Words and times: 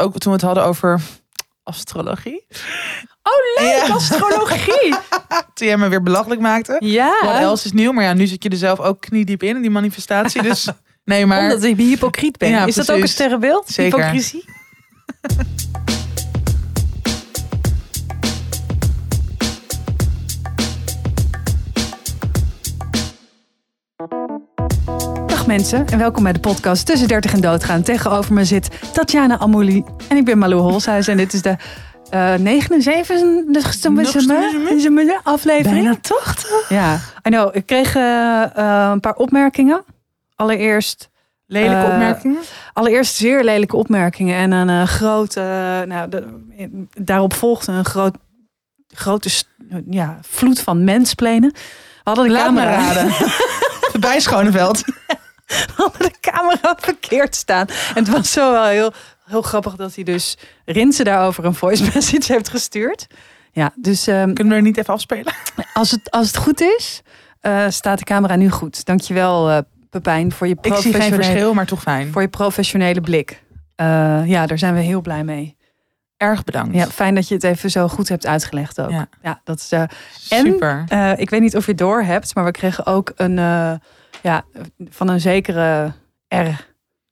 ook 0.00 0.18
toen 0.18 0.32
we 0.32 0.38
het 0.38 0.46
hadden 0.46 0.64
over 0.64 1.00
astrologie. 1.62 2.46
Oh, 3.22 3.64
leuk, 3.64 3.86
Ja. 3.86 3.94
astrologie. 3.94 4.94
Toen 5.54 5.66
jij 5.66 5.76
me 5.76 5.88
weer 5.88 6.02
belachelijk 6.02 6.40
maakte. 6.40 6.76
ja, 6.78 7.18
Wat 7.24 7.34
else 7.34 7.66
is 7.66 7.72
nieuw? 7.72 7.92
Maar 7.92 8.04
ja, 8.04 8.12
nu 8.12 8.26
zit 8.26 8.42
je 8.42 8.48
er 8.48 8.56
zelf 8.56 8.80
ook 8.80 9.00
kniediep 9.00 9.42
in, 9.42 9.56
in 9.56 9.62
die 9.62 9.70
manifestatie. 9.70 10.42
Dus 10.42 10.68
nee, 11.04 11.26
maar... 11.26 11.42
omdat 11.42 11.62
ik 11.62 11.76
hypocriet 11.76 12.38
ben. 12.38 12.48
Ja, 12.48 12.64
is 12.66 12.74
dat 12.74 12.90
ook 12.92 13.00
een 13.00 13.08
sterrenbeeld? 13.08 13.68
Zeker. 13.68 13.98
Hypocrisie? 13.98 14.44
mensen 25.50 25.86
en 25.86 25.98
welkom 25.98 26.22
bij 26.22 26.32
de 26.32 26.40
podcast 26.40 26.86
Tussen 26.86 27.08
30 27.08 27.32
en 27.32 27.40
Doodgaan. 27.40 27.82
Tegenover 27.82 28.34
me 28.34 28.44
zit 28.44 28.68
Tatjana 28.92 29.38
Amouli 29.38 29.84
en 30.08 30.16
ik 30.16 30.24
ben 30.24 30.38
Malou 30.38 30.60
Holshuis. 30.60 31.08
En 31.08 31.16
dit 31.16 31.32
is 31.32 31.42
de 31.42 31.56
eh 32.10 32.34
79ste 32.34 33.92
aflevering. 35.22 35.82
Bijna 35.82 35.96
80. 36.00 36.68
Ja, 36.68 36.94
I 37.26 37.30
know. 37.30 37.56
Ik 37.56 37.66
kreeg 37.66 37.94
eh, 37.94 38.42
eh, 38.42 38.90
een 38.92 39.00
paar 39.00 39.14
opmerkingen. 39.14 39.84
Allereerst, 40.34 41.08
Lelijke 41.46 41.90
opmerkingen. 41.92 42.38
allereerst 42.72 43.14
zeer 43.14 43.44
lelijke 43.44 43.76
opmerkingen. 43.76 44.36
En 44.36 44.68
een 44.68 44.88
grote, 44.88 45.40
nou, 45.88 46.08
de- 46.08 46.86
daarop 46.94 47.34
volgde 47.34 47.72
een 47.72 47.84
groot, 47.84 48.16
grote 48.94 49.30
ja, 49.90 50.18
vloed 50.22 50.60
van 50.60 50.84
mensplenen. 50.84 51.50
We 51.52 51.60
hadden 52.04 52.24
de 52.24 52.30
Laat 52.30 52.44
camera. 52.44 53.08
Voorbij 53.90 54.20
Schoneveld. 54.20 54.82
hadden 55.76 56.00
de 56.02 56.14
camera 56.20 56.74
verkeerd 56.80 57.34
staan. 57.36 57.66
En 57.68 58.04
het 58.04 58.08
was 58.08 58.32
zo 58.32 58.52
wel 58.52 58.64
heel, 58.66 58.92
heel 59.26 59.42
grappig 59.42 59.74
dat 59.76 59.94
hij 59.94 60.04
dus 60.04 60.38
Rinse 60.64 61.04
daarover 61.04 61.44
een 61.44 61.54
voice 61.54 61.82
message 61.94 62.32
heeft 62.32 62.48
gestuurd. 62.48 63.06
Ja, 63.52 63.72
dus 63.74 64.06
ehm, 64.06 64.32
Kunnen 64.32 64.48
we 64.52 64.54
er 64.58 64.62
niet 64.62 64.76
even 64.78 64.94
afspelen? 64.94 65.34
als, 65.74 65.90
het, 65.90 66.10
als 66.10 66.26
het 66.26 66.36
goed 66.36 66.60
is, 66.60 67.02
eh, 67.40 67.64
staat 67.68 67.98
de 67.98 68.04
camera 68.04 68.36
nu 68.36 68.50
goed. 68.50 68.84
Dankjewel, 68.84 69.50
eh 69.50 69.58
Pepijn, 69.90 70.32
voor 70.32 70.46
je 70.46 70.56
Ik 70.60 70.64
zie 70.64 70.72
geen 70.72 70.82
professionele, 70.90 71.22
verschil, 71.24 71.54
maar 71.54 71.66
toch 71.66 71.82
fijn. 71.82 72.12
voor 72.12 72.22
je 72.22 72.28
professionele 72.28 73.00
blik. 73.00 73.42
Eh, 73.74 73.86
ja, 74.26 74.46
daar 74.46 74.58
zijn 74.58 74.74
we 74.74 74.80
heel 74.80 75.00
blij 75.00 75.24
mee. 75.24 75.56
Erg 76.16 76.44
bedankt. 76.44 76.74
Ja, 76.74 76.86
fijn 76.86 77.14
dat 77.14 77.28
je 77.28 77.34
het 77.34 77.44
even 77.44 77.70
zo 77.70 77.88
goed 77.88 78.08
hebt 78.08 78.26
uitgelegd 78.26 78.80
ook. 78.80 78.90
Ja, 78.90 79.08
Ja. 79.22 79.40
dat 79.44 79.58
is. 79.58 79.72
en- 79.72 79.88
Super. 80.28 80.84
ik 81.16 81.30
weet 81.30 81.40
niet 81.40 81.56
of 81.56 81.64
je 81.64 81.70
het 81.70 81.80
door 81.80 82.02
hebt, 82.02 82.34
maar 82.34 82.44
we 82.44 82.50
kregen 82.50 82.86
ook 82.86 83.12
een, 83.16 83.38
ja, 84.22 84.44
van 84.88 85.08
een 85.08 85.20
zekere 85.20 85.92
R. 86.28 86.48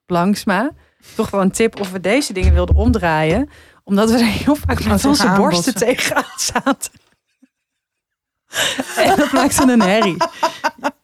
Langsma. 0.06 0.70
Toch 1.14 1.30
wel 1.30 1.40
een 1.40 1.50
tip 1.50 1.80
of 1.80 1.90
we 1.92 2.00
deze 2.00 2.32
dingen 2.32 2.54
wilden 2.54 2.74
omdraaien. 2.76 3.50
Omdat 3.84 4.10
we 4.10 4.16
er 4.18 4.24
heel 4.24 4.54
vaak 4.56 4.84
met 4.84 4.86
tegen 4.96 5.08
onze 5.08 5.32
borsten 5.36 5.74
tegenaan 5.74 6.24
zaten. 6.36 6.92
en 8.96 9.16
dat 9.16 9.32
maakte 9.32 9.72
een 9.72 9.80
herrie. 9.82 10.16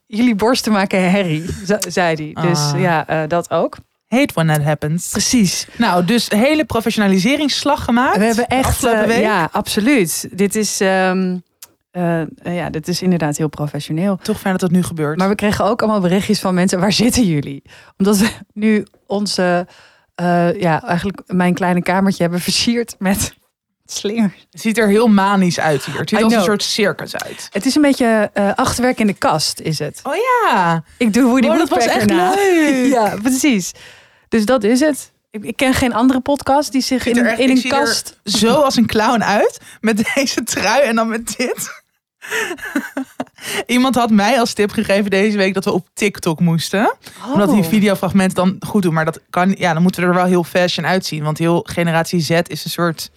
Jullie 0.07 0.35
borsten 0.35 0.73
maken 0.73 1.11
herrie, 1.11 1.47
ze- 1.67 1.85
zei 1.89 2.33
hij. 2.35 2.43
Dus 2.49 2.59
Ah. 2.59 2.81
ja, 2.81 3.07
eh, 3.07 3.29
dat 3.29 3.51
ook. 3.51 3.77
Hate 4.07 4.35
when 4.35 4.47
that 4.47 4.63
happens. 4.63 5.09
Precies. 5.09 5.67
Nou, 5.77 6.05
dus 6.05 6.29
hele 6.29 6.65
professionaliseringsslag 6.65 7.85
gemaakt. 7.85 8.17
We 8.19 8.25
hebben 8.25 8.47
echt, 8.47 8.85
eh, 8.85 9.21
ja, 9.21 9.49
absoluut. 9.53 10.29
Dit 10.33 10.55
is, 10.57 10.81
ehm, 10.81 11.39
eh, 11.95 12.21
eh, 12.21 12.27
ja, 12.43 12.71
dit 12.71 12.89
is 12.89 13.03
inderdaad 13.03 13.37
heel 13.37 13.49
professioneel. 13.49 14.19
Toch 14.23 14.41
fijn 14.41 14.53
dat 14.53 14.61
dat 14.61 14.71
nu 14.71 14.83
gebeurt. 14.83 15.19
Maar 15.19 15.29
we 15.29 15.35
kregen 15.35 15.65
ook 15.65 15.83
allemaal 15.83 16.01
berichtjes 16.01 16.41
van 16.41 16.55
mensen. 16.55 16.81
Waar 16.81 16.93
zitten 16.93 17.25
jullie? 17.25 17.63
Omdat 17.99 18.19
we 18.19 18.29
nu 18.53 18.87
onze, 19.07 19.67
eh, 20.15 20.61
ja, 20.61 20.83
eigenlijk 20.83 21.23
mijn 21.27 21.55
kleine 21.55 21.83
kamertje 21.83 22.23
hebben 22.23 22.41
versierd 22.41 22.95
met 22.99 23.35
slingers. 23.85 24.47
Het 24.51 24.61
ziet 24.61 24.79
er 24.79 24.89
heel 24.89 25.07
manisch 25.09 25.61
uit 25.61 25.85
hier. 25.85 25.99
Het 25.99 26.09
ziet 26.09 26.19
I 26.19 26.23
als 26.23 26.35
een 26.35 26.43
soort 26.43 26.63
circus 26.63 27.17
uit. 27.17 27.49
Het 27.53 27.67
is 27.67 27.75
een 27.75 27.83
beetje 27.83 28.31
achterwerk 28.57 28.99
in 29.01 29.07
de 29.07 29.13
kast, 29.15 29.61
is 29.61 29.79
het. 29.79 30.01
Oh 30.03 30.15
ja. 30.15 30.85
Ik 30.99 31.13
doe 31.13 31.23
Woody 31.23 31.49
Oh, 31.49 31.59
dat 31.59 31.69
was 31.69 31.87
echt 31.87 32.07
na. 32.07 32.35
leuk. 32.35 32.87
Ja, 32.93 33.17
precies. 33.23 33.73
Dus 34.29 34.45
dat 34.45 34.65
is 34.65 34.81
het. 34.81 35.13
Ik, 35.31 35.57
ken 35.57 35.75
geen 35.75 35.95
andere 35.95 36.21
podcast 36.21 36.73
die 36.73 36.83
zich 36.83 37.07
in, 37.07 37.17
er 37.17 37.27
echt- 37.27 37.39
in 37.39 37.51
ik 37.51 37.65
een 37.65 37.71
er 37.71 37.79
kast... 37.79 38.21
Zo 38.25 38.55
als 38.55 38.77
een 38.77 38.87
clown 38.87 39.23
uit. 39.23 39.61
Met 39.81 40.03
deze 40.15 40.43
trui 40.45 40.83
en 40.83 40.95
dan 40.97 41.09
met 41.09 41.35
dit. 41.37 41.83
Iemand 43.67 43.95
had 43.95 44.11
mij 44.11 44.39
als 44.41 44.53
tip 44.53 44.71
gegeven 44.71 45.11
deze 45.11 45.37
week 45.37 45.55
dat 45.55 45.65
we 45.65 45.73
op 45.73 45.89
TikTok 45.95 46.41
moesten. 46.41 46.95
Omdat 47.33 47.51
die 47.51 47.63
Oh. 47.63 47.69
videofragmenten 47.69 48.37
dan 48.37 48.57
goed 48.67 48.83
doen. 48.83 48.95
Maar 48.95 49.05
dat 49.05 49.21
kan, 49.31 49.55
ja, 49.59 49.73
dan 49.73 49.83
moeten 49.83 50.03
we 50.03 50.09
er 50.09 50.15
wel 50.15 50.25
heel 50.25 50.45
fashion 50.45 50.87
uitzien. 50.87 51.23
Want 51.25 51.39
heel 51.39 51.61
generatie 51.71 52.21
Z 52.21 52.31
is 52.31 52.65
een 52.65 52.71
soort 52.71 53.11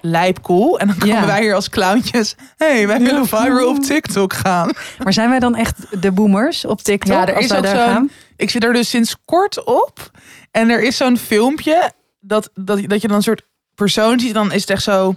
lijp 0.00 0.40
cool. 0.42 0.78
En 0.78 0.86
dan 0.86 0.98
komen 0.98 1.14
Ja. 1.16 1.26
wij 1.26 1.40
hier 1.42 1.54
als 1.54 1.68
clowntjes. 1.68 2.34
hey, 2.56 2.86
wij 2.86 2.98
willen 3.00 3.26
viral 3.26 3.68
op 3.68 3.82
TikTok 3.82 4.32
gaan. 4.32 4.70
Maar 5.02 5.12
zijn 5.12 5.28
wij 5.30 5.38
dan 5.38 5.54
echt 5.56 6.02
de 6.02 6.12
boomers 6.12 6.64
op 6.64 6.80
TikTok? 6.82 7.12
Ja, 7.12 7.26
er 7.28 7.34
als 7.34 7.44
is 7.44 7.52
ook 7.52 7.62
daar 7.62 7.76
zo'n- 7.76 7.94
gaan? 7.94 8.10
Ik 8.36 8.50
zit 8.50 8.64
er 8.64 8.72
dus 8.72 8.88
sinds 8.90 9.16
kort 9.24 9.64
op. 9.64 10.10
En 10.50 10.68
er 10.70 10.82
is 10.82 10.96
zo'n 10.96 11.16
filmpje 11.18 11.92
dat, 12.20 12.50
dat, 12.54 12.80
dat 12.88 13.00
je 13.02 13.08
dan 13.08 13.16
een 13.16 13.22
soort 13.22 13.42
persoon 13.74 14.20
ziet. 14.20 14.34
Dan 14.34 14.52
is 14.52 14.60
het 14.60 14.70
echt 14.70 14.82
zo... 14.82 15.14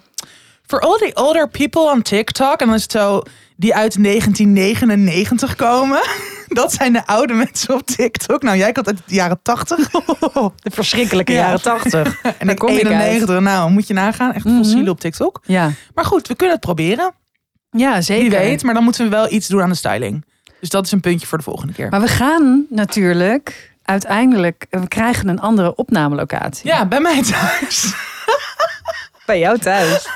For 0.68 0.80
all 0.80 0.98
the 0.98 1.12
older 1.14 1.50
people 1.50 1.82
on 1.82 2.02
TikTok. 2.02 2.60
En 2.60 2.66
dan 2.66 2.76
is 2.76 2.82
het 2.84 2.92
zo... 2.92 3.22
Die 3.58 3.76
uit 3.76 4.04
1999 4.04 5.56
komen. 5.56 6.02
Dat 6.48 6.74
zijn 6.74 6.94
de 6.94 7.06
oude 7.08 7.34
mensen 7.34 7.74
op 7.74 7.86
TikTok. 7.86 8.42
Nou, 8.44 8.58
jij 8.58 8.72
komt 8.72 8.88
uit 8.88 8.98
de 9.06 9.16
jaren 9.16 9.40
80. 9.42 9.90
De 9.90 10.72
verschrikkelijke 10.72 11.32
Ja. 11.32 11.38
jaren 11.40 11.62
tachtig. 11.62 12.22
En 12.38 12.50
ik 12.50 12.58
kom 12.58 12.70
ik 12.70 12.76
uit. 12.86 12.86
91. 12.86 13.40
Nou, 13.40 13.72
moet 13.72 13.88
je 13.88 13.94
nagaan. 13.94 14.34
Echt 14.34 14.46
Mhm. 14.46 14.58
fossielen 14.58 14.90
op 14.90 15.00
TikTok. 15.00 15.40
Ja. 15.44 15.72
Maar 15.94 16.06
goed, 16.06 16.28
we 16.28 16.36
kunnen 16.36 16.56
het 16.56 16.66
proberen. 16.66 17.14
ja, 17.72 18.02
zeker. 18.02 18.30
Wie 18.30 18.40
weet. 18.40 18.64
Maar 18.64 18.74
dan 18.74 18.84
moeten 18.84 19.04
we 19.04 19.10
wel 19.10 19.32
iets 19.32 19.48
doen 19.48 19.62
aan 19.62 19.70
de 19.70 19.76
styling. 19.76 20.26
Dus 20.60 20.70
dat 20.70 20.86
is 20.86 20.92
een 20.92 21.00
puntje 21.00 21.28
voor 21.28 21.38
de 21.38 21.44
volgende 21.44 21.74
keer. 21.74 21.90
Maar 21.90 22.02
we 22.02 22.08
gaan 22.08 22.66
natuurlijk 22.70 23.74
uiteindelijk, 23.84 24.66
we 24.70 24.88
krijgen 24.88 25.28
een 25.28 25.40
andere 25.40 25.76
opnamelocatie. 25.76 26.68
Ja, 26.68 26.86
bij 26.86 27.00
mij 27.00 27.24
thuis. 27.24 27.94
Bij 29.26 29.40
jou 29.40 29.58
thuis. 29.60 30.08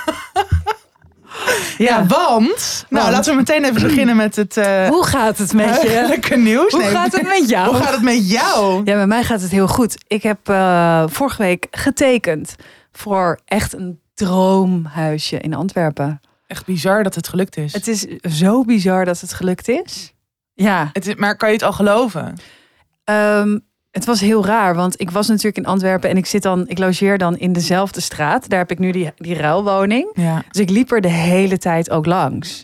Ja, 1.77 2.05
want... 2.05 2.85
Nou, 2.89 3.03
Want? 3.03 3.15
laten 3.15 3.31
we 3.31 3.37
meteen 3.37 3.63
even 3.65 3.81
beginnen 3.81 4.15
met 4.15 4.35
het 4.35 4.57
eh 4.57 4.87
Hoe 4.93 5.05
gaat 5.05 5.37
het 5.37 5.53
met 5.53 5.81
je? 5.81 6.05
leuke 6.07 6.37
nieuws. 6.37 6.71
Hoe 6.71 6.81
Nee, 6.81 6.89
gaat 6.91 7.11
het 7.11 7.27
met 7.27 7.49
jou? 7.49 7.67
Hoe 7.75 7.83
gaat 7.83 7.93
het 7.93 8.01
met 8.01 8.29
jou? 8.29 8.75
Ja, 8.85 8.93
bij 8.95 9.07
mij 9.07 9.23
gaat 9.23 9.41
het 9.41 9.51
heel 9.51 9.67
goed. 9.67 9.95
Ik 10.07 10.23
heb 10.23 10.49
eh, 10.49 11.03
vorige 11.07 11.41
week 11.41 11.67
getekend 11.71 12.55
voor 12.91 13.39
echt 13.45 13.73
een 13.73 13.99
droomhuisje 14.13 15.39
in 15.39 15.53
Antwerpen. 15.53 16.21
Echt 16.47 16.65
bizar 16.65 17.03
dat 17.03 17.15
het 17.15 17.27
gelukt 17.27 17.57
is. 17.57 17.73
Het 17.73 17.87
is 17.87 18.05
zo 18.21 18.63
bizar 18.63 19.05
dat 19.05 19.19
het 19.19 19.33
gelukt 19.33 19.67
is. 19.67 20.13
Ja, 20.53 20.89
Het 20.93 21.07
is 21.07 21.15
maar 21.15 21.37
kan 21.37 21.47
je 21.49 21.55
het 21.55 21.63
al 21.63 21.73
geloven? 21.73 22.35
Ehm, 23.03 23.57
het 23.91 24.05
was 24.05 24.19
heel 24.21 24.45
raar, 24.45 24.75
want 24.75 25.01
ik 25.01 25.11
was 25.11 25.27
natuurlijk 25.27 25.57
in 25.57 25.65
Antwerpen 25.65 26.09
en 26.09 26.17
ik 26.17 26.25
zit 26.25 26.41
dan, 26.43 26.67
ik 26.67 26.77
logeer 26.77 27.17
dan 27.17 27.37
in 27.37 27.53
dezelfde 27.53 28.01
straat. 28.01 28.49
Daar 28.49 28.59
heb 28.59 28.71
ik 28.71 28.79
nu 28.79 28.91
die, 28.91 29.11
die 29.15 29.35
ruilwoning. 29.35 30.09
Ja. 30.13 30.43
Dus 30.51 30.61
ik 30.61 30.69
liep 30.69 30.91
er 30.91 31.01
de 31.01 31.07
hele 31.07 31.57
tijd 31.57 31.89
ook 31.89 32.05
langs. 32.05 32.61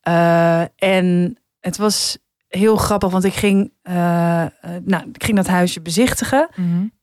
Eh, 0.00 0.60
en 0.76 1.38
het 1.60 1.76
was 1.76 2.18
heel 2.48 2.76
grappig, 2.76 3.10
want 3.10 3.24
ik 3.24 3.34
ging, 3.34 3.72
eh, 3.82 4.42
eh, 4.42 4.48
nou, 4.84 5.02
ik 5.12 5.24
ging 5.24 5.36
dat 5.36 5.46
huisje 5.46 5.80
bezichtigen. 5.80 6.48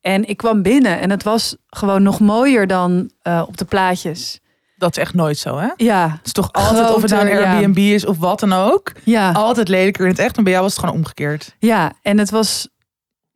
En 0.02 0.30
ik 0.30 0.38
kwam 0.38 0.62
binnen 0.62 1.00
en 1.00 1.10
het 1.10 1.24
was 1.24 1.56
gewoon 1.68 2.04
nog 2.04 2.20
mooier 2.20 2.68
dan 2.68 3.12
op 3.48 3.58
de 3.58 3.66
plaatjes. 3.66 4.40
Dat 4.78 4.92
is 4.98 5.04
echt 5.04 5.14
nooit 5.14 5.38
zo, 5.38 5.58
hè? 5.58 5.64
Het 5.68 5.74
Ja, 5.82 6.20
is 6.24 6.32
toch 6.32 6.52
altijd, 6.52 6.94
of 6.94 7.02
het 7.02 7.12
nou 7.12 7.22
een 7.24 7.28
Groter, 7.32 7.48
ja. 7.48 7.56
Airbnb 7.56 7.78
is 7.78 8.06
of 8.06 8.18
wat 8.18 8.40
dan 8.40 8.54
ook. 8.54 8.92
ja, 9.04 9.32
Altijd 9.32 9.68
lelijker 9.68 10.04
in 10.06 10.12
het 10.12 10.20
echt. 10.20 10.38
En 10.38 10.44
bij 10.44 10.52
jou 10.52 10.64
was 10.64 10.74
het 10.76 10.82
gewoon 10.84 10.96
omgekeerd. 11.00 11.56
ja. 11.60 11.92
En 12.02 12.18
het 12.18 12.30
was, 12.30 12.68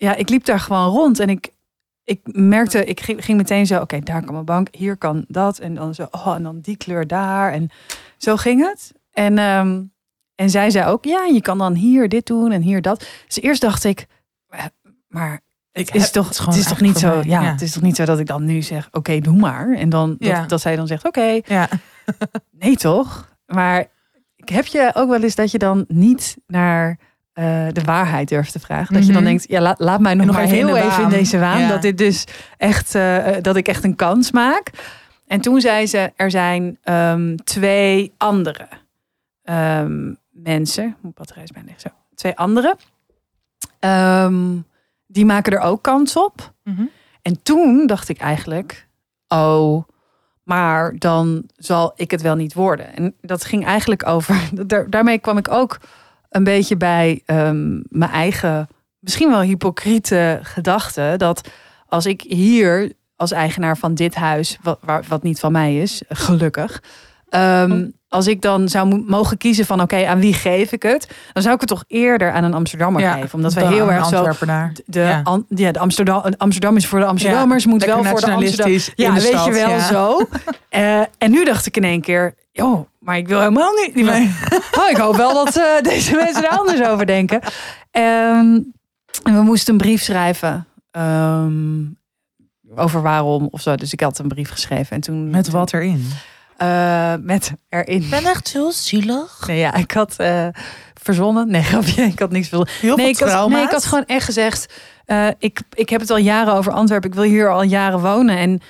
ja, 0.03 0.15
ik 0.15 0.29
liep 0.29 0.45
daar 0.45 0.59
gewoon 0.59 0.89
rond 0.89 1.19
en 1.19 1.29
ik, 1.29 1.49
ik 2.03 2.19
merkte, 2.23 2.85
ik 2.85 2.99
ging, 2.99 3.25
ging 3.25 3.37
meteen 3.37 3.67
zo, 3.67 3.79
oké, 3.79 3.99
daar 3.99 4.23
kan 4.23 4.33
mijn 4.33 4.45
bank, 4.45 4.67
hier 4.71 4.97
kan 4.97 5.25
dat. 5.27 5.59
En 5.59 5.75
dan 5.75 5.95
zo, 5.95 6.07
oh, 6.11 6.33
en 6.35 6.43
dan 6.43 6.59
die 6.59 6.77
kleur 6.77 7.07
daar. 7.07 7.51
En 7.51 7.69
zo 8.17 8.35
ging 8.35 8.67
het. 8.69 8.91
En, 9.11 9.37
ehm, 9.37 9.81
en 10.35 10.49
zij 10.49 10.69
zei 10.69 10.89
ook, 10.89 11.05
ja, 11.05 11.23
je 11.25 11.41
kan 11.41 11.57
dan 11.57 11.73
hier 11.73 12.09
dit 12.09 12.25
doen 12.25 12.51
en 12.51 12.61
hier 12.61 12.81
dat. 12.81 13.07
Dus 13.27 13.41
eerst 13.41 13.61
dacht 13.61 13.83
ik, 13.83 14.05
eh, 14.47 14.65
maar 15.07 15.41
Ik 15.71 15.85
het 15.87 15.95
is 15.95 16.11
toch, 16.11 16.27
het 16.27 16.45
het 16.45 16.55
is 16.55 16.67
toch 16.67 16.81
niet 16.81 16.97
zo, 16.97 17.21
ja, 17.23 17.43
het 17.43 17.61
is 17.61 17.71
toch 17.71 17.83
niet 17.83 17.95
zo 17.95 18.05
dat 18.05 18.19
ik 18.19 18.27
dan 18.27 18.45
nu 18.45 18.61
zeg, 18.61 18.87
oké, 18.91 19.19
doe 19.19 19.37
maar. 19.37 19.73
En 19.73 19.89
dan 19.89 20.09
dat, 20.19 20.27
Ja. 20.29 20.45
dat 20.45 20.61
zij 20.61 20.75
dan 20.75 20.87
zegt, 20.87 21.05
oké, 21.05 21.39
Ja. 21.45 21.69
nee 22.51 22.75
toch? 22.75 23.35
Maar 23.45 23.87
heb 24.35 24.65
je 24.65 24.91
ook 24.93 25.09
wel 25.09 25.23
eens 25.23 25.35
dat 25.35 25.51
je 25.51 25.57
dan 25.57 25.85
niet 25.87 26.37
naar 26.47 26.99
eh, 27.33 27.67
de 27.71 27.81
waarheid 27.81 28.27
durft 28.29 28.51
te 28.51 28.59
vragen? 28.59 28.93
Dat 28.93 29.05
je 29.05 29.11
dan 29.11 29.21
Mhm. 29.21 29.31
denkt, 29.31 29.49
ja, 29.49 29.61
laat, 29.61 29.79
laat 29.79 29.99
mij 29.99 30.13
nog, 30.13 30.25
maar 30.35 30.43
even 30.43 30.55
heel 30.55 30.77
even 30.77 31.03
in 31.03 31.09
deze 31.09 31.39
waan. 31.39 31.59
Ja. 31.59 31.67
Dat 31.67 31.81
dit 31.81 31.97
dus 31.97 32.23
echt, 32.57 32.95
eh, 32.95 33.27
dat 33.41 33.55
ik 33.55 33.67
echt 33.67 33.83
een 33.83 33.95
kans 33.95 34.31
maak. 34.31 34.69
En 35.27 35.41
toen 35.41 35.61
zei 35.61 35.87
ze, 35.87 36.11
er 36.15 36.31
zijn 36.31 36.77
ehm, 36.83 37.35
twee 37.35 38.13
andere 38.17 38.67
ehm, 39.43 40.13
mensen. 40.31 40.95
Mijn 41.01 41.13
batterij 41.15 41.43
is 41.43 41.51
bijna. 41.51 41.71
Zo. 41.77 41.89
Twee 42.15 42.37
andere. 42.37 42.75
Ehm, 43.79 44.57
die 45.07 45.25
maken 45.25 45.53
er 45.53 45.59
ook 45.59 45.81
kans 45.83 46.15
op. 46.17 46.53
Mhm. 46.63 46.83
En 47.21 47.43
toen 47.43 47.87
dacht 47.87 48.09
ik 48.09 48.17
eigenlijk, 48.17 48.87
oh, 49.27 49.83
maar 50.43 50.95
dan 50.97 51.43
zal 51.55 51.93
ik 51.95 52.11
het 52.11 52.21
wel 52.21 52.35
niet 52.35 52.53
worden. 52.53 52.95
En 52.95 53.15
dat 53.21 53.45
ging 53.45 53.65
eigenlijk 53.65 54.07
over. 54.07 54.35
Daar, 54.67 54.89
daarmee 54.89 55.19
kwam 55.19 55.37
ik 55.37 55.51
ook 55.51 55.77
een 56.35 56.43
beetje 56.43 56.77
bij 56.77 57.21
ehm, 57.25 57.73
mijn 57.89 58.11
eigen, 58.11 58.67
misschien 58.99 59.29
wel 59.29 59.41
hypocriete 59.41 60.39
gedachte. 60.41 61.13
Dat 61.17 61.49
als 61.87 62.05
ik 62.05 62.21
hier 62.21 62.91
als 63.15 63.31
eigenaar 63.31 63.77
van 63.77 63.93
dit 63.93 64.15
huis, 64.15 64.57
wat, 64.61 64.79
waar- 64.81 65.03
wat 65.07 65.23
niet 65.23 65.39
van 65.39 65.51
mij 65.51 65.77
is, 65.77 66.01
gelukkig. 66.09 66.83
ehm, 67.29 67.85
als 68.07 68.27
ik 68.27 68.41
dan 68.41 68.69
zou 68.69 68.87
mo- 68.87 69.03
mogen 69.07 69.37
kiezen 69.37 69.65
van 69.65 69.81
oké, 69.81 70.05
aan 70.05 70.19
wie 70.19 70.33
geef 70.33 70.71
ik 70.71 70.83
het? 70.83 71.07
Dan 71.33 71.43
zou 71.43 71.55
ik 71.55 71.59
het 71.61 71.69
toch 71.69 71.83
eerder 71.87 72.31
aan 72.31 72.43
een 72.43 72.53
Amsterdammer 72.53 73.01
geven. 73.01 73.33
Omdat 73.33 73.53
wij 73.53 73.67
heel 73.67 73.91
erg 73.91 74.05
zo 74.05 74.27
de, 74.85 74.99
Ja. 74.99 75.21
An- 75.23 75.45
ja, 75.49 75.71
de 75.71 75.79
Amsterdam, 75.79 76.23
Amsterdam 76.37 76.75
is 76.75 76.87
voor 76.87 76.99
de 76.99 77.05
Amsterdammers, 77.05 77.65
moet 77.65 77.85
wel 77.85 77.95
voor 77.95 78.03
de 78.03 78.09
Amsterdam. 78.09 78.39
nationalistisch 78.43 78.91
Ja, 78.95 79.13
de 79.13 79.21
weet 79.21 79.29
stad, 79.29 79.45
je 79.45 79.51
wel 79.51 79.79
zo. 79.79 80.17
Eh, 80.69 80.99
en 81.17 81.31
nu 81.31 81.45
dacht 81.45 81.65
ik 81.65 81.77
in 81.77 81.83
één 81.83 82.01
keer, 82.01 82.35
joh, 82.51 82.87
maar 83.03 83.17
ik 83.17 83.27
wil 83.27 83.39
helemaal 83.39 83.71
niet. 83.73 83.95
Nee. 83.95 84.31
Oh, 84.79 84.89
ik 84.89 84.97
hoop 84.97 85.15
wel 85.15 85.33
dat 85.45 85.55
eh, 85.57 85.81
deze 85.91 86.15
mensen 86.15 86.43
er 86.43 86.57
anders 86.57 86.81
over 86.87 87.05
denken. 87.05 87.41
Ehm, 87.91 88.59
en 89.23 89.33
we 89.35 89.41
moesten 89.41 89.73
een 89.73 89.79
brief 89.79 90.01
schrijven 90.03 90.67
ehm, 90.91 91.83
over 92.75 93.01
waarom 93.01 93.47
of 93.51 93.61
zo. 93.61 93.75
Dus 93.75 93.93
ik 93.93 93.99
had 93.99 94.19
een 94.19 94.27
brief 94.27 94.49
geschreven 94.49 94.95
en 94.95 95.01
toen 95.01 95.29
Met 95.29 95.49
wat 95.49 95.73
erin? 95.73 96.07
Eh, 96.57 97.13
met 97.19 97.51
erin. 97.69 98.07
ben 98.09 98.23
echt 98.25 98.53
heel 98.53 98.71
zielig. 98.71 99.43
Nee, 99.47 99.57
ja, 99.59 99.73
ik 99.73 99.91
had 99.91 100.15
eh, 100.17 100.47
verzonnen. 101.01 101.47
Nee, 101.51 101.61
grapje. 101.71 102.01
Ik 102.03 102.19
had 102.19 102.31
niks 102.31 102.47
verzonnen. 102.47 102.75
Heel 102.81 102.95
Nee, 102.95 103.15
veel 103.15 103.27
ik 103.27 103.33
had, 103.33 103.49
nee, 103.49 103.63
ik 103.63 103.69
had 103.71 103.85
gewoon 103.85 104.05
echt 104.05 104.25
gezegd. 104.25 104.73
eh, 105.05 105.27
ik, 105.39 105.61
ik 105.73 105.89
heb 105.89 106.01
het 106.01 106.09
al 106.09 106.17
jaren 106.17 106.53
over 106.53 106.71
Antwerpen. 106.71 107.09
Ik 107.09 107.15
wil 107.15 107.23
hier 107.23 107.49
al 107.51 107.63
jaren 107.63 107.99
wonen. 107.99 108.37
En 108.37 108.61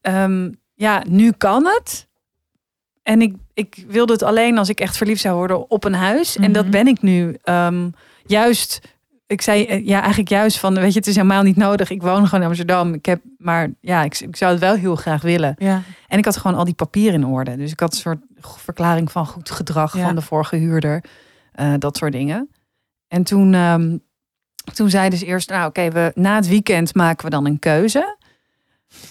ehm, 0.00 0.50
ja, 0.74 1.02
nu 1.08 1.32
kan 1.32 1.66
het. 1.66 2.08
En 3.02 3.22
ik, 3.22 3.34
ik 3.54 3.84
wilde 3.88 4.12
het 4.12 4.22
alleen 4.22 4.58
als 4.58 4.68
ik 4.68 4.80
echt 4.80 4.96
verliefd 4.96 5.20
zou 5.20 5.36
worden 5.36 5.70
op 5.70 5.84
een 5.84 5.94
huis. 5.94 6.36
En 6.36 6.52
dat 6.52 6.62
Mhm. 6.62 6.72
ben 6.72 6.86
ik 6.86 7.02
nu. 7.02 7.36
Ehm, 7.42 7.88
juist, 8.26 8.80
ik 9.26 9.42
zei 9.42 9.64
eh, 9.64 9.86
ja, 9.86 9.98
eigenlijk 9.98 10.28
juist 10.28 10.58
van, 10.58 10.74
weet 10.74 10.92
je, 10.92 10.98
het 10.98 11.06
is 11.08 11.14
helemaal 11.14 11.42
niet 11.42 11.56
nodig. 11.56 11.90
Ik 11.90 12.02
woon 12.02 12.24
gewoon 12.24 12.40
in 12.40 12.46
Amsterdam. 12.46 12.94
Ik 12.94 13.06
heb, 13.06 13.20
maar 13.38 13.68
ja, 13.80 14.02
ik, 14.02 14.20
ik 14.20 14.36
zou 14.36 14.50
het 14.50 14.60
wel 14.60 14.74
heel 14.74 14.96
graag 14.96 15.22
willen. 15.22 15.54
Ja. 15.58 15.82
En 16.08 16.18
ik 16.18 16.24
had 16.24 16.36
gewoon 16.36 16.56
al 16.56 16.64
die 16.64 16.74
papieren 16.74 17.20
in 17.20 17.26
orde. 17.26 17.56
Dus 17.56 17.72
ik 17.72 17.80
had 17.80 17.92
een 17.92 18.00
soort 18.00 18.18
verklaring 18.40 19.12
van 19.12 19.26
goed 19.26 19.50
gedrag 19.50 19.96
Ja. 19.96 20.04
van 20.04 20.14
de 20.14 20.20
vorige 20.20 20.56
huurder. 20.56 21.04
Eh, 21.52 21.72
dat 21.78 21.96
soort 21.96 22.12
dingen. 22.12 22.48
En 23.08 23.22
toen, 23.22 23.54
ehm, 23.54 23.96
toen 24.74 24.90
zeiden 24.90 25.18
ze 25.18 25.26
eerst, 25.26 25.48
nou 25.50 25.66
oké, 25.68 25.90
we 25.90 26.12
na 26.14 26.34
het 26.34 26.48
weekend 26.48 26.94
maken 26.94 27.24
we 27.24 27.30
dan 27.30 27.46
een 27.46 27.58
keuze. 27.58 28.16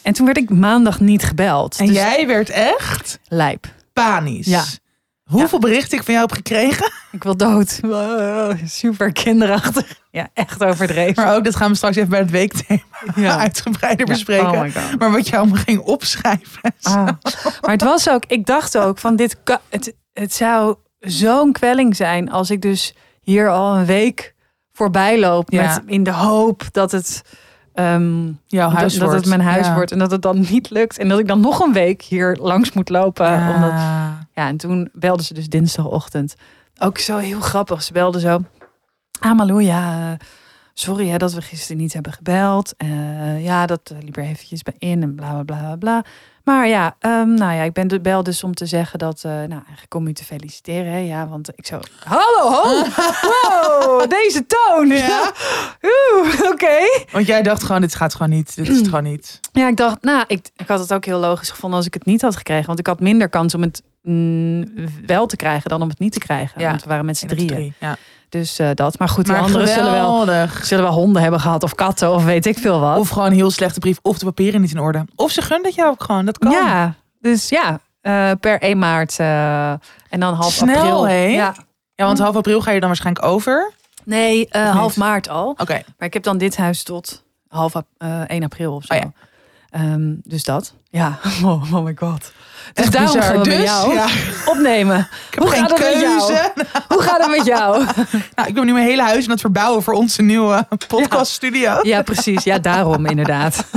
En 0.01 0.13
toen 0.13 0.25
werd 0.25 0.37
ik 0.37 0.49
maandag 0.49 0.99
niet 0.99 1.23
gebeld. 1.23 1.77
En 1.79 1.85
Dus 1.85 1.95
jij 1.95 2.27
werd 2.27 2.49
echt 2.49 3.19
lijp. 3.27 3.67
Panisch. 3.93 4.45
Ja. 4.45 4.63
Hoeveel 5.23 5.59
berichten 5.59 5.97
ik 5.97 6.03
van 6.03 6.13
jou 6.13 6.25
heb 6.27 6.35
gekregen. 6.35 6.91
Ik 7.11 7.23
wil 7.23 7.37
dood. 7.37 7.79
Wow, 7.81 8.55
super 8.65 9.11
kinderachtig. 9.11 9.99
Ja, 10.11 10.27
echt 10.33 10.63
overdreven. 10.63 11.23
Maar 11.23 11.35
ook, 11.35 11.43
dat 11.43 11.55
gaan 11.55 11.69
we 11.69 11.75
straks 11.75 11.95
even 11.95 12.09
bij 12.09 12.19
het 12.19 12.29
weekthema 12.31 12.81
Ja. 13.15 13.37
uitgebreider 13.47 14.07
Ja, 14.07 14.13
bespreken. 14.13 14.47
oh 14.47 14.93
maar 14.97 15.11
wat 15.11 15.27
je 15.27 15.37
allemaal 15.37 15.61
ging 15.65 15.79
opschrijven. 15.79 16.73
Ah. 16.81 16.93
Maar 17.61 17.71
het 17.71 17.81
was 17.83 18.09
ook, 18.09 18.23
ik 18.27 18.45
dacht 18.45 18.77
ook 18.77 18.97
van 18.97 19.15
dit, 19.15 19.37
het, 19.69 19.93
het 20.13 20.33
zou 20.33 20.75
zo'n 20.99 21.51
kwelling 21.51 21.95
zijn 21.95 22.31
als 22.31 22.49
ik 22.49 22.61
dus 22.61 22.95
hier 23.21 23.49
al 23.49 23.75
een 23.75 23.85
week 23.85 24.35
voorbij 24.73 25.19
loop 25.19 25.51
Ja. 25.51 25.61
met 25.61 25.81
in 25.85 26.03
de 26.03 26.11
hoop 26.13 26.63
dat 26.71 26.91
het, 26.91 27.21
Jouw 27.73 28.69
dat, 28.69 28.77
huis 28.77 28.93
dat 28.93 29.01
wordt. 29.09 29.25
het 29.25 29.35
mijn 29.37 29.49
huis 29.49 29.65
Ja. 29.65 29.73
wordt 29.73 29.91
en 29.91 29.99
dat 29.99 30.11
het 30.11 30.21
dan 30.21 30.39
niet 30.49 30.69
lukt 30.69 30.97
en 30.97 31.07
dat 31.07 31.19
ik 31.19 31.27
dan 31.27 31.39
nog 31.39 31.59
een 31.59 31.73
week 31.73 32.01
hier 32.01 32.37
langs 32.41 32.71
moet 32.71 32.89
lopen. 32.89 33.31
Ja. 33.31 33.55
Omdat, 33.55 33.71
ja, 34.33 34.47
en 34.47 34.57
toen 34.57 34.89
belden 34.93 35.25
ze 35.25 35.33
dus 35.33 35.49
dinsdagochtend. 35.49 36.35
Ook 36.79 36.97
zo 36.97 37.17
heel 37.17 37.39
grappig. 37.39 37.83
Ze 37.83 37.93
belden 37.93 38.21
zo. 38.21 38.39
Ah, 39.19 39.37
Malou, 39.37 39.61
ja, 39.63 40.11
eh, 40.11 40.27
sorry 40.81 41.07
hè, 41.07 41.17
dat 41.17 41.33
we 41.33 41.41
gisteren 41.41 41.77
niet 41.77 41.93
hebben 41.93 42.13
gebeld. 42.13 42.73
Eh, 42.77 43.43
ja, 43.43 43.65
dat 43.65 43.81
eh, 43.83 43.97
liep 44.01 44.17
er 44.17 44.23
eventjes 44.23 44.63
bij 44.63 44.75
in 44.77 45.03
en 45.03 45.15
bla 45.15 45.31
bla 45.31 45.43
bla 45.43 45.75
bla. 45.75 46.03
Maar 46.43 46.67
ja, 46.67 46.95
ehm, 46.99 47.33
nou 47.33 47.53
ja, 47.53 47.63
ik 47.63 47.73
ben 47.73 47.87
de 47.87 47.99
bel 47.99 48.23
dus 48.23 48.43
om 48.43 48.53
te 48.53 48.65
zeggen 48.65 48.99
dat, 48.99 49.17
eh, 49.23 49.31
nou, 49.31 49.61
eigenlijk 49.65 49.95
om 49.95 50.07
u 50.07 50.13
te 50.13 50.23
feliciteren. 50.23 50.91
Hè, 50.91 50.97
ja, 50.97 51.27
want 51.27 51.49
ik 51.55 51.65
zo, 51.65 51.79
hallo, 52.03 52.51
ho, 52.51 52.83
wow, 53.31 54.09
deze 54.09 54.45
toon. 54.45 54.87
Ja. 54.87 55.31
Oeh, 56.15 56.51
oké. 56.51 57.03
Want 57.11 57.25
jij 57.25 57.41
dacht 57.41 57.63
gewoon, 57.63 57.81
dit 57.81 57.95
gaat 57.95 58.13
gewoon 58.13 58.29
niet. 58.29 58.55
Dit 58.55 58.69
is 58.69 58.77
het 58.77 58.87
gewoon 58.87 59.03
niet. 59.03 59.39
Ja, 59.51 59.67
ik 59.67 59.77
dacht, 59.77 60.01
nou, 60.01 60.23
ik, 60.27 60.49
ik 60.55 60.67
had 60.67 60.79
het 60.79 60.93
ook 60.93 61.05
heel 61.05 61.19
logisch 61.19 61.49
gevonden 61.49 61.77
als 61.77 61.87
ik 61.87 61.93
het 61.93 62.05
niet 62.05 62.21
had 62.21 62.35
gekregen. 62.35 62.65
Want 62.65 62.79
ik 62.79 62.87
had 62.87 62.99
minder 62.99 63.29
kans 63.29 63.55
om 63.55 63.61
het 63.61 63.83
mm, 64.01 64.65
wel 65.05 65.25
te 65.25 65.35
krijgen 65.35 65.69
dan 65.69 65.81
om 65.81 65.89
het 65.89 65.99
niet 65.99 66.13
te 66.13 66.19
krijgen. 66.19 66.61
Ja. 66.61 66.69
Want 66.69 66.83
we 66.83 66.89
waren 66.89 67.05
met 67.05 67.17
z'n 67.17 67.27
drieën. 67.27 67.47
drie, 67.47 67.73
Ja. 67.79 67.97
Dus 68.29 68.59
eh, 68.59 68.69
dat. 68.73 68.99
Maar 68.99 69.09
goed, 69.09 69.25
die 69.25 69.33
Maar 69.33 69.43
anderen 69.43 69.67
zullen 69.67 69.91
wel, 69.91 70.47
zullen 70.61 70.83
wel 70.83 70.93
honden 70.93 71.21
hebben 71.21 71.39
gehad 71.39 71.63
of 71.63 71.75
katten 71.75 72.11
of 72.13 72.23
weet 72.25 72.45
ik 72.45 72.57
veel 72.57 72.79
wat. 72.79 72.97
Of 72.97 73.09
gewoon 73.09 73.27
een 73.27 73.33
heel 73.33 73.51
slechte 73.51 73.79
brief. 73.79 73.99
Of 74.01 74.17
de 74.17 74.25
papieren 74.25 74.61
niet 74.61 74.71
in 74.71 74.79
orde. 74.79 75.05
Of 75.15 75.31
ze 75.31 75.41
gunnen 75.41 75.63
dat 75.63 75.75
jou 75.75 75.89
ook 75.89 76.03
gewoon. 76.03 76.25
Dat 76.25 76.37
kan. 76.37 76.51
ja, 76.51 76.93
dus 77.19 77.49
ja, 77.49 77.79
eh, 78.01 78.31
per 78.39 78.61
1 78.61 78.77
maart 78.79 79.19
eh, 79.19 79.71
en 80.09 80.19
dan 80.19 80.33
half 80.33 80.51
Snel, 80.53 80.75
april. 80.77 81.07
hè? 81.07 81.15
Ja. 81.25 81.55
Ja, 81.95 82.05
want 82.05 82.19
half 82.19 82.35
april 82.35 82.61
ga 82.61 82.71
je 82.71 82.79
dan 82.79 82.87
waarschijnlijk 82.87 83.25
over. 83.25 83.71
Nee, 84.03 84.47
half 84.51 84.97
maart 84.97 85.29
al. 85.29 85.49
Oké. 85.49 85.81
Maar 85.97 86.07
ik 86.07 86.13
heb 86.13 86.23
dan 86.23 86.37
dit 86.37 86.57
huis 86.57 86.83
tot 86.83 87.23
half 87.47 87.75
ap- 87.75 87.87
eh, 87.97 88.21
1 88.27 88.43
april 88.43 88.73
of 88.75 88.83
zo. 88.83 88.93
Oh 88.93 88.99
ja. 88.99 89.11
Ehm, 89.69 90.13
dus 90.23 90.43
dat. 90.43 90.73
Ja, 90.89 91.19
oh, 91.43 91.73
oh 91.73 91.83
my 91.83 91.95
god. 91.95 92.31
Dus 92.73 92.83
Echt 92.85 92.91
daarom 92.93 93.21
gaan 93.21 93.37
we 93.37 93.43
dus, 93.43 93.63
jou 93.63 93.93
Ja, 93.93 94.07
opnemen. 94.45 94.99
ik 94.99 95.33
heb 95.33 95.43
Hoe 95.43 95.51
geen 95.51 95.59
gaat 95.61 95.69
het 95.69 95.79
met 95.79 96.01
jou? 96.01 96.27
keuze. 96.27 96.51
Hoe 96.87 97.01
gaat 97.01 97.21
het 97.21 97.37
met 97.37 97.45
jou? 97.45 97.85
Nou, 98.35 98.47
ik 98.47 98.53
ben 98.53 98.65
nu 98.65 98.73
mijn 98.73 98.85
hele 98.85 99.01
huis 99.01 99.25
aan 99.25 99.31
het 99.31 99.39
verbouwen 99.41 99.83
voor 99.83 99.93
onze 99.93 100.21
nieuwe 100.21 100.67
podcaststudio. 100.87 101.79
Ja, 101.81 102.01
precies. 102.01 102.43
Ja, 102.43 102.59
daarom 102.59 103.05
inderdaad. 103.05 103.63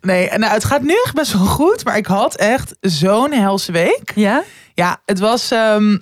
Nee, 0.00 0.28
en 0.28 0.40
nou, 0.40 0.52
het 0.52 0.64
gaat 0.64 0.82
nu 0.82 0.94
echt 1.04 1.14
best 1.14 1.32
wel 1.32 1.46
goed. 1.46 1.84
Maar 1.84 1.96
ik 1.96 2.06
had 2.06 2.34
echt 2.36 2.76
zo'n 2.80 3.32
helse 3.32 3.72
week. 3.72 4.12
Ja? 4.14 4.42
Ja, 4.74 5.00
het 5.06 5.18
was. 5.18 5.50
ehm, 5.50 5.98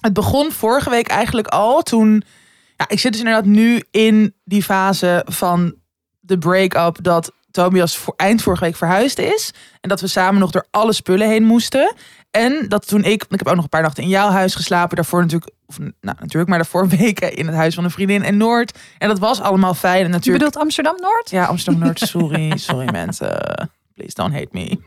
het 0.00 0.12
begon 0.12 0.52
vorige 0.52 0.90
week 0.90 1.08
eigenlijk 1.08 1.46
al. 1.46 1.82
Toen. 1.82 2.22
Ja, 2.76 2.84
ik 2.88 2.98
zit 3.00 3.12
dus 3.12 3.20
inderdaad 3.20 3.44
nu 3.44 3.82
in 3.90 4.34
die 4.44 4.62
fase 4.62 5.22
van 5.28 5.74
de 6.20 6.38
break-up. 6.38 6.98
Dat 7.02 7.32
Tobias 7.56 7.96
voor, 7.96 8.14
eind 8.16 8.42
vorige 8.42 8.64
week 8.64 8.76
verhuisd 8.76 9.18
is. 9.18 9.52
En 9.80 9.88
dat 9.88 10.00
we 10.00 10.06
samen 10.06 10.40
nog 10.40 10.50
door 10.50 10.66
alle 10.70 10.92
spullen 10.92 11.28
heen 11.28 11.44
moesten. 11.44 11.94
En 12.30 12.68
dat 12.68 12.86
toen 12.88 13.04
ik. 13.04 13.22
Ik 13.24 13.38
heb 13.38 13.46
ook 13.48 13.54
nog 13.54 13.62
een 13.64 13.68
paar 13.70 13.82
nachten 13.82 14.02
in 14.02 14.08
jouw 14.08 14.28
huis 14.30 14.54
geslapen. 14.54 14.96
Daarvoor 14.96 15.20
natuurlijk. 15.20 15.50
Of, 15.66 15.78
nou, 15.78 15.90
natuurlijk, 16.20 16.48
maar 16.48 16.58
daarvoor 16.58 16.88
weken 16.98 17.34
in 17.36 17.46
het 17.46 17.54
huis 17.56 17.74
van 17.74 17.84
een 17.84 17.90
vriendin 17.90 18.24
in 18.24 18.36
Noord. 18.36 18.78
En 18.98 19.08
dat 19.08 19.18
was 19.18 19.40
allemaal 19.40 19.74
fijn. 19.74 19.96
En 20.00 20.06
Je 20.06 20.08
natuurlijk. 20.08 20.44
bedoelt 20.44 20.64
Amsterdam-Noord? 20.64 21.30
Ja, 21.30 21.44
Amsterdam 21.44 21.82
Noord. 21.82 21.98
Sorry, 22.08 22.56
sorry 22.56 22.88
mensen. 22.92 23.70
Please 23.94 24.14
don't 24.14 24.32
hate 24.32 24.48
me. 24.52 24.62
Ik 24.62 24.80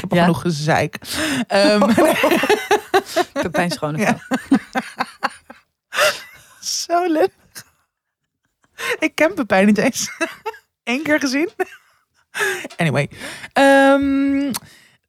heb 0.00 0.12
Ja. 0.12 0.20
genoeg 0.20 0.40
gezeik. 0.40 0.98
Ehm, 1.46 1.92
Pepijn 3.42 3.70
Schoneveld. 3.70 4.20
Zo 6.60 7.06
leuk. 7.12 7.30
Ik 8.98 9.14
ken 9.14 9.34
Pepijn 9.34 9.66
niet 9.66 9.78
eens. 9.78 10.10
Eén 10.84 11.02
keer 11.02 11.20
gezien. 11.20 11.50
Anyway. 12.76 13.08
Ehm, 13.52 14.52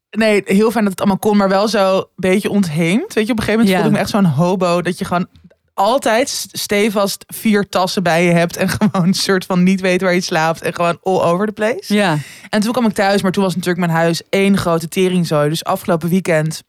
nee, 0.09 0.41
heel 0.45 0.71
fijn 0.71 0.83
dat 0.83 0.91
het 0.93 0.99
allemaal 0.99 1.19
kon, 1.19 1.37
maar 1.37 1.49
wel 1.49 1.67
zo 1.67 1.97
een 1.97 2.05
beetje 2.15 2.49
ontheemd. 2.49 3.13
Weet 3.13 3.25
je, 3.25 3.31
op 3.31 3.37
een 3.37 3.43
gegeven 3.43 3.51
moment 3.51 3.69
Ja. 3.69 3.73
voelde 3.75 3.89
ik 3.89 3.95
me 3.95 3.99
echt 3.99 4.09
zo'n 4.09 4.25
hobo. 4.25 4.81
Dat 4.81 4.97
je 4.97 5.05
gewoon 5.05 5.27
altijd 5.73 6.47
stevast 6.51 7.25
vier 7.27 7.69
tassen 7.69 8.03
bij 8.03 8.23
je 8.25 8.31
hebt. 8.31 8.57
En 8.57 8.69
gewoon 8.79 9.07
een 9.07 9.13
soort 9.13 9.45
van 9.45 9.63
niet 9.63 9.81
weet 9.81 10.01
waar 10.01 10.13
je 10.13 10.21
slaapt. 10.21 10.61
En 10.61 10.73
gewoon 10.73 10.99
all 11.03 11.19
over 11.21 11.45
the 11.45 11.51
place. 11.53 11.93
Ja. 11.93 12.17
En 12.49 12.61
toen 12.61 12.71
kwam 12.71 12.85
ik 12.85 12.93
thuis, 12.93 13.21
maar 13.21 13.31
toen 13.31 13.43
was 13.43 13.55
natuurlijk 13.55 13.85
mijn 13.85 13.99
huis 13.99 14.21
één 14.29 14.57
grote 14.57 14.87
teringzooi. 14.87 15.49
Dus 15.49 15.63
afgelopen 15.63 16.09
weekend, 16.09 16.63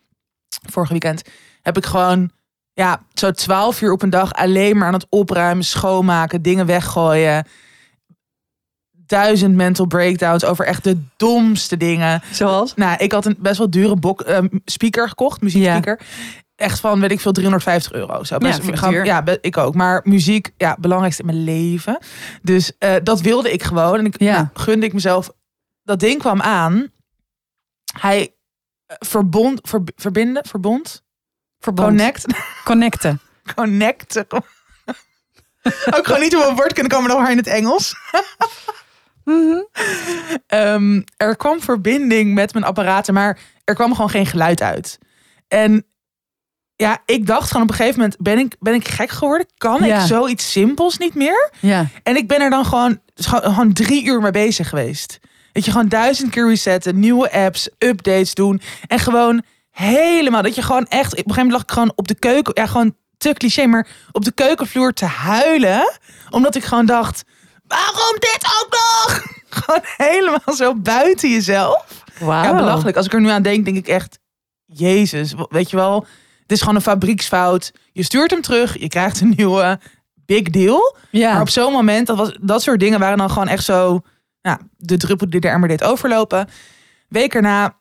vorige 0.70 0.92
weekend, 0.92 1.22
heb 1.62 1.76
ik 1.76 1.86
gewoon 1.86 2.30
ja, 2.72 3.02
zo 3.14 3.30
twaalf 3.30 3.80
uur 3.82 3.92
op 3.92 4.02
een 4.02 4.10
dag 4.10 4.32
alleen 4.32 4.76
maar 4.78 4.86
aan 4.86 4.92
het 4.94 5.06
opruimen, 5.08 5.64
schoonmaken, 5.64 6.42
dingen 6.42 6.66
weggooien. 6.66 7.46
Duizend 9.10 9.54
mental 9.54 9.86
breakdowns 9.86 10.44
over 10.44 10.66
echt 10.66 10.84
de 10.84 10.98
domste 11.16 11.76
dingen. 11.76 12.22
Zoals? 12.32 12.74
Nou, 12.74 12.96
ik 12.98 13.12
had 13.12 13.26
een 13.26 13.36
best 13.38 13.58
wel 13.58 13.70
dure 13.70 13.96
bok, 13.96 14.20
eh, 14.20 14.38
speaker 14.64 15.08
gekocht, 15.08 15.40
muziekspeaker. 15.40 16.00
Echt 16.56 16.80
van, 16.80 17.00
weet 17.00 17.10
ik 17.10 17.20
veel, 17.20 17.32
350 17.32 17.92
euro. 17.92 18.24
Zo. 18.24 18.38
Best, 18.38 18.60
gewoon- 18.62 18.92
duur. 18.94 19.04
ja, 19.04 19.24
ik 19.40 19.56
ook. 19.56 19.74
Maar 19.74 20.00
muziek, 20.04 20.50
ja, 20.56 20.76
belangrijkste 20.80 21.22
in 21.22 21.28
mijn 21.28 21.44
leven. 21.44 21.98
Dus 22.42 22.72
eh, 22.78 22.94
dat 23.02 23.20
wilde 23.20 23.52
ik 23.52 23.62
gewoon. 23.62 23.98
En 23.98 24.04
ik 24.06 24.20
Ja. 24.20 24.32
nou, 24.34 24.46
gunde 24.54 24.86
ik 24.86 24.92
mezelf. 24.92 25.30
Dat 25.84 26.00
ding 26.00 26.18
kwam 26.18 26.40
aan. 26.40 26.88
Hij 28.00 28.34
eh, 28.86 28.96
verbond, 28.98 29.60
ver- 29.62 29.82
verbinden, 29.96 30.44
verbond, 30.46 31.02
Verbond. 31.58 31.88
connect, 31.88 32.24
Connecten. 32.64 33.20
connect. 33.54 34.18
ook 35.96 36.06
gewoon 36.06 36.20
niet 36.20 36.36
op 36.36 36.46
een 36.48 36.54
woord 36.56 36.72
kunnen 36.72 36.92
komen, 36.92 37.08
dan 37.10 37.20
maar 37.22 37.30
in 37.30 37.36
het 37.36 37.46
Engels. 37.46 37.94
Mhm. 39.24 39.58
Ehm, 40.46 41.02
er 41.16 41.36
kwam 41.36 41.60
verbinding 41.60 42.34
met 42.34 42.52
mijn 42.52 42.64
apparaten, 42.64 43.14
maar 43.14 43.38
er 43.64 43.74
kwam 43.74 43.94
gewoon 43.94 44.10
geen 44.10 44.26
geluid 44.26 44.62
uit. 44.62 44.98
En 45.48 45.84
ja, 46.76 47.02
ik 47.06 47.26
dacht 47.26 47.46
gewoon 47.48 47.62
op 47.62 47.68
een 47.70 47.76
gegeven 47.76 47.98
moment, 48.00 48.16
ben 48.20 48.38
ik, 48.38 48.56
ben 48.58 48.74
ik 48.74 48.88
gek 48.88 49.10
geworden? 49.10 49.46
Kan 49.56 49.84
Ja. 49.84 50.00
ik 50.00 50.06
zoiets 50.06 50.52
simpels 50.52 50.98
niet 50.98 51.14
meer? 51.14 51.50
Ja. 51.60 51.86
En 52.02 52.16
ik 52.16 52.28
ben 52.28 52.40
er 52.40 52.50
dan 52.50 52.64
gewoon, 52.66 53.00
gewoon 53.14 53.72
drie 53.72 54.04
uur 54.04 54.20
mee 54.20 54.30
bezig 54.30 54.68
geweest. 54.68 55.18
Weet 55.52 55.64
je, 55.64 55.70
gewoon 55.70 55.88
duizend 55.88 56.30
keer 56.30 56.48
resetten, 56.48 56.98
nieuwe 56.98 57.32
apps, 57.32 57.68
updates 57.78 58.34
doen. 58.34 58.60
En 58.86 58.98
gewoon 58.98 59.42
helemaal, 59.70 60.42
dat 60.42 60.54
je 60.54 60.62
gewoon 60.62 60.86
echt... 60.86 61.12
Op 61.12 61.18
een 61.18 61.24
gegeven 61.24 61.34
moment 61.36 61.52
lag 61.52 61.62
ik 61.62 61.70
gewoon 61.70 61.92
op 61.94 62.08
de 62.08 62.14
keuken, 62.14 62.52
ja 62.56 62.66
gewoon 62.66 62.96
te 63.18 63.32
cliché, 63.32 63.66
maar 63.66 63.86
op 64.12 64.24
de 64.24 64.32
keukenvloer 64.32 64.92
te 64.92 65.04
huilen. 65.04 65.92
Omdat 66.30 66.54
ik 66.54 66.64
gewoon 66.64 66.86
dacht, 66.86 67.22
waarom 67.70 68.16
dit 68.18 68.44
ook 68.62 68.68
nog? 68.70 69.22
Gewoon 69.58 69.80
helemaal 69.96 70.54
zo 70.54 70.74
buiten 70.74 71.30
jezelf. 71.30 71.86
Wauw. 72.18 72.42
Ja, 72.42 72.54
belachelijk. 72.54 72.96
Als 72.96 73.06
ik 73.06 73.12
er 73.12 73.20
nu 73.20 73.28
aan 73.28 73.42
denk, 73.42 73.64
denk 73.64 73.76
ik 73.76 73.88
echt, 73.88 74.18
jezus, 74.64 75.34
weet 75.48 75.70
je 75.70 75.76
wel. 75.76 76.06
Het 76.42 76.52
is 76.52 76.60
gewoon 76.60 76.74
een 76.74 76.82
fabrieksfout. 76.82 77.72
Je 77.92 78.02
stuurt 78.02 78.30
hem 78.30 78.40
terug, 78.40 78.78
je 78.78 78.88
krijgt 78.88 79.20
een 79.20 79.34
nieuwe. 79.36 79.80
Big 80.14 80.42
deal. 80.42 80.96
Ja. 81.10 81.32
Maar 81.32 81.40
op 81.40 81.48
zo'n 81.48 81.72
moment, 81.72 82.06
dat, 82.06 82.16
was, 82.16 82.36
dat 82.40 82.62
soort 82.62 82.80
dingen 82.80 83.00
waren 83.00 83.18
dan 83.18 83.30
gewoon 83.30 83.48
echt 83.48 83.64
zo... 83.64 84.00
Ja, 84.40 84.60
de 84.76 84.96
druppel 84.96 85.30
die 85.30 85.40
de 85.40 85.48
emmer 85.48 85.68
deed 85.68 85.84
overlopen. 85.84 86.48
Week 87.08 87.34
erna, 87.34 87.76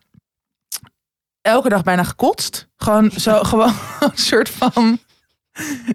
elke 1.42 1.70
dag 1.70 1.84
bijna 1.84 2.04
gekotst. 2.04 2.68
Gewoon 2.78 3.12
zo, 3.12 3.44
gewoon 3.52 3.74
een 4.00 4.12
soort 4.14 4.50
van 4.50 5.00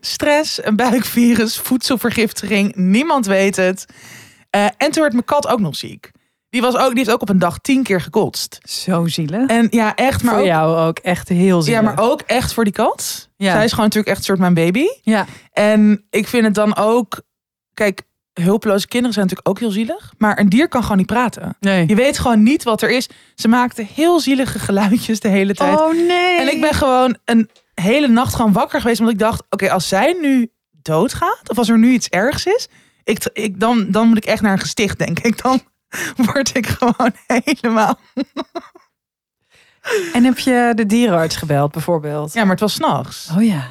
stress, 0.01 0.65
een 0.65 0.77
buikvirus, 0.77 1.59
voedselvergiftiging. 1.59 2.75
Niemand 2.75 3.27
weet 3.27 3.57
het. 3.57 3.87
Eh, 4.51 4.65
en 4.65 4.91
toen 4.91 5.03
werd 5.03 5.13
mijn 5.13 5.25
kat 5.25 5.47
ook 5.47 5.61
nog 5.61 5.77
ziek. 5.77 6.11
Die, 6.51 6.63
was 6.63 6.77
ook, 6.77 6.89
die 6.89 6.99
heeft 6.99 7.11
ook 7.11 7.23
op 7.23 7.29
een 7.29 7.39
dag 7.39 7.59
tien 7.59 7.83
keer 7.83 8.01
gekotst. 8.01 8.59
Zo 8.63 9.07
zielig. 9.07 9.47
En 9.47 9.67
ja, 9.71 9.95
echt, 9.95 10.23
maar 10.23 10.33
Voor 10.33 10.43
ook, 10.43 10.49
jou 10.49 10.89
ook 10.89 10.99
echt 10.99 11.29
heel 11.29 11.63
zielig. 11.63 11.81
ja, 11.81 11.87
maar 11.87 11.99
ook 11.99 12.21
echt 12.21 12.53
voor 12.53 12.65
die 12.65 12.73
kat. 12.73 13.29
Ja. 13.37 13.53
Zij 13.53 13.65
is 13.65 13.71
gewoon 13.71 13.85
natuurlijk 13.85 14.09
echt 14.09 14.19
een 14.19 14.25
soort 14.25 14.39
mijn 14.39 14.55
baby. 14.55 14.85
Ja. 15.03 15.27
En 15.53 16.05
ik 16.11 16.29
vind 16.29 16.45
het 16.45 16.55
dan 16.55 16.77
ook... 16.77 17.23
Kijk, 17.75 18.03
hulpeloze 18.33 18.89
kinderen 18.89 19.15
zijn 19.15 19.27
natuurlijk 19.27 19.49
ook 19.49 19.59
heel 19.59 19.71
zielig. 19.71 20.13
Maar 20.19 20.39
een 20.39 20.49
dier 20.49 20.69
kan 20.69 20.83
gewoon 20.83 20.97
niet 20.97 21.07
praten. 21.07 21.57
Nee. 21.61 21.87
Je 21.87 21.95
weet 21.95 22.19
gewoon 22.19 22.43
niet 22.43 22.63
wat 22.63 22.83
er 22.83 22.91
is. 22.91 23.09
Ze 23.35 23.49
maakten 23.49 23.89
heel 23.95 24.21
zielige 24.21 24.59
geluidjes 24.59 25.21
de 25.21 25.29
hele 25.29 25.55
tijd. 25.55 25.81
Oh 25.81 25.93
nee. 25.93 26.41
En 26.41 26.53
ik 26.53 26.61
ben 26.61 26.75
gewoon 26.75 27.17
een 27.25 27.51
hele 27.75 28.09
nacht 28.09 28.35
gewoon 28.35 28.53
wakker 28.53 28.81
geweest. 28.81 28.99
Omdat 29.01 29.15
ik 29.15 29.21
dacht, 29.21 29.43
oké, 29.51 29.71
als 29.71 29.89
zij 29.89 30.17
nu 30.21 30.51
doodgaat... 30.71 31.51
of 31.51 31.59
als 31.59 31.69
er 31.69 31.79
nu 31.79 31.93
iets 31.93 32.09
ergs 32.09 32.47
is... 32.47 32.69
Ik, 33.05 33.31
ik, 33.33 33.61
dan, 33.61 33.91
dan 33.91 34.09
moet 34.09 34.17
ik 34.17 34.25
echt 34.25 34.43
naar 34.43 34.53
een 34.53 34.59
gesticht, 34.59 34.99
denk 34.99 35.19
ik. 35.19 35.43
Dan 35.43 35.61
word 36.27 36.57
ik 36.57 36.67
gewoon 36.67 37.13
helemaal... 37.45 37.99
En 40.13 40.25
heb 40.25 40.39
je 40.39 40.73
de 40.75 40.87
dierenarts 40.87 41.37
gebeld 41.37 41.73
bijvoorbeeld? 41.73 42.33
Ja, 42.33 42.41
maar 42.43 42.51
het 42.51 42.61
was 42.61 42.73
s'nachts. 42.75 43.31
Oh 43.37 43.45
ja. 43.45 43.67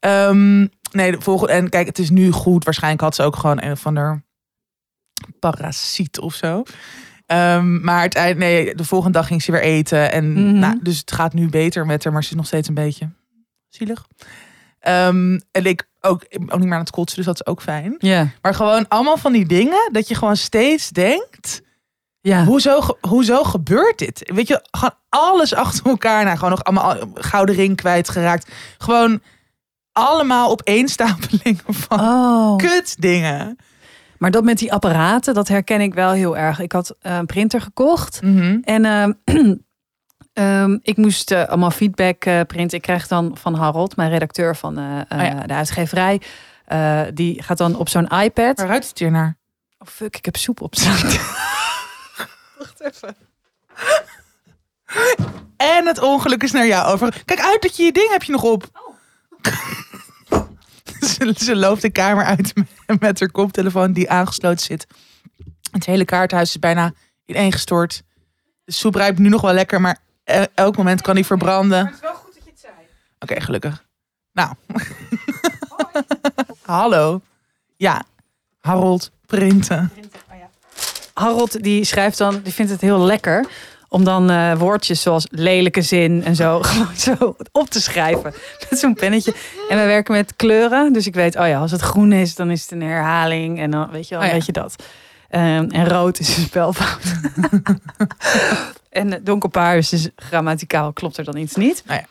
Ehm, 0.00 0.58
nee, 0.92 1.10
de 1.12 1.20
volgende. 1.20 1.52
En 1.52 1.68
kijk, 1.68 1.86
het 1.86 1.98
is 1.98 2.10
nu 2.10 2.30
goed. 2.30 2.64
Waarschijnlijk 2.64 3.02
had 3.02 3.14
ze 3.14 3.22
ook 3.22 3.36
gewoon 3.36 3.62
een 3.62 3.70
of 3.70 3.86
ander 3.86 4.22
parasiet 5.38 6.18
of 6.18 6.34
zo. 6.34 6.62
Ehm, 7.26 7.80
maar 7.84 8.00
uiteindelijk, 8.00 8.44
nee, 8.44 8.74
de 8.74 8.84
volgende 8.84 9.18
dag 9.18 9.26
ging 9.26 9.42
ze 9.42 9.52
weer 9.52 9.62
eten. 9.62 10.12
En 10.12 10.32
Mhm. 10.32 10.58
nou, 10.58 10.78
dus 10.82 10.98
het 10.98 11.12
gaat 11.12 11.32
nu 11.34 11.48
beter 11.48 11.86
met 11.86 12.04
haar, 12.04 12.12
maar 12.12 12.22
ze 12.24 12.30
is 12.30 12.36
nog 12.36 12.46
steeds 12.46 12.68
een 12.68 12.74
beetje 12.74 13.10
zielig. 13.74 14.06
Ehm, 14.78 15.40
en 15.50 15.64
ik 15.64 15.88
ook, 16.00 16.24
ook 16.30 16.58
niet 16.58 16.64
meer 16.64 16.72
aan 16.72 16.80
het 16.80 16.90
kotsen, 16.90 17.16
dus 17.16 17.26
dat 17.26 17.34
is 17.34 17.46
ook 17.46 17.62
fijn. 17.62 17.94
Ja. 17.98 18.28
Maar 18.42 18.54
gewoon 18.54 18.88
allemaal 18.88 19.16
van 19.16 19.32
die 19.32 19.46
dingen 19.46 19.88
dat 19.92 20.08
je 20.08 20.14
gewoon 20.14 20.36
steeds 20.36 20.88
denkt. 20.88 21.62
Ja. 22.20 22.44
Hoezo, 22.44 22.80
hoezo 23.00 23.42
gebeurt 23.44 23.98
dit? 23.98 24.30
Weet 24.34 24.48
je, 24.48 24.66
gewoon 24.70 24.94
alles 25.08 25.54
achter 25.54 25.86
elkaar. 25.86 26.24
Nou, 26.24 26.36
gewoon 26.36 26.50
nog 26.50 26.64
allemaal 26.64 26.96
gouden 27.14 27.54
ring 27.54 27.76
kwijtgeraakt. 27.76 28.52
Gewoon 28.78 29.20
allemaal 29.92 30.50
opeenstapelingen 30.50 31.62
van 31.66 32.00
Oh. 32.00 32.56
kut 32.56 32.96
dingen. 33.00 33.56
Maar 34.18 34.30
dat 34.30 34.44
met 34.44 34.58
die 34.58 34.72
apparaten, 34.72 35.34
dat 35.34 35.48
herken 35.48 35.80
ik 35.80 35.94
wel 35.94 36.10
heel 36.12 36.36
erg. 36.36 36.58
Ik 36.60 36.72
had 36.72 36.96
eh, 37.00 37.16
een 37.16 37.26
printer 37.26 37.60
gekocht. 37.60 38.22
Mhm. 38.22 38.58
En 38.62 38.84
ehm, 38.84 39.12
ehm, 40.32 40.78
ik 40.82 40.96
moest 40.96 41.30
eh, 41.30 41.44
allemaal 41.44 41.70
feedback 41.70 42.24
eh, 42.24 42.40
printen. 42.46 42.76
Ik 42.76 42.82
krijg 42.82 43.06
dan 43.06 43.36
van 43.36 43.54
Harold, 43.54 43.96
mijn 43.96 44.10
redacteur 44.10 44.56
van 44.56 44.78
Oh 44.78 45.02
ja. 45.08 45.34
de 45.46 45.54
uitgeverij. 45.54 46.20
die 47.14 47.42
gaat 47.42 47.58
dan 47.58 47.76
op 47.76 47.88
zo'n 47.88 48.08
iPad. 48.08 48.58
Waar 48.58 48.66
ruikt 48.68 48.88
het 48.88 48.98
hier 48.98 49.10
naar? 49.10 49.36
Oh 49.78 49.88
fuck, 49.88 50.16
ik 50.16 50.24
heb 50.24 50.36
soep 50.36 50.60
op. 50.60 50.74
Wacht 52.58 52.80
even. 52.80 53.16
En 55.56 55.86
het 55.86 55.98
ongeluk 55.98 56.42
is 56.42 56.52
naar 56.52 56.66
jou 56.66 56.92
over. 56.92 57.22
Kijk 57.24 57.40
uit 57.40 57.62
dat 57.62 57.76
je 57.76 57.82
je 57.82 57.92
ding 57.92 58.10
heb 58.10 58.22
je 58.22 58.32
nog 58.32 58.42
op. 58.42 58.64
ze, 61.00 61.34
ze 61.36 61.56
loopt 61.56 61.82
de 61.82 61.90
kamer 61.90 62.24
uit 62.24 62.54
met- 62.54 63.00
met 63.00 63.20
haar 63.20 63.30
koptelefoon 63.30 63.92
die 63.92 64.10
aangesloten 64.10 64.64
zit. 64.64 64.86
Het 65.70 65.86
hele 65.86 66.04
kaarthuis 66.04 66.48
is 66.48 66.58
bijna 66.58 66.92
ineengestort. 67.26 68.02
De 68.64 68.72
soep 68.72 68.94
ruikt 68.94 69.18
nu 69.18 69.28
nog 69.28 69.40
wel 69.40 69.52
lekker, 69.52 69.80
maar 69.80 69.98
elk 70.54 70.76
moment 70.76 71.00
kan 71.00 71.14
die 71.14 71.26
verbranden. 71.26 71.90
is 71.94 72.00
wel 72.00 72.14
goed 72.14 72.34
dat 72.34 72.44
je 72.44 72.50
het 72.50 72.60
zei. 72.60 72.72
Oké, 73.18 73.40
gelukkig. 73.40 73.84
Nou. 74.32 74.54
Hallo. 76.62 77.20
Ja. 77.76 78.02
Harold, 78.60 79.10
printen. 79.26 79.90
Harold 81.14 81.62
die 81.62 81.84
schrijft 81.84 82.18
dan, 82.18 82.40
die 82.42 82.52
vindt 82.52 82.70
het 82.72 82.80
heel 82.80 82.98
lekker 82.98 83.46
om 83.88 84.04
dan 84.04 84.30
eh, 84.30 84.58
woordjes 84.58 85.02
zoals 85.02 85.26
lelijke 85.30 85.82
zin 85.82 86.24
en 86.24 86.36
zo 86.36 86.60
gewoon 86.62 86.96
zo 86.96 87.36
op 87.52 87.70
te 87.70 87.80
schrijven 87.80 88.34
met 88.70 88.78
zo'n 88.78 88.94
pennetje. 88.94 89.34
En 89.68 89.78
we 89.78 89.84
werken 89.84 90.14
met 90.14 90.36
kleuren, 90.36 90.92
dus 90.92 91.06
ik 91.06 91.14
weet, 91.14 91.36
oh 91.36 91.46
ja, 91.46 91.58
als 91.60 91.70
het 91.70 91.80
groen 91.80 92.12
is, 92.12 92.34
dan 92.34 92.50
is 92.50 92.62
het 92.62 92.70
een 92.70 92.82
herhaling 92.82 93.60
en 93.60 93.70
dan 93.70 93.90
weet 93.90 94.08
je 94.08 94.14
wel, 94.14 94.20
Oh 94.24 94.26
ja. 94.30 94.34
weet 94.36 94.46
je 94.46 94.52
dat. 94.52 94.76
Ehm, 95.32 95.68
en 95.70 95.88
rood 95.88 96.18
is 96.18 96.36
een 96.36 96.42
spelfout. 96.42 97.00
en 98.90 99.12
eh, 99.12 99.20
donkerpaars 99.22 99.88
dus 99.88 100.08
grammaticaal 100.16 100.92
klopt 100.92 101.16
er 101.16 101.24
dan 101.24 101.36
iets 101.36 101.54
niet. 101.54 101.82
Oh 101.88 101.94
ja. 101.94 102.04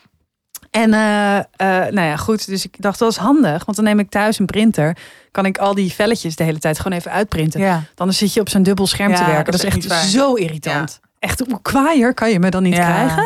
En 0.71 0.93
eh, 0.93 1.37
eh, 1.37 1.93
nou 1.93 2.07
ja, 2.07 2.17
goed. 2.17 2.45
Dus 2.45 2.65
ik 2.65 2.75
dacht, 2.81 2.99
dat 2.99 3.11
is 3.11 3.17
handig. 3.17 3.65
Want 3.65 3.77
dan 3.77 3.85
neem 3.85 3.99
ik 3.99 4.09
thuis 4.09 4.39
een 4.39 4.45
printer. 4.45 4.97
Kan 5.31 5.45
ik 5.45 5.57
al 5.57 5.73
die 5.73 5.91
velletjes 5.91 6.35
de 6.35 6.43
hele 6.43 6.59
tijd 6.59 6.79
gewoon 6.79 6.97
even 6.97 7.11
uitprinten. 7.11 7.59
Ja. 7.59 7.83
Dan 7.95 8.13
zit 8.13 8.33
je 8.33 8.39
op 8.39 8.49
zo'n 8.49 8.63
dubbel 8.63 8.87
scherm 8.87 9.15
te 9.15 9.25
werken. 9.25 9.51
dat 9.51 9.61
Dat, 9.61 9.73
is 9.73 9.85
is 9.85 9.91
echt 9.91 10.09
zo 10.09 10.33
irritant. 10.33 10.99
Echt, 11.19 11.39
hoe 11.39 11.61
kwaaier 11.61 12.13
kan 12.13 12.29
je 12.29 12.39
me 12.39 12.49
dan 12.49 12.63
niet 12.63 12.73
krijgen? 12.73 13.21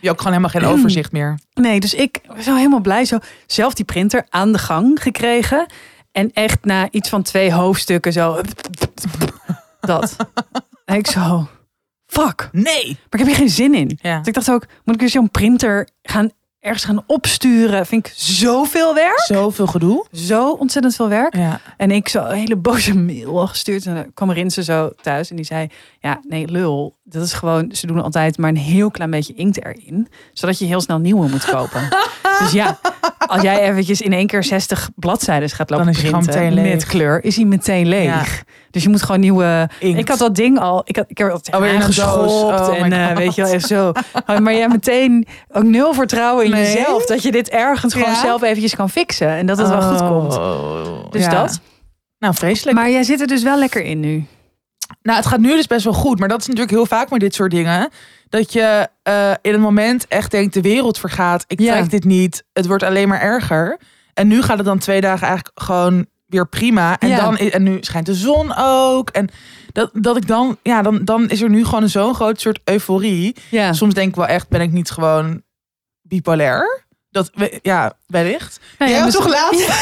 Je 0.00 0.06
hebt 0.06 0.08
ook 0.08 0.18
gewoon 0.18 0.32
helemaal 0.32 0.60
geen 0.60 0.70
overzicht 0.78 1.12
meer. 1.12 1.38
Nee, 1.54 1.80
dus 1.80 1.94
ik 1.94 2.20
was 2.26 2.44
zo 2.44 2.54
helemaal 2.54 2.80
blij. 2.80 3.04
Zo 3.04 3.18
zelf 3.46 3.74
die 3.74 3.84
printer 3.84 4.26
aan 4.28 4.52
de 4.52 4.58
gang 4.58 5.02
gekregen. 5.02 5.66
En 6.12 6.30
echt 6.32 6.64
na 6.64 6.88
iets 6.90 7.08
van 7.08 7.22
twee 7.22 7.52
hoofdstukken 7.52 8.12
zo... 8.12 8.40
Dat. 9.80 10.16
En 10.84 10.96
ik 10.96 11.06
zo... 11.06 11.48
Fuck. 12.06 12.48
Nee. 12.52 12.86
Maar 12.86 13.06
ik 13.10 13.18
heb 13.18 13.26
hier 13.26 13.36
geen 13.36 13.48
zin 13.48 13.74
in. 13.74 13.98
Ja. 14.02 14.18
Dus 14.18 14.26
ik 14.26 14.34
dacht 14.34 14.50
ook, 14.50 14.66
moet 14.84 14.94
ik 14.94 15.00
dus 15.00 15.12
zo'n 15.12 15.30
printer 15.30 15.88
gaan 16.02 16.30
ergens 16.60 16.84
gaan 16.84 17.02
opsturen? 17.06 17.86
Vind 17.86 18.06
ik 18.06 18.12
zoveel 18.16 18.94
werk. 18.94 19.20
Zoveel 19.20 19.66
gedoe. 19.66 20.06
Zo 20.12 20.50
ontzettend 20.50 20.96
veel 20.96 21.08
werk. 21.08 21.36
Ja. 21.36 21.60
En 21.76 21.90
ik 21.90 22.08
zo 22.08 22.24
een 22.24 22.36
hele 22.36 22.56
boze 22.56 22.96
mail 22.96 23.46
gestuurd. 23.46 23.86
En 23.86 23.94
dan 23.94 24.12
kwam 24.14 24.30
Rinse 24.30 24.62
zo 24.64 24.90
thuis 25.02 25.30
en 25.30 25.36
die 25.36 25.44
zei... 25.44 25.66
Ja, 26.00 26.20
nee, 26.28 26.48
lul. 26.48 26.98
Dat 27.04 27.22
is 27.22 27.32
gewoon... 27.32 27.72
Ze 27.72 27.86
doen 27.86 28.02
altijd 28.02 28.38
maar 28.38 28.50
een 28.50 28.56
heel 28.56 28.90
klein 28.90 29.10
beetje 29.10 29.34
inkt 29.34 29.64
erin. 29.64 30.08
Zodat 30.32 30.58
je 30.58 30.64
heel 30.64 30.80
snel 30.80 30.98
nieuwe 30.98 31.28
moet 31.28 31.44
kopen. 31.44 31.88
dus 32.40 32.52
ja, 32.52 32.78
als 33.26 33.42
jij 33.42 33.60
eventjes 33.68 34.00
in 34.00 34.12
één 34.12 34.26
keer 34.26 34.44
60 34.44 34.90
bladzijden 34.96 35.50
gaat 35.50 35.70
lopen 35.70 35.84
Dan 35.84 35.94
is 35.94 36.10
printen 36.10 36.54
met 36.54 36.84
kleur... 36.84 37.24
is 37.24 37.36
hij 37.36 37.44
meteen 37.44 37.88
leeg. 37.88 38.44
Dus 38.70 38.82
je 38.82 38.88
moet 38.88 39.02
gewoon 39.02 39.20
nieuwe... 39.20 39.68
Inkt. 39.78 39.98
Ik 39.98 40.08
had 40.08 40.18
dat 40.18 40.34
ding 40.34 40.58
al... 40.58 40.82
Ik, 40.84 40.96
had, 40.96 41.04
ik 41.08 41.18
heb 41.18 41.32
het 41.32 41.50
Alweer 41.50 41.68
in 41.70 41.74
een 41.76 41.82
aangeschopt. 41.82 42.14
doos. 42.14 42.32
Oh 42.68 42.76
en 42.82 42.92
eh, 42.92 43.06
God. 43.06 43.18
weet 43.18 43.34
je 43.34 43.42
wel, 43.42 43.52
even 43.52 43.68
zo. 43.68 43.92
Maar 44.42 44.54
jij 44.54 44.68
meteen 44.68 45.26
ook 45.52 45.62
nul 45.62 45.94
vertrouwen 45.94 46.44
in 46.44 46.50
Nee. 46.50 46.62
jezelf. 46.72 47.06
Dat 47.06 47.22
je 47.22 47.32
dit 47.32 47.48
ergens 47.48 47.92
gewoon 47.94 48.14
zelf 48.16 48.42
eventjes 48.42 48.74
kan 48.76 48.90
fixen. 48.90 49.28
En 49.28 49.46
dat 49.46 49.58
het 49.58 49.68
wel 49.68 49.82
goed 49.82 49.98
komt. 50.08 50.36
Oh, 50.38 51.10
Dus 51.10 51.24
ja. 51.24 51.30
dat. 51.30 51.60
Nou, 52.18 52.34
vreselijk. 52.34 52.76
Maar 52.76 52.90
jij 52.90 53.02
zit 53.02 53.20
er 53.20 53.26
dus 53.26 53.42
wel 53.42 53.58
lekker 53.58 53.82
in 53.82 54.00
nu. 54.00 54.24
Nou, 55.02 55.16
het 55.18 55.26
gaat 55.26 55.40
nu 55.40 55.56
dus 55.56 55.66
best 55.66 55.84
wel 55.84 55.92
goed. 55.92 56.18
Maar 56.18 56.28
dat 56.28 56.40
is 56.40 56.46
natuurlijk 56.46 56.74
heel 56.74 56.86
vaak 56.86 57.10
met 57.10 57.20
dit 57.20 57.34
soort 57.34 57.50
dingen. 57.50 57.88
Dat 58.28 58.52
je 58.52 58.88
eh, 59.02 59.30
in 59.42 59.52
het 59.52 59.60
moment 59.60 60.06
echt 60.08 60.30
denkt, 60.30 60.54
de 60.54 60.60
wereld 60.60 60.98
vergaat. 60.98 61.44
Ik 61.46 61.60
Ja. 61.60 61.72
trek 61.76 61.90
dit 61.90 62.04
niet. 62.04 62.44
Het 62.52 62.66
wordt 62.66 62.82
alleen 62.82 63.08
maar 63.08 63.20
erger. 63.20 63.78
En 64.14 64.26
nu 64.28 64.42
gaat 64.42 64.56
het 64.56 64.66
dan 64.66 64.78
twee 64.78 65.00
dagen 65.00 65.26
eigenlijk 65.26 65.60
gewoon 65.60 66.06
weer 66.30 66.48
prima. 66.48 66.98
En, 66.98 67.08
Ja. 67.08 67.20
dan, 67.20 67.36
en 67.38 67.62
nu 67.62 67.78
schijnt 67.80 68.06
de 68.06 68.14
zon 68.14 68.52
ook. 68.56 69.10
En 69.10 69.28
dat, 69.72 69.90
dat 69.92 70.16
ik 70.16 70.26
dan, 70.26 70.58
ja, 70.62 70.82
dan, 70.82 71.04
dan 71.04 71.28
is 71.30 71.40
er 71.42 71.50
nu 71.50 71.64
gewoon 71.64 71.88
zo'n 71.88 72.14
groot 72.14 72.40
soort 72.40 72.60
euforie. 72.64 73.36
Ja. 73.50 73.72
Soms 73.72 73.94
denk 73.94 74.08
ik 74.08 74.14
wel 74.16 74.26
echt, 74.26 74.48
ben 74.48 74.60
ik 74.60 74.72
niet 74.72 74.90
gewoon 74.90 75.42
bipolair? 76.02 76.84
Dat, 77.10 77.30
ja, 77.62 77.92
wellicht. 78.06 78.60
Nou 78.78 78.90
ja, 78.90 78.96
Jij 78.96 79.04
was 79.06 79.14
dus- 79.14 79.22
toch 79.24 79.32
laatst? 79.32 79.68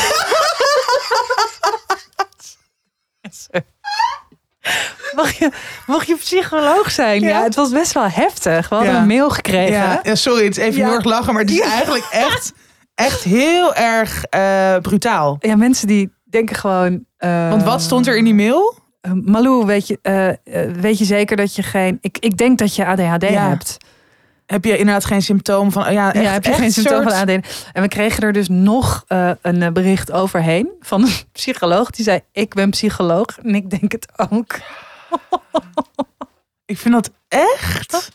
Mag 5.14 5.32
je, 5.38 5.50
mag 5.86 6.04
je 6.04 6.16
psycholoog 6.16 6.90
zijn? 6.90 7.20
Ja. 7.22 7.28
Ja. 7.28 7.42
het 7.42 7.54
was 7.54 7.70
best 7.70 7.92
wel 7.92 8.08
heftig. 8.10 8.68
We 8.68 8.74
hadden 8.74 8.94
Ja. 8.94 9.00
een 9.00 9.06
mail 9.06 9.30
gekregen. 9.30 9.72
Ja, 9.72 10.00
ja, 10.02 10.14
sorry, 10.14 10.44
het 10.44 10.56
is 10.58 10.64
even 10.64 10.78
Ja. 10.80 10.84
heel 10.86 10.94
erg 10.94 11.04
lachen, 11.04 11.32
maar 11.32 11.42
het 11.42 11.50
is 11.50 11.56
Ja. 11.56 11.70
eigenlijk 11.70 12.04
echt, 12.10 12.52
echt 12.94 13.22
heel 13.22 13.74
erg 13.74 14.24
eh, 14.24 14.76
brutaal. 14.76 15.36
Ja, 15.40 15.56
mensen 15.56 15.86
die 15.86 16.12
denken 16.30 16.56
gewoon... 16.56 17.04
eh, 17.16 17.48
Want 17.50 17.62
wat 17.62 17.82
stond 17.82 18.06
er 18.06 18.16
in 18.16 18.24
die 18.24 18.34
mail? 18.34 18.74
eh, 19.00 19.12
Malou, 19.12 19.66
weet 19.66 19.86
je, 19.86 19.98
eh, 20.02 20.60
weet 20.80 20.98
je 20.98 21.04
zeker 21.04 21.36
dat 21.36 21.54
je 21.54 21.62
geen... 21.62 21.98
Ik, 22.00 22.18
ik 22.18 22.36
denk 22.36 22.58
dat 22.58 22.74
je 22.74 22.86
ADHD 22.86 23.22
Ja. 23.22 23.48
hebt. 23.48 23.76
Heb 24.46 24.64
je 24.64 24.78
inderdaad 24.78 25.04
geen 25.04 25.22
symptoom 25.22 25.72
van? 25.72 25.92
Ja, 25.92 26.12
echt, 26.12 26.24
ja, 26.24 26.30
heb 26.30 26.44
je 26.44 26.52
geen 26.52 26.72
symptoom 26.72 27.02
van 27.02 27.12
ADHD? 27.12 27.68
En 27.72 27.82
we 27.82 27.88
kregen 27.88 28.22
er 28.22 28.32
dus 28.32 28.48
nog 28.48 29.04
een 29.42 29.72
bericht 29.72 30.12
overheen 30.12 30.68
van 30.80 31.02
een 31.02 31.12
psycholoog. 31.32 31.90
Die 31.90 32.04
zei, 32.04 32.20
ik 32.32 32.54
ben 32.54 32.70
psycholoog. 32.70 33.26
En 33.42 33.54
ik 33.54 33.70
denk 33.70 33.92
het 33.92 34.08
ook. 34.30 34.54
Ik 36.66 36.78
vind 36.78 36.94
dat 36.94 37.10
echt 37.28 38.10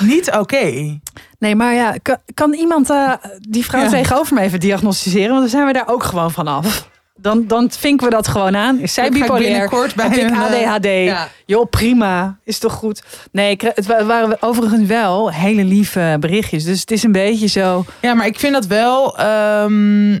niet 0.00 0.30
oké. 0.32 0.98
Nee, 1.38 1.54
maar 1.56 1.74
ja, 1.74 1.94
kan, 2.02 2.16
kan 2.34 2.52
iemand 2.54 2.90
die 3.38 3.64
vrouw 3.64 3.82
Ja. 3.82 3.88
tegenover 3.88 4.34
me 4.34 4.40
even 4.40 4.60
diagnosticeren? 4.60 5.28
Want 5.28 5.40
dan 5.40 5.48
zijn 5.48 5.66
we 5.66 5.72
daar 5.72 5.88
ook 5.88 6.02
gewoon 6.02 6.30
vanaf. 6.30 6.89
Dan, 7.20 7.46
dan 7.46 7.70
vinken 7.70 8.06
we 8.08 8.12
dat 8.14 8.28
gewoon 8.28 8.56
aan. 8.56 8.78
Is 8.78 8.94
zij 8.94 9.10
bipolair? 9.10 9.42
binnenkort 9.50 9.94
bij 9.94 10.08
Heb 10.08 10.18
ik 10.18 10.30
eh, 10.30 10.72
ADHD? 10.72 10.84
ja. 10.84 11.28
Joh, 11.46 11.68
prima. 11.70 12.38
Is 12.44 12.58
toch 12.58 12.72
goed? 12.72 13.02
Nee, 13.32 13.56
het 13.58 13.86
wa- 13.86 14.04
waren 14.04 14.36
overigens 14.42 14.86
wel 14.86 15.32
hele 15.32 15.64
lieve 15.64 16.16
berichtjes. 16.20 16.64
Dus 16.64 16.80
het 16.80 16.90
is 16.90 17.02
een 17.02 17.12
beetje 17.12 17.46
zo... 17.46 17.84
Ja, 18.00 18.14
maar 18.14 18.26
ik 18.26 18.38
vind 18.38 18.52
dat 18.52 18.66
wel. 18.66 19.18
ehm, 19.18 20.18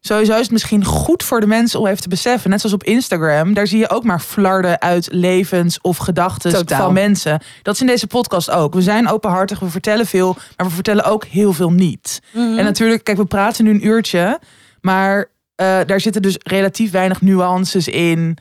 sowieso 0.00 0.32
is 0.32 0.40
het 0.40 0.50
misschien 0.50 0.84
goed 0.84 1.22
voor 1.22 1.40
de 1.40 1.46
mensen 1.46 1.80
om 1.80 1.86
even 1.86 2.02
te 2.02 2.08
beseffen. 2.08 2.50
Net 2.50 2.60
zoals 2.60 2.74
op 2.74 2.84
Instagram. 2.84 3.54
Daar 3.54 3.66
zie 3.66 3.78
je 3.78 3.90
ook 3.90 4.04
maar 4.04 4.20
flarden 4.20 4.80
uit 4.80 5.08
levens 5.10 5.80
of 5.80 5.96
gedachten 5.96 6.66
van 6.68 6.92
mensen. 6.92 7.40
Dat 7.62 7.74
is 7.74 7.80
in 7.80 7.86
deze 7.86 8.06
podcast 8.06 8.50
ook. 8.50 8.74
We 8.74 8.82
zijn 8.82 9.08
openhartig, 9.08 9.58
we 9.58 9.68
vertellen 9.70 10.06
veel. 10.06 10.36
Maar 10.56 10.66
we 10.66 10.72
vertellen 10.72 11.04
ook 11.04 11.24
heel 11.24 11.52
veel 11.52 11.70
niet. 11.70 12.20
En 12.32 12.64
natuurlijk, 12.64 13.04
kijk, 13.04 13.16
we 13.18 13.24
praten 13.24 13.64
nu 13.64 13.70
een 13.70 13.86
uurtje. 13.86 14.38
Maar 14.80 15.30
eh, 15.56 15.80
daar 15.86 16.00
zitten 16.00 16.22
dus 16.22 16.36
relatief 16.42 16.90
weinig 16.90 17.20
nuances 17.20 17.88
in. 17.88 18.38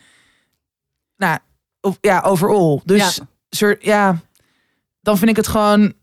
Nou, 1.18 1.38
of, 1.82 1.98
ja, 2.02 2.20
overal. 2.22 2.82
Dus 2.86 3.16
Ja. 3.16 3.26
soort, 3.50 3.84
ja, 3.84 4.20
dan 5.02 5.18
vind 5.18 5.30
ik 5.30 5.36
het 5.36 5.48
gewoon 5.48 5.94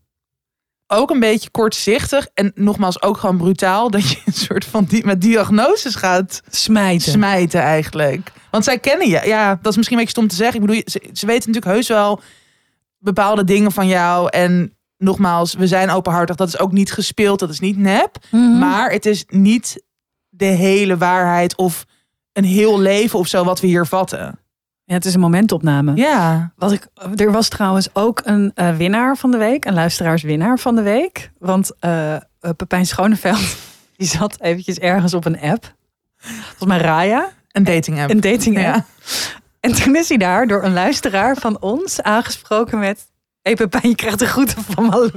ook 0.87 1.09
een 1.09 1.19
beetje 1.19 1.49
kortzichtig. 1.49 2.27
En 2.33 2.51
nogmaals, 2.55 3.01
ook 3.01 3.17
gewoon 3.17 3.37
brutaal. 3.37 3.89
Dat 3.91 4.09
je 4.09 4.21
een 4.25 4.33
soort 4.33 4.65
van 4.65 4.83
die, 4.83 5.05
met 5.05 5.21
diagnoses 5.21 5.95
gaat 5.95 6.41
Smijten. 6.49 7.11
smijten 7.11 7.61
eigenlijk. 7.61 8.31
Want 8.51 8.63
zij 8.63 8.79
kennen 8.79 9.09
je. 9.09 9.21
Ja, 9.25 9.59
dat 9.61 9.71
is 9.71 9.77
misschien 9.77 9.97
een 9.97 10.03
beetje 10.03 10.19
stom 10.19 10.29
te 10.29 10.35
zeggen. 10.35 10.61
Ik 10.61 10.65
bedoel, 10.67 10.81
ze, 10.85 11.09
ze 11.13 11.25
weten 11.25 11.47
natuurlijk 11.51 11.75
heus 11.75 11.87
wel 11.87 12.21
bepaalde 12.97 13.43
dingen 13.43 13.71
van 13.71 13.87
jou. 13.87 14.29
En 14.29 14.77
nogmaals, 14.97 15.53
we 15.53 15.67
zijn 15.67 15.89
openhartig. 15.89 16.35
Dat 16.35 16.47
is 16.47 16.59
ook 16.59 16.71
niet 16.71 16.91
gespeeld. 16.91 17.39
Dat 17.39 17.49
is 17.49 17.59
niet 17.59 17.77
nep. 17.77 18.17
Mhm. 18.31 18.57
Maar 18.59 18.91
het 18.91 19.05
is 19.05 19.23
niet 19.27 19.83
de 20.35 20.45
hele 20.45 20.97
waarheid 20.97 21.55
of 21.55 21.85
een 22.33 22.43
heel 22.43 22.79
leven 22.79 23.19
of 23.19 23.27
zo 23.27 23.43
wat 23.43 23.59
we 23.59 23.67
hier 23.67 23.85
vatten. 23.85 24.39
Ja, 24.85 24.93
het 24.93 25.05
is 25.05 25.13
een 25.13 25.19
momentopname. 25.19 25.95
Ja. 25.95 26.53
Wat 26.55 26.71
ik, 26.71 26.87
er 27.15 27.31
was 27.31 27.47
trouwens 27.49 27.89
ook 27.93 28.21
een 28.23 28.51
eh, 28.55 28.75
winnaar 28.75 29.17
van 29.17 29.31
de 29.31 29.37
week, 29.37 29.65
een 29.65 29.73
luisteraarswinnaar 29.73 30.59
van 30.59 30.75
de 30.75 30.81
week. 30.81 31.31
Want 31.39 31.71
eh, 31.79 32.15
eh, 32.15 32.21
Pepijn 32.57 32.85
Schoneveld, 32.85 33.57
die 33.97 34.07
zat 34.07 34.41
eventjes 34.41 34.77
ergens 34.77 35.13
op 35.13 35.25
een 35.25 35.39
app. 35.39 35.75
Volgens 36.17 36.65
mij 36.65 36.77
Raya, 36.77 37.29
Een 37.51 37.63
dating 37.63 37.99
app. 37.99 38.09
een 38.09 38.21
dating 38.21 38.57
app. 38.57 38.65
Ja. 38.65 38.85
En 39.59 39.73
toen 39.73 39.95
is 39.95 40.09
hij 40.09 40.17
daar 40.17 40.47
door 40.47 40.63
een 40.63 40.73
luisteraar 40.73 41.35
van 41.35 41.61
ons 41.61 42.01
aangesproken 42.01 42.79
met... 42.79 43.11
Hé 43.41 43.51
hey 43.51 43.55
Pepijn, 43.55 43.89
je 43.89 43.95
krijgt 43.95 44.19
de 44.19 44.25
groeten 44.25 44.63
van 44.63 44.85
Malou. 44.85 45.11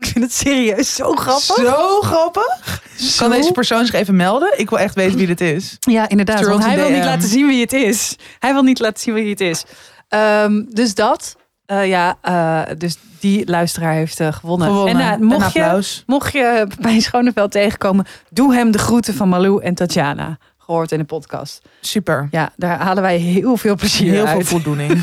Ik 0.00 0.06
vind 0.06 0.24
het 0.24 0.34
serieus 0.34 0.94
zo 0.94 1.12
grappig. 1.12 1.42
Zo 1.66 2.00
grappig. 2.00 2.82
Zo- 2.96 3.18
Kan 3.26 3.30
deze 3.36 3.52
persoon 3.52 3.86
zich 3.86 3.94
even 3.94 4.16
melden? 4.16 4.58
Ik 4.58 4.70
wil 4.70 4.78
echt 4.78 4.94
weten 4.94 5.16
wie 5.18 5.26
dit 5.26 5.40
is. 5.40 5.76
Ja, 5.80 6.08
inderdaad. 6.08 6.38
Stuur 6.38 6.50
Want 6.50 6.64
hij 6.64 6.76
wil 6.76 6.90
niet 6.90 7.04
laten 7.04 7.28
zien 7.28 7.46
wie 7.46 7.60
het 7.60 7.72
is. 7.72 8.16
Hij 8.38 8.52
wil 8.52 8.62
niet 8.62 8.78
laten 8.78 9.00
zien 9.02 9.14
wie 9.14 9.30
het 9.30 9.40
is. 9.40 9.64
Ehm, 10.08 10.62
dus 10.68 10.94
dat. 10.94 11.36
eh, 11.66 11.88
ja, 11.88 12.16
eh, 12.22 12.60
dus 12.78 12.96
die 13.20 13.46
luisteraar 13.50 13.92
heeft 13.92 14.20
eh, 14.20 14.32
gewonnen. 14.32 14.66
Gewonnen. 14.68 15.00
En 15.04 15.10
En, 15.12 15.24
mocht, 15.24 15.52
je, 15.52 16.02
mocht 16.06 16.32
je 16.32 16.66
bij 16.80 17.00
Schoneveld 17.00 17.50
tegenkomen, 17.50 18.06
doe 18.30 18.54
hem 18.54 18.70
de 18.70 18.78
groeten 18.78 19.14
van 19.14 19.28
Malou 19.28 19.62
en 19.62 19.74
Tatjana. 19.74 20.38
Gehoord 20.58 20.92
in 20.92 20.98
de 20.98 21.04
podcast. 21.04 21.60
Super. 21.80 22.28
Ja, 22.30 22.52
daar 22.56 22.78
halen 22.78 23.02
wij 23.02 23.16
heel 23.16 23.56
veel 23.56 23.74
plezier 23.76 24.12
Heel 24.12 24.26
veel 24.26 24.36
uit. 24.36 24.46
voldoening. 24.48 25.02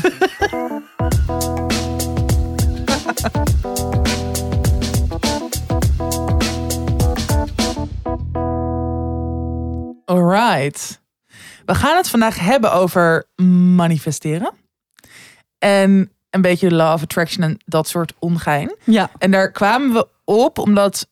Alright. 10.10 11.00
We 11.64 11.74
gaan 11.74 11.96
het 11.96 12.08
vandaag 12.08 12.38
hebben 12.38 12.72
over 12.72 13.24
manifesteren. 13.76 14.52
En 15.58 16.12
een 16.30 16.40
beetje 16.40 16.68
de 16.68 16.74
law 16.74 16.92
of 16.94 17.02
attraction 17.02 17.44
en 17.44 17.58
dat 17.64 17.88
soort 17.88 18.12
ongein. 18.18 18.74
Ja, 18.84 19.10
En 19.18 19.30
daar 19.30 19.50
kwamen 19.52 19.92
we 19.92 20.08
op 20.24 20.58
omdat 20.58 21.08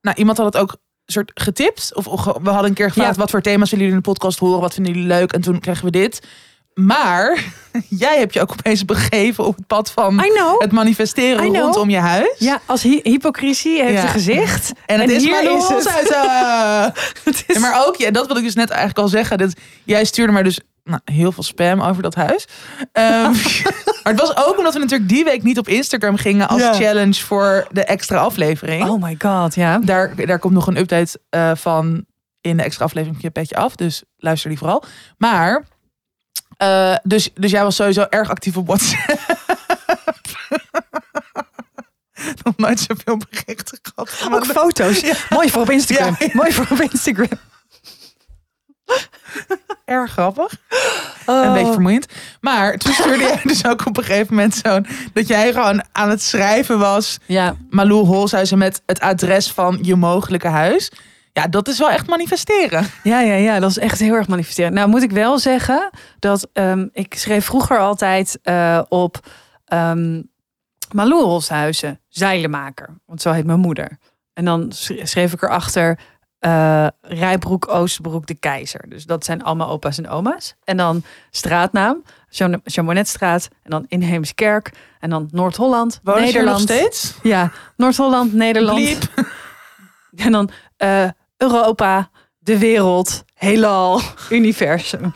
nou, 0.00 0.16
iemand 0.16 0.36
had 0.38 0.46
het 0.52 0.62
ook 0.62 0.76
soort 1.06 1.30
getipt. 1.34 1.94
Of, 1.94 2.06
of 2.06 2.24
we 2.24 2.50
hadden 2.50 2.68
een 2.68 2.74
keer 2.74 2.88
gevraagd 2.88 3.14
Ja. 3.14 3.20
wat 3.20 3.30
voor 3.30 3.40
thema's 3.42 3.70
willen 3.70 3.84
jullie 3.86 4.00
in 4.00 4.02
de 4.04 4.10
podcast 4.14 4.38
horen? 4.38 4.60
Wat 4.60 4.74
vinden 4.74 4.92
jullie 4.92 5.08
leuk? 5.08 5.32
En 5.32 5.40
toen 5.40 5.60
kregen 5.60 5.84
we 5.84 5.90
dit. 5.90 6.26
Maar 6.74 7.44
jij 7.88 8.18
hebt 8.18 8.34
je 8.34 8.40
ook 8.40 8.52
opeens 8.52 8.84
begeven 8.84 9.44
op 9.46 9.56
het 9.56 9.66
pad 9.66 9.90
van 9.90 10.24
het 10.58 10.72
manifesteren 10.72 11.44
rondom 11.60 11.90
je 11.90 11.98
huis. 11.98 12.34
Ja, 12.38 12.60
als 12.66 12.82
hy 12.82 13.00
hypocrisie 13.02 13.82
heeft 13.82 13.92
Ja. 13.92 14.02
een 14.02 14.08
gezicht. 14.08 14.72
En 14.86 15.00
het 15.00 15.10
is 15.10 15.22
hier 15.22 15.30
maar 15.30 15.42
is 15.42 15.48
los 15.48 15.68
het. 15.68 15.88
uit. 15.88 16.10
eh. 16.10 16.82
Het 17.24 17.44
is- 17.46 17.54
Ja, 17.54 17.60
maar 17.60 17.86
ook, 17.86 17.96
ja, 17.96 18.10
dat 18.10 18.26
wil 18.26 18.36
ik 18.36 18.42
dus 18.44 18.54
net 18.54 18.68
eigenlijk 18.70 18.98
al 18.98 19.08
zeggen. 19.08 19.38
Dat, 19.38 19.52
jij 19.84 20.04
stuurde 20.04 20.32
mij 20.32 20.42
dus 20.42 20.60
nou, 20.84 21.00
heel 21.04 21.32
veel 21.32 21.42
spam 21.42 21.80
over 21.80 22.02
dat 22.02 22.14
huis. 22.14 22.46
Ehm, 22.92 23.30
maar 24.02 24.12
het 24.12 24.20
was 24.20 24.36
ook 24.36 24.58
omdat 24.58 24.72
we 24.72 24.78
natuurlijk 24.78 25.08
die 25.08 25.24
week 25.24 25.42
niet 25.42 25.58
op 25.58 25.68
Instagram 25.68 26.16
gingen 26.16 26.48
als 26.48 26.62
challenge 26.62 27.14
voor 27.14 27.66
de 27.70 27.84
extra 27.84 28.18
aflevering. 28.18 28.88
Oh 28.88 29.02
my 29.02 29.16
god, 29.18 29.54
ja. 29.54 29.78
Daar, 29.78 30.26
daar 30.26 30.38
komt 30.38 30.54
nog 30.54 30.66
een 30.66 30.76
update 30.76 31.20
eh, 31.28 31.50
van 31.54 32.04
in 32.40 32.56
de 32.56 32.62
extra 32.62 32.84
aflevering 32.84 33.20
van 33.20 33.30
je 33.32 33.40
petje 33.40 33.56
af. 33.56 33.74
Dus 33.76 34.02
luister 34.16 34.48
die 34.48 34.58
vooral. 34.58 34.82
Maar, 35.18 35.64
eh, 36.60 36.96
dus, 37.02 37.30
dus 37.34 37.50
jij 37.50 37.62
was 37.62 37.76
sowieso 37.76 38.06
erg 38.08 38.30
actief 38.30 38.56
op 38.56 38.66
WhatsApp. 38.66 39.18
Nog 42.44 42.56
nooit 42.56 42.80
zoveel 42.80 43.16
berichten 43.16 43.78
gehad. 43.82 44.28
Ook 44.32 44.46
foto's. 44.60 45.00
Ja. 45.00 45.14
Mooi 45.28 45.50
voor 45.50 45.62
op 45.62 45.70
Instagram. 45.70 46.16
Ja. 46.18 46.28
Mooi 46.32 46.52
voor 46.52 46.66
op 46.70 46.80
Instagram. 46.80 47.38
Erg 49.84 50.10
grappig. 50.10 50.56
Oh. 51.26 51.44
Een 51.44 51.52
beetje 51.52 51.72
vermoeiend. 51.72 52.06
Maar 52.40 52.76
toen 52.76 52.92
stuurde 52.92 53.22
jij 53.22 53.40
dus 53.42 53.66
ook 53.66 53.86
op 53.86 53.96
een 53.96 54.04
gegeven 54.04 54.34
moment 54.34 54.54
zo'n... 54.54 54.86
dat 55.12 55.28
jij 55.28 55.52
gewoon 55.52 55.84
aan 55.92 56.10
het 56.10 56.22
schrijven 56.22 56.78
was... 56.78 57.18
Ja, 57.26 57.56
Malou 57.70 58.06
Holshuizen 58.06 58.58
met 58.58 58.82
het 58.86 59.00
adres 59.00 59.52
van 59.52 59.78
je 59.82 59.96
mogelijke 59.96 60.48
huis. 60.48 60.90
Ja, 61.40 61.46
dat 61.46 61.68
is 61.68 61.78
wel 61.78 61.90
echt 61.90 62.06
manifesteren. 62.06 62.86
Ja, 63.02 63.20
ja, 63.20 63.34
ja, 63.34 63.60
dat 63.60 63.70
is 63.70 63.78
echt 63.78 63.98
heel 63.98 64.14
erg 64.14 64.28
manifesteren. 64.28 64.72
Nou, 64.72 64.88
moet 64.88 65.02
ik 65.02 65.10
wel 65.10 65.38
zeggen 65.38 65.90
dat 66.18 66.48
ehm, 66.52 66.86
ik 66.92 67.14
schreef 67.14 67.44
vroeger 67.44 67.78
altijd 67.78 68.38
eh, 68.42 68.80
op 68.88 69.20
Holshuizen, 70.96 72.00
zeilenmaker. 72.08 72.88
Want 73.06 73.22
zo 73.22 73.32
heet 73.32 73.46
mijn 73.46 73.60
moeder. 73.60 73.98
En 74.32 74.44
dan 74.44 74.72
sch- 74.72 75.00
schreef 75.02 75.32
ik 75.32 75.42
erachter 75.42 75.98
eh 76.38 76.86
Rijbroek, 77.00 77.68
Oosterbroek, 77.68 78.26
de 78.26 78.34
Keizer. 78.34 78.88
Dus 78.88 79.04
dat 79.04 79.24
zijn 79.24 79.42
allemaal 79.42 79.68
opa's 79.68 79.98
en 79.98 80.08
oma's. 80.08 80.54
En 80.64 80.76
dan 80.76 81.02
straatnaam, 81.30 82.02
Jean-Monetstraat. 82.64 83.48
En 83.62 83.70
dan 83.70 83.84
Inheemskerk. 83.88 84.70
En 85.00 85.10
dan 85.10 85.28
Noord-Holland, 85.32 86.00
nog 86.02 86.18
Nederland. 86.18 86.60
steeds? 86.60 87.14
Ja, 87.22 87.50
Noord-Holland, 87.76 88.32
Nederland. 88.32 88.78
Bliep. 88.78 89.02
En 90.16 90.32
dan 90.32 90.50
eh, 90.76 91.08
Europa, 91.42 92.10
de 92.38 92.58
wereld, 92.58 93.24
heelal, 93.34 94.00
universum. 94.30 95.12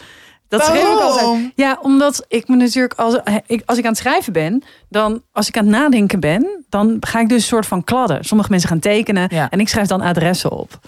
Dat 0.48 0.64
schreef 0.64 0.82
ik 0.92 1.00
altijd. 1.00 1.52
Ja, 1.54 1.78
omdat 1.82 2.24
ik 2.28 2.48
me 2.48 2.56
natuurlijk 2.56 2.94
als 2.94 3.18
ik, 3.46 3.62
als 3.66 3.78
ik 3.78 3.84
aan 3.84 3.90
het 3.90 4.00
schrijven 4.00 4.32
ben, 4.32 4.62
dan 4.88 5.22
als 5.32 5.48
ik 5.48 5.56
aan 5.56 5.66
het 5.66 5.76
nadenken 5.76 6.20
ben, 6.20 6.64
dan 6.68 6.96
ga 7.00 7.20
ik 7.20 7.28
dus 7.28 7.42
een 7.42 7.48
soort 7.48 7.66
van 7.66 7.84
kladden. 7.84 8.24
Sommige 8.24 8.50
mensen 8.50 8.68
gaan 8.68 8.78
tekenen 8.78 9.28
Ja. 9.30 9.50
en 9.50 9.60
ik 9.60 9.68
schrijf 9.68 9.87
dan 9.87 10.00
adressen 10.00 10.50
op. 10.50 10.78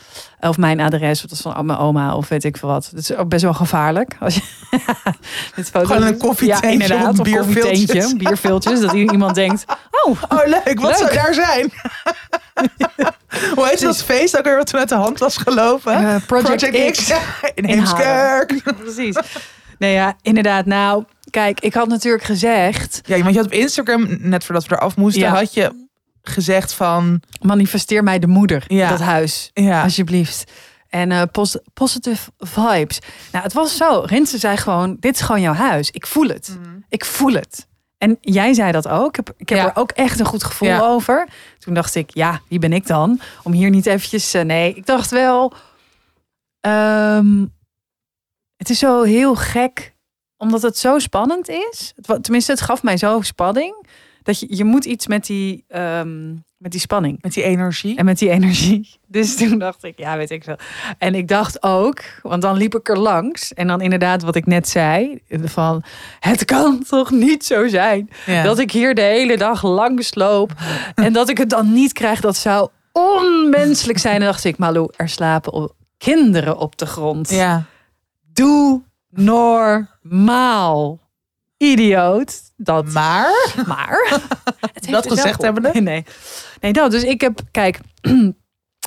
Of 0.41 0.57
mijn 0.57 0.81
adres, 0.81 1.23
of 1.25 1.29
dat 1.31 1.33
is 1.33 1.41
van 1.41 1.67
mijn 1.67 1.79
oma 1.79 2.15
of 2.15 2.29
weet 2.29 2.45
ik 2.45 2.57
veel 2.57 2.69
wat. 2.69 2.89
Dat 2.93 3.01
is 3.01 3.15
ook 3.17 3.29
best 3.29 3.43
wel 3.43 3.55
gevaarlijk. 3.55 4.17
Als 4.21 4.35
je 4.35 4.41
met 5.57 5.71
foto's 5.71 5.89
Gewoon 5.89 6.03
een 6.07 6.19
koffietentje 6.19 6.67
Ja, 6.67 6.73
inderdaad, 6.73 7.19
of 7.19 7.27
bierviltjes. 8.19 8.81
Dat 8.81 8.93
iemand 8.93 9.35
denkt, 9.35 9.65
oh, 10.05 10.23
Oh, 10.29 10.47
leuk. 10.47 10.81
Wat 10.81 10.89
Leuk. 10.91 10.97
zou 10.97 11.13
daar 11.15 11.35
zijn? 11.35 11.73
Hoe 13.55 13.69
heet 13.69 13.81
dat 13.81 14.03
feest 14.03 14.39
ook 14.39 14.45
weer 14.45 14.57
wat 14.57 14.67
toen 14.67 14.79
uit 14.81 14.89
de 14.89 14.95
hand 14.95 15.19
was 15.19 15.37
gelopen? 15.37 15.93
eh, 15.95 16.17
Project, 16.27 16.91
X. 16.91 17.07
Ja, 17.09 17.19
in 17.55 17.65
Heemskerk. 17.65 18.63
Precies. 18.79 19.17
Nee, 19.79 19.93
ja, 19.93 20.15
inderdaad. 20.23 20.67
Nou, 20.67 21.05
kijk, 21.31 21.61
ik 21.61 21.75
had 21.75 21.89
natuurlijk 21.89 22.25
gezegd... 22.25 23.01
Ja, 23.05 23.19
want 23.19 23.31
je 23.31 23.37
had 23.37 23.47
op 23.47 23.53
Instagram, 23.53 24.07
net 24.21 24.45
voordat 24.45 24.67
we 24.67 24.75
eraf 24.77 24.97
moesten, 24.97 25.23
Ja. 25.23 25.35
had 25.35 25.55
je 25.55 25.86
gezegd 26.29 26.73
van... 26.73 27.23
manifesteer 27.41 28.03
mij 28.03 28.19
de 28.19 28.27
moeder 28.27 28.65
in 28.67 28.77
Ja. 28.77 28.89
dat 28.89 29.01
huis. 29.01 29.51
Ja, 29.53 29.83
Alsjeblieft. 29.83 30.53
En 30.89 31.13
eh, 31.13 31.23
pos- 31.33 31.59
positive 31.75 32.31
vibes. 32.39 32.99
Nou, 33.33 33.45
het 33.45 33.53
was 33.53 33.77
zo. 33.77 34.01
Rinse 34.07 34.39
zei 34.39 34.57
gewoon, 34.57 34.97
dit 35.01 35.15
is 35.15 35.21
gewoon 35.21 35.41
jouw 35.41 35.53
huis. 35.55 35.91
Ik 35.91 36.07
voel 36.07 36.29
het. 36.29 36.59
Ik 36.89 37.05
voel 37.05 37.33
het. 37.33 37.67
En 37.99 38.19
jij 38.21 38.55
zei 38.55 38.73
dat 38.73 38.89
ook. 38.89 39.09
Ik 39.09 39.17
heb, 39.17 39.33
ik 39.37 39.49
heb 39.49 39.59
Ja. 39.59 39.65
er 39.67 39.77
ook 39.77 39.91
echt 39.91 40.21
een 40.21 40.27
goed 40.27 40.45
gevoel 40.45 40.69
Ja. 40.69 40.81
over. 40.81 41.29
Toen 41.59 41.75
dacht 41.75 41.95
ik, 41.95 42.11
ja, 42.15 42.41
wie 42.49 42.59
ben 42.59 42.73
ik 42.73 42.87
dan? 42.87 43.21
Om 43.43 43.53
hier 43.53 43.71
niet 43.71 43.87
eventjes... 43.87 44.35
eh, 44.35 44.43
nee, 44.45 44.75
ik 44.75 44.87
dacht 44.87 45.11
wel... 45.11 45.53
ehm, 46.61 47.45
het 48.57 48.71
is 48.71 48.79
zo 48.79 49.03
heel 49.03 49.35
gek, 49.35 49.95
omdat 50.37 50.63
het 50.63 50.79
zo 50.79 50.99
spannend 50.99 51.49
is. 51.49 51.93
Het, 52.03 52.23
tenminste, 52.23 52.53
het 52.53 52.61
gaf 52.61 52.83
mij 52.83 52.97
zo 52.97 53.21
spanning. 53.21 53.87
Dat 54.27 54.41
je, 54.41 54.47
je 54.57 54.65
moet 54.65 54.85
iets 54.85 55.07
met 55.07 55.27
die, 55.27 55.65
ehm, 55.69 56.33
met 56.57 56.71
die 56.71 56.81
spanning. 56.81 57.19
met 57.23 57.33
die 57.35 57.43
energie. 57.43 57.97
En 57.97 58.05
met 58.05 58.19
die 58.19 58.31
energie. 58.31 58.91
Dus 59.09 59.37
toen 59.37 59.59
dacht 59.59 59.85
ik, 59.85 59.99
ja, 59.99 60.17
weet 60.17 60.31
ik 60.31 60.45
wel. 60.45 60.57
En 60.99 61.15
ik 61.15 61.29
dacht 61.29 61.63
ook, 61.63 62.03
want 62.23 62.43
dan 62.43 62.57
liep 62.57 62.75
ik 62.75 62.89
er 62.89 62.99
langs. 62.99 63.55
En 63.55 63.67
dan 63.67 63.81
inderdaad 63.81 64.23
wat 64.23 64.35
ik 64.37 64.47
net 64.47 64.69
zei. 64.69 65.21
Van, 65.29 65.83
het 66.21 66.45
kan 66.45 66.83
toch 66.89 67.11
niet 67.11 67.45
zo 67.45 67.69
zijn. 67.69 68.11
Ja. 68.27 68.43
Dat 68.43 68.59
ik 68.59 68.71
hier 68.71 68.95
de 68.95 69.01
hele 69.03 69.37
dag 69.37 69.63
langs 69.63 70.15
loop. 70.15 70.53
en 70.95 71.13
dat 71.13 71.29
ik 71.29 71.39
het 71.39 71.51
dan 71.51 71.73
niet 71.73 71.93
krijg. 71.93 72.21
Dat 72.21 72.37
zou 72.37 72.69
onmenselijk 72.93 73.99
zijn. 73.99 74.15
En 74.15 74.21
dacht 74.27 74.45
ik, 74.45 74.59
Malou, 74.59 74.89
er 74.97 75.09
slapen 75.09 75.53
op- 75.53 75.75
kinderen 75.99 76.59
op 76.59 76.79
de 76.79 76.87
grond. 76.87 77.31
ja. 77.31 77.65
Doe 78.33 78.83
normaal. 79.11 80.99
Idioot. 81.57 82.41
Dat 82.57 82.93
Maar, 82.93 83.53
maar. 83.67 84.21
het 84.73 84.91
Dat 84.91 85.09
gezegd 85.09 85.39
op. 85.39 85.45
hebbende? 85.45 85.81
Nee. 85.81 86.05
Nee, 86.61 86.73
dat. 86.73 86.91
Dus 86.91 87.03
ik 87.05 87.21
heb, 87.21 87.41
kijk. 87.51 87.79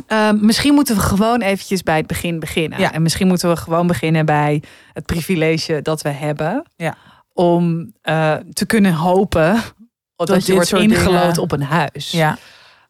ehm, 0.07 0.45
misschien 0.45 0.73
moeten 0.73 0.95
we 0.95 1.01
gewoon 1.01 1.41
eventjes 1.41 1.83
bij 1.83 1.97
het 1.97 2.07
begin 2.07 2.39
beginnen. 2.39 2.79
Ja. 2.79 2.91
En 2.93 3.01
misschien 3.01 3.27
moeten 3.27 3.49
we 3.49 3.55
gewoon 3.55 3.87
beginnen 3.87 4.25
bij 4.25 4.63
het 4.93 5.05
privilege 5.05 5.81
dat 5.81 6.01
we 6.01 6.09
hebben. 6.09 6.63
Ja. 6.75 6.95
Om 7.33 7.93
eh, 8.01 8.35
te 8.53 8.65
kunnen 8.65 8.93
hopen 8.93 9.61
dat, 10.15 10.45
je 10.45 10.53
wordt 10.53 10.71
ingelood 10.73 11.21
dingen- 11.21 11.37
op 11.41 11.51
een 11.51 11.63
huis. 11.63 12.11
ja. 12.11 12.37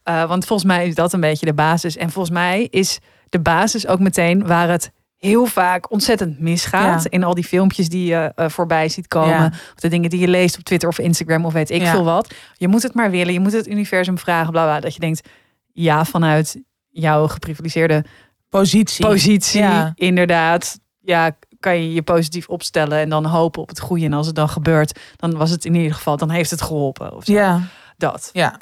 Eh, 0.03 0.25
want 0.27 0.45
volgens 0.45 0.67
mij 0.67 0.87
is 0.87 0.95
dat 0.95 1.13
een 1.13 1.19
beetje 1.19 1.45
de 1.45 1.53
basis. 1.53 1.97
En 1.97 2.09
volgens 2.09 2.33
mij 2.33 2.67
is 2.69 2.99
de 3.29 3.39
basis 3.39 3.87
ook 3.87 3.99
meteen 3.99 4.47
waar 4.47 4.69
het 4.69 4.91
heel 5.19 5.45
vaak 5.45 5.91
ontzettend 5.91 6.39
misgaat. 6.39 7.03
Ja. 7.03 7.09
In 7.09 7.23
al 7.23 7.33
die 7.33 7.43
filmpjes 7.43 7.89
die 7.89 8.05
je 8.05 8.31
eh, 8.35 8.49
voorbij 8.49 8.89
ziet 8.89 9.07
komen. 9.07 9.29
Ja. 9.35 9.45
Of 9.45 9.79
de 9.79 9.87
dingen 9.87 10.09
die 10.09 10.19
je 10.19 10.27
leest 10.27 10.57
op 10.57 10.63
Twitter 10.63 10.89
of 10.89 10.99
Instagram 10.99 11.45
of 11.45 11.53
weet 11.53 11.69
ik 11.69 11.81
Ja. 11.81 11.91
veel 11.91 12.03
wat. 12.03 12.33
Je 12.57 12.67
moet 12.67 12.83
het 12.83 12.93
maar 12.93 13.11
willen. 13.11 13.33
Je 13.33 13.39
moet 13.39 13.51
het 13.51 13.67
universum 13.67 14.17
vragen. 14.17 14.51
Bla 14.51 14.63
bla. 14.63 14.79
Dat 14.79 14.93
je 14.93 14.99
denkt, 14.99 15.27
ja, 15.71 16.05
vanuit 16.05 16.61
jouw 16.89 17.27
geprivilegeerde 17.27 18.05
Positie. 18.49 19.05
positie. 19.05 19.65
Inderdaad. 19.95 20.79
Ja, 21.01 21.31
kan 21.59 21.75
je 21.81 21.93
je 21.93 22.01
positief 22.01 22.47
opstellen 22.47 22.97
en 22.99 23.09
dan 23.09 23.25
hopen 23.25 23.61
op 23.61 23.69
het 23.69 23.79
goede. 23.79 24.05
En 24.05 24.13
als 24.13 24.25
het 24.27 24.35
dan 24.35 24.49
gebeurt, 24.49 24.99
dan 25.15 25.37
was 25.37 25.49
het 25.49 25.65
in 25.65 25.75
ieder 25.75 25.93
geval, 25.93 26.17
dan 26.17 26.29
heeft 26.29 26.49
het 26.51 26.61
geholpen. 26.61 27.15
Of 27.15 27.23
zo. 27.25 27.31
Ja, 27.33 27.61
Dat. 27.97 28.29
ja. 28.33 28.57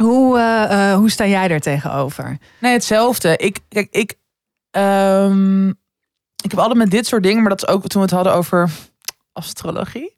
Hoe, 0.00 0.38
eh, 0.38 0.90
eh, 0.90 0.96
hoe 0.96 1.10
sta 1.10 1.26
jij 1.26 1.48
daar 1.48 1.60
tegenover? 1.60 2.38
Nee, 2.60 2.72
hetzelfde. 2.72 3.36
Ik, 3.36 3.58
kijk, 3.68 3.88
ik, 3.90 4.14
ehm, 4.70 5.72
ik 6.42 6.50
heb 6.50 6.58
altijd 6.60 6.78
met 6.78 6.90
dit 6.90 7.06
soort 7.06 7.22
dingen, 7.22 7.40
maar 7.40 7.50
dat 7.50 7.62
is 7.62 7.68
ook 7.68 7.80
toen 7.86 8.00
we 8.00 8.06
het 8.06 8.10
hadden 8.16 8.34
over 8.34 8.70
astrologie. 9.32 10.14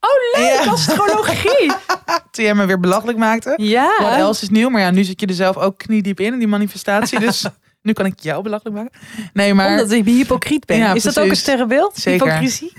Oh, 0.00 0.40
leuk, 0.40 0.66
astrologie. 0.66 1.72
Toen 2.30 2.44
jij 2.44 2.54
me 2.54 2.66
weer 2.66 2.80
belachelijk 2.80 3.18
maakte. 3.18 3.54
ja. 3.56 3.96
Wat 4.02 4.12
else 4.12 4.42
is 4.42 4.48
nieuw? 4.48 4.68
Maar 4.68 4.80
ja, 4.80 4.90
nu 4.90 5.04
zit 5.04 5.20
je 5.20 5.26
er 5.26 5.34
zelf 5.34 5.56
ook 5.56 5.78
kniediep 5.78 6.20
in, 6.20 6.32
in 6.32 6.38
die 6.38 6.48
manifestatie. 6.48 7.18
Dus 7.18 7.44
nu 7.82 7.92
kan 7.92 8.06
ik 8.06 8.20
jou 8.20 8.42
belachelijk 8.42 8.76
maken. 8.76 9.00
Nee, 9.32 9.54
maar... 9.54 9.70
Omdat 9.70 9.90
ik 9.90 10.04
hypocriet 10.04 10.64
ben. 10.66 10.76
Ja, 10.76 10.94
is 10.94 11.02
dat 11.02 11.18
ook 11.20 11.28
een 11.28 11.36
sterrenbeeld? 11.36 11.96
Zeker. 11.96 12.26
Hypocrisie? 12.26 12.72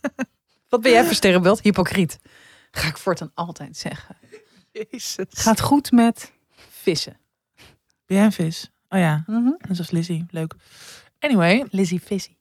Wat 0.68 0.80
ben 0.80 0.92
jij 0.92 1.04
voor 1.04 1.14
sterrenbeeld? 1.14 1.60
Hypocriet. 1.60 2.18
Ga 2.70 2.88
ik 2.88 2.96
voortaan 2.98 3.30
altijd 3.34 3.76
zeggen. 3.76 4.16
Jezus. 4.72 5.26
Gaat 5.30 5.60
goed 5.60 5.90
met 5.92 6.32
vissen. 6.82 7.16
Ben 8.06 8.16
jij 8.16 8.24
een 8.24 8.32
vis? 8.32 8.70
Oh 8.88 8.98
ja, 8.98 9.22
Mhm. 9.26 9.50
zoals 9.70 9.90
Lizzie. 9.90 10.26
Leuk. 10.30 10.54
Anyway, 11.22 11.64
Lizzie 11.70 12.02
Vissie. 12.04 12.36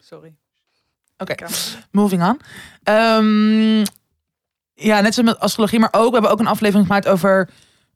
Sorry. 0.00 0.34
oké. 1.18 1.34
Moving 1.90 2.22
on. 2.22 2.40
Ehm, 2.82 3.84
ja, 4.74 5.00
net 5.00 5.14
zoals 5.14 5.30
met 5.30 5.38
astrologie, 5.38 5.78
maar 5.78 5.92
ook, 5.92 6.06
we 6.06 6.12
hebben 6.12 6.30
ook 6.30 6.38
een 6.38 6.46
aflevering 6.46 6.86
gemaakt 6.86 7.08
over 7.08 7.48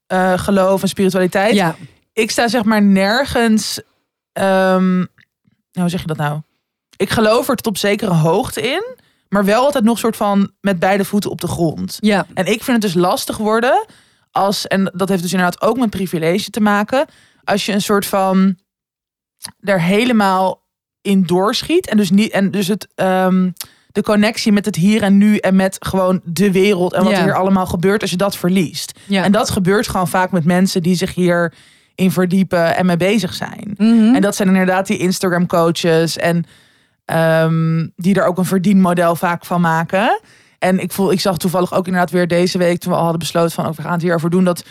eh, 0.06 0.38
geloof 0.38 0.82
en 0.82 0.88
spiritualiteit. 0.88 1.54
Ja. 1.54 1.76
Ik 2.12 2.30
sta 2.30 2.48
zeg 2.48 2.64
maar 2.64 2.82
nergens, 2.82 3.80
ehm, 4.32 4.96
nou, 4.96 5.08
hoe 5.72 5.88
zeg 5.88 6.00
je 6.00 6.06
dat 6.06 6.16
nou? 6.16 6.40
Ik 6.96 7.10
geloof 7.10 7.48
er 7.48 7.56
tot 7.56 7.66
op 7.66 7.76
zekere 7.76 8.14
hoogte 8.14 8.60
in, 8.60 8.96
maar 9.28 9.44
wel 9.44 9.64
altijd 9.64 9.84
nog 9.84 9.98
soort 9.98 10.16
van 10.16 10.50
met 10.60 10.78
beide 10.78 11.04
voeten 11.04 11.30
op 11.30 11.40
de 11.40 11.48
grond. 11.48 11.96
Ja. 12.00 12.26
En 12.34 12.46
ik 12.46 12.64
vind 12.64 12.82
het 12.82 12.92
dus 12.92 13.02
lastig 13.02 13.36
worden 13.36 13.86
als, 14.30 14.66
en 14.66 14.92
dat 14.94 15.08
heeft 15.08 15.22
dus 15.22 15.32
inderdaad 15.32 15.62
ook 15.62 15.78
met 15.78 15.90
privilege 15.90 16.50
te 16.50 16.60
maken, 16.60 17.06
als 17.44 17.66
je 17.66 17.72
een 17.72 17.82
soort 17.82 18.06
van 18.06 18.56
er 19.60 19.82
helemaal 19.82 20.66
in 21.02 21.22
doorschiet 21.22 21.88
en 21.88 21.96
dus 21.96 22.10
niet 22.10 22.30
en 22.30 22.50
dus 22.50 22.66
het 22.68 22.88
ehm, 22.94 23.50
de 23.92 24.02
connectie 24.02 24.52
met 24.52 24.64
het 24.64 24.76
hier 24.76 25.02
en 25.02 25.18
nu 25.18 25.36
en 25.36 25.56
met 25.56 25.76
gewoon 25.80 26.20
de 26.24 26.52
wereld 26.52 26.92
en 26.92 27.02
wat 27.04 27.12
Ja. 27.12 27.22
hier 27.22 27.34
allemaal 27.34 27.66
gebeurt 27.66 28.00
als 28.02 28.10
je 28.10 28.16
dat 28.16 28.36
verliest. 28.36 28.98
ja. 29.06 29.24
En 29.24 29.32
dat 29.32 29.50
gebeurt 29.50 29.88
gewoon 29.88 30.08
vaak 30.08 30.30
met 30.30 30.44
mensen 30.44 30.82
die 30.82 30.94
zich 30.94 31.14
hier 31.14 31.54
in 31.94 32.10
verdiepen 32.10 32.76
en 32.76 32.86
mee 32.86 32.96
bezig 32.96 33.34
zijn. 33.34 33.74
Mhm. 33.76 34.14
En 34.14 34.20
dat 34.20 34.36
zijn 34.36 34.48
inderdaad 34.48 34.86
die 34.86 34.98
Instagram 34.98 35.46
coaches 35.46 36.16
en 36.16 36.44
ehm, 37.04 37.86
die 37.96 38.14
er 38.14 38.26
ook 38.26 38.38
een 38.38 38.44
verdienmodel 38.44 39.16
vaak 39.16 39.44
van 39.44 39.60
maken. 39.60 40.20
En 40.58 40.78
ik 40.78 40.92
voel, 40.92 41.12
ik 41.12 41.20
zag 41.20 41.36
toevallig 41.38 41.72
ook 41.74 41.86
inderdaad 41.86 42.10
weer 42.10 42.28
deze 42.28 42.58
week 42.58 42.78
toen 42.78 42.90
we 42.90 42.96
al 42.96 43.02
hadden 43.02 43.20
besloten 43.20 43.50
van, 43.50 43.66
oh, 43.66 43.72
we 43.74 43.82
gaan 43.82 43.92
het 43.92 44.02
hierover 44.02 44.30
doen 44.30 44.44
dat 44.44 44.64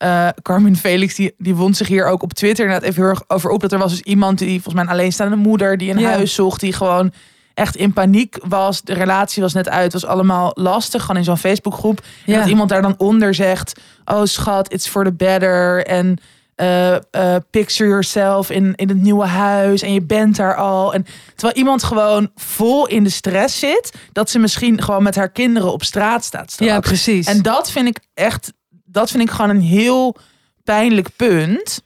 eh 0.00 0.28
Carmen 0.42 0.76
Felix 0.76 1.14
die, 1.14 1.34
die 1.38 1.54
wond 1.54 1.76
zich 1.76 1.88
hier 1.88 2.06
ook 2.06 2.22
op 2.22 2.32
Twitter 2.32 2.64
inderdaad 2.64 2.88
even 2.88 3.02
heel 3.02 3.10
erg 3.10 3.22
over 3.26 3.50
op. 3.50 3.60
Dat 3.60 3.72
er 3.72 3.78
was 3.78 3.90
dus 3.90 4.00
iemand 4.00 4.38
die 4.38 4.52
volgens 4.52 4.74
mij 4.74 4.82
een 4.82 4.90
alleenstaande 4.90 5.36
moeder 5.36 5.76
die 5.76 5.90
een 5.90 6.04
huis 6.04 6.34
zocht, 6.34 6.60
die 6.60 6.72
gewoon 6.72 7.12
echt 7.54 7.76
in 7.76 7.92
paniek 7.92 8.38
was. 8.48 8.82
De 8.82 8.94
relatie 8.94 9.42
was 9.42 9.52
net 9.52 9.68
uit, 9.68 9.92
was 9.92 10.06
allemaal 10.06 10.50
lastig, 10.54 11.00
gewoon 11.00 11.16
in 11.16 11.24
zo'n 11.24 11.36
Facebookgroep. 11.36 12.00
En 12.26 12.38
dat 12.38 12.48
iemand 12.48 12.68
daar 12.68 12.82
dan 12.82 12.94
onder 12.98 13.34
zegt, 13.34 13.80
oh 14.04 14.24
schat, 14.24 14.72
it's 14.72 14.88
for 14.88 15.04
the 15.04 15.12
better. 15.12 15.86
En 15.86 16.18
eh, 16.54 16.94
eh, 16.94 17.36
picture 17.50 17.88
yourself 17.88 18.50
in, 18.50 18.72
in 18.74 18.88
het 18.88 18.98
nieuwe 18.98 19.26
huis 19.26 19.82
en 19.82 19.92
je 19.92 20.02
bent 20.02 20.36
daar 20.36 20.56
al. 20.56 20.94
En 20.94 21.06
terwijl 21.34 21.58
iemand 21.58 21.82
gewoon 21.82 22.30
vol 22.34 22.86
in 22.86 23.04
de 23.04 23.10
stress 23.10 23.58
zit, 23.58 23.92
dat 24.12 24.30
ze 24.30 24.38
misschien 24.38 24.82
gewoon 24.82 25.02
met 25.02 25.14
haar 25.14 25.30
kinderen 25.30 25.72
op 25.72 25.84
straat 25.84 26.24
staat. 26.24 26.52
straks. 26.52 26.72
ja, 26.72 26.80
precies. 26.80 27.26
En 27.26 27.42
dat 27.42 27.70
vind 27.70 27.88
ik 27.88 27.98
echt, 28.14 28.52
dat 28.90 29.10
vind 29.10 29.22
ik 29.22 29.30
gewoon 29.30 29.50
een 29.50 29.60
heel 29.60 30.16
pijnlijk 30.64 31.08
punt. 31.16 31.82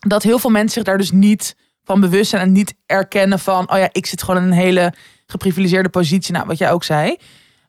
Dat 0.00 0.22
heel 0.22 0.38
veel 0.38 0.50
mensen 0.50 0.72
zich 0.72 0.82
daar 0.82 0.98
dus 0.98 1.10
niet 1.10 1.56
van 1.84 2.00
bewust 2.00 2.30
zijn 2.30 2.42
en 2.42 2.52
niet 2.52 2.74
erkennen 2.86 3.38
van, 3.38 3.70
oh 3.72 3.78
ja, 3.78 3.88
ik 3.92 4.06
zit 4.06 4.22
gewoon 4.22 4.42
in 4.42 4.46
een 4.46 4.58
hele 4.58 4.92
geprivilegeerde 5.26 5.88
positie. 5.88 6.32
Nou, 6.32 6.46
wat 6.46 6.58
jij 6.58 6.72
ook 6.72 6.84
zei. 6.84 7.16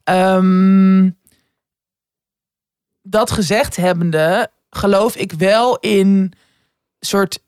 Ehm, 0.03 1.09
dat 3.01 3.31
gezegd 3.31 3.75
hebbende, 3.75 4.51
geloof 4.69 5.15
ik 5.15 5.31
wel 5.31 5.77
in 5.77 6.33
soort 6.99 7.39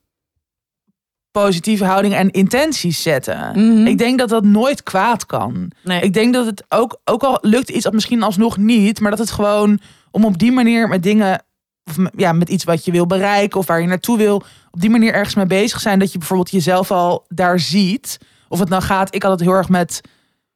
positieve 1.31 1.85
houding 1.85 2.13
en 2.13 2.31
intenties 2.31 3.01
zetten. 3.01 3.51
Mhm. 3.53 3.87
Ik 3.87 3.97
denk 3.97 4.19
dat 4.19 4.29
dat 4.29 4.43
nooit 4.43 4.83
kwaad 4.83 5.25
kan. 5.25 5.71
nee. 5.83 6.01
Ik 6.01 6.13
denk 6.13 6.33
dat 6.33 6.45
het 6.45 6.63
ook, 6.69 6.99
ook 7.05 7.23
al 7.23 7.37
lukt 7.41 7.69
iets 7.69 7.83
dat 7.83 7.93
misschien 7.93 8.23
alsnog 8.23 8.57
niet, 8.57 8.99
maar 8.99 9.11
dat 9.11 9.19
het 9.19 9.31
gewoon 9.31 9.79
om 10.13 10.25
op 10.25 10.37
die 10.37 10.51
manier 10.51 10.87
met 10.87 11.03
dingen, 11.03 11.43
of 11.83 11.95
ja, 12.15 12.31
met 12.31 12.49
iets 12.49 12.63
wat 12.63 12.85
je 12.85 12.91
wil 12.91 13.05
bereiken 13.05 13.59
of 13.59 13.67
waar 13.67 13.81
je 13.81 13.87
naartoe 13.87 14.17
wil, 14.17 14.43
op 14.71 14.81
die 14.81 14.89
manier 14.89 15.13
ergens 15.13 15.35
mee 15.35 15.45
bezig 15.45 15.79
zijn, 15.79 15.99
dat 15.99 16.11
je 16.11 16.17
bijvoorbeeld 16.17 16.51
jezelf 16.51 16.91
al 16.91 17.25
daar 17.27 17.59
ziet. 17.59 18.19
Of 18.47 18.59
het 18.59 18.69
nou 18.69 18.81
gaat, 18.81 19.15
ik 19.15 19.23
had 19.23 19.31
het 19.31 19.39
heel 19.39 19.51
erg 19.51 19.69
met 19.69 20.01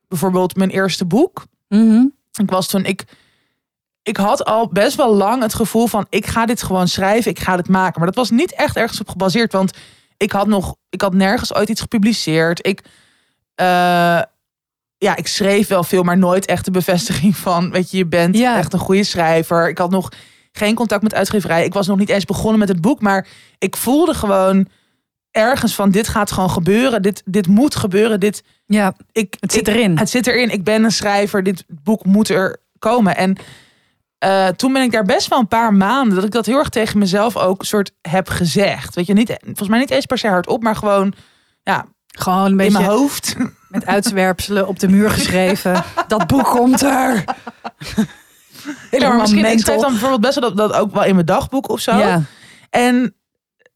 bijvoorbeeld 0.08 0.56
mijn 0.56 0.70
eerste 0.70 1.06
boek. 1.06 1.46
Mhm. 1.68 2.06
Ik 2.32 2.50
was 2.50 2.68
toen, 2.68 2.86
ik, 2.86 3.04
ik 4.04 4.18
had 4.18 4.46
al 4.46 4.68
best 4.68 4.96
wel 4.96 5.16
lang 5.16 5.42
het 5.42 5.54
gevoel 5.54 5.88
van, 5.88 6.06
ik 6.10 6.26
ga 6.26 6.46
dit 6.46 6.64
gewoon 6.64 6.88
schrijven, 6.88 7.32
ik 7.32 7.40
ga 7.40 7.56
dit 7.56 7.70
maken. 7.70 7.98
Maar 7.98 8.08
dat 8.08 8.16
was 8.16 8.30
niet 8.30 8.54
echt 8.54 8.76
ergens 8.76 9.00
op 9.00 9.10
gebaseerd, 9.10 9.52
want 9.52 9.78
ik 10.18 10.32
had 10.32 10.48
nog, 10.48 10.76
ik 10.90 11.02
had 11.02 11.14
nergens 11.14 11.54
ooit 11.54 11.70
iets 11.70 11.82
gepubliceerd. 11.82 12.68
Ik, 12.68 12.84
eh, 13.56 14.22
ja, 14.98 15.16
ik 15.16 15.28
schreef 15.28 15.68
wel 15.68 15.84
veel, 15.84 16.04
maar 16.04 16.18
nooit 16.18 16.46
echt 16.46 16.66
de 16.66 16.72
bevestiging 16.72 17.38
van, 17.38 17.72
weet 17.72 17.92
je, 17.92 17.98
je 17.98 18.06
bent 18.06 18.38
Ja. 18.38 18.58
echt 18.58 18.74
een 18.74 18.80
goede 18.80 19.04
schrijver. 19.04 19.70
Ik 19.70 19.78
had 19.78 19.90
nog 19.90 20.10
geen 20.52 20.76
contact 20.76 21.04
met 21.04 21.14
uitgeverij. 21.14 21.66
Ik 21.66 21.74
was 21.74 21.88
nog 21.88 21.98
niet 21.98 22.10
eens 22.10 22.26
begonnen 22.26 22.60
met 22.60 22.68
het 22.70 22.82
boek, 22.82 23.02
maar 23.02 23.28
ik 23.58 23.76
voelde 23.78 24.14
gewoon 24.14 24.68
ergens 25.32 25.76
van 25.76 25.92
dit 25.92 26.08
gaat 26.08 26.32
gewoon 26.32 26.50
gebeuren. 26.50 27.02
Dit, 27.02 27.22
dit 27.26 27.48
moet 27.48 27.76
gebeuren. 27.76 28.20
Dit, 28.20 28.44
Ja, 28.66 28.94
ik, 29.12 29.36
het 29.40 29.52
zit 29.52 29.68
ik- 29.68 29.74
erin. 29.76 29.98
Het 29.98 30.10
zit 30.10 30.28
erin. 30.28 30.52
Ik 30.52 30.64
ben 30.64 30.84
een 30.84 30.92
schrijver. 30.92 31.44
Dit 31.44 31.64
boek 31.84 32.06
moet 32.06 32.30
er 32.30 32.58
komen. 32.80 33.16
En 33.18 33.36
eh, 34.18 34.48
toen 34.48 34.74
ben 34.74 34.82
ik 34.82 34.92
daar 34.92 35.04
best 35.06 35.28
wel 35.28 35.40
een 35.40 35.48
paar 35.48 35.74
maanden 35.74 36.16
dat 36.16 36.24
ik 36.24 36.32
dat 36.32 36.46
heel 36.46 36.58
erg 36.58 36.70
tegen 36.70 37.00
mezelf 37.00 37.38
ook 37.38 37.66
soort 37.66 37.92
heb 38.02 38.30
gezegd. 38.30 38.96
Weet 38.96 39.06
je, 39.06 39.14
niet, 39.14 39.38
volgens 39.46 39.70
mij 39.70 39.80
niet 39.80 39.92
eens 39.92 40.06
per 40.06 40.18
se 40.18 40.28
hardop, 40.28 40.64
maar 40.64 40.76
gewoon 40.76 41.14
ja, 41.64 41.86
Gewoon 42.18 42.46
een 42.46 42.52
in 42.52 42.58
beetje 42.58 42.72
mijn 42.72 42.86
hoofd. 42.86 43.36
met 43.70 43.86
uitzwerpselen 43.86 44.68
op 44.68 44.80
de 44.80 44.88
muur 44.88 45.10
geschreven. 45.10 45.84
Dat 46.08 46.28
boek 46.28 46.46
komt 46.46 46.82
er. 46.82 47.24
Maar 48.66 48.76
Helemaal 48.90 49.20
misschien 49.20 49.46
ik 49.46 49.46
schrijf 49.46 49.66
mental. 49.66 49.82
dan 49.82 49.92
bijvoorbeeld 49.92 50.22
best 50.22 50.40
wel 50.40 50.54
dat, 50.54 50.70
dat 50.70 50.80
ook 50.80 50.94
wel 50.94 51.04
in 51.04 51.14
mijn 51.14 51.26
dagboek 51.26 51.70
of 51.70 51.80
zo. 51.80 51.98
Ja, 51.98 52.22
En 52.70 53.16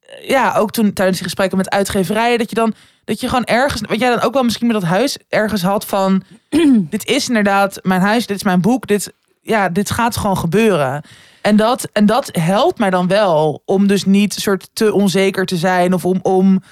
eh, 0.02 0.30
ja, 0.30 0.54
ook 0.56 0.72
toen 0.72 0.94
tijdens 0.94 1.18
die 1.18 1.26
gesprekken 1.26 1.58
met 1.58 1.70
uitgeverijen, 1.70 2.38
dat 2.38 2.50
je 2.50 2.56
dan 2.56 2.74
dat 3.06 3.20
je 3.20 3.28
gewoon 3.28 3.44
ergens, 3.44 3.82
wat 3.82 4.00
jij 4.00 4.10
dan 4.10 4.22
ook 4.22 4.34
wel 4.34 4.44
misschien 4.44 4.68
met 4.68 4.82
dat 4.82 4.90
huis 4.90 5.18
ergens 5.30 5.62
had 5.62 5.86
van, 5.86 6.24
dit 6.90 7.08
is 7.08 7.28
inderdaad 7.28 7.80
mijn 7.82 8.02
huis, 8.02 8.26
dit 8.28 8.38
is 8.38 8.44
mijn 8.44 8.62
boek, 8.62 8.88
dit, 8.88 9.14
ja, 9.42 9.70
dit 9.70 9.92
gaat 9.92 10.18
gewoon 10.18 10.38
gebeuren. 10.38 11.04
En 11.42 11.56
dat, 11.56 11.90
en 11.94 12.06
dat 12.06 12.30
helpt 12.32 12.80
mij 12.80 12.90
dan 12.90 13.08
wel 13.08 13.62
om 13.66 13.88
dus 13.88 14.06
niet 14.06 14.34
soort 14.34 14.70
te 14.74 14.94
onzeker 14.94 15.46
te 15.46 15.58
zijn 15.58 15.94
of 15.94 16.06
om, 16.06 16.20
om 16.22 16.64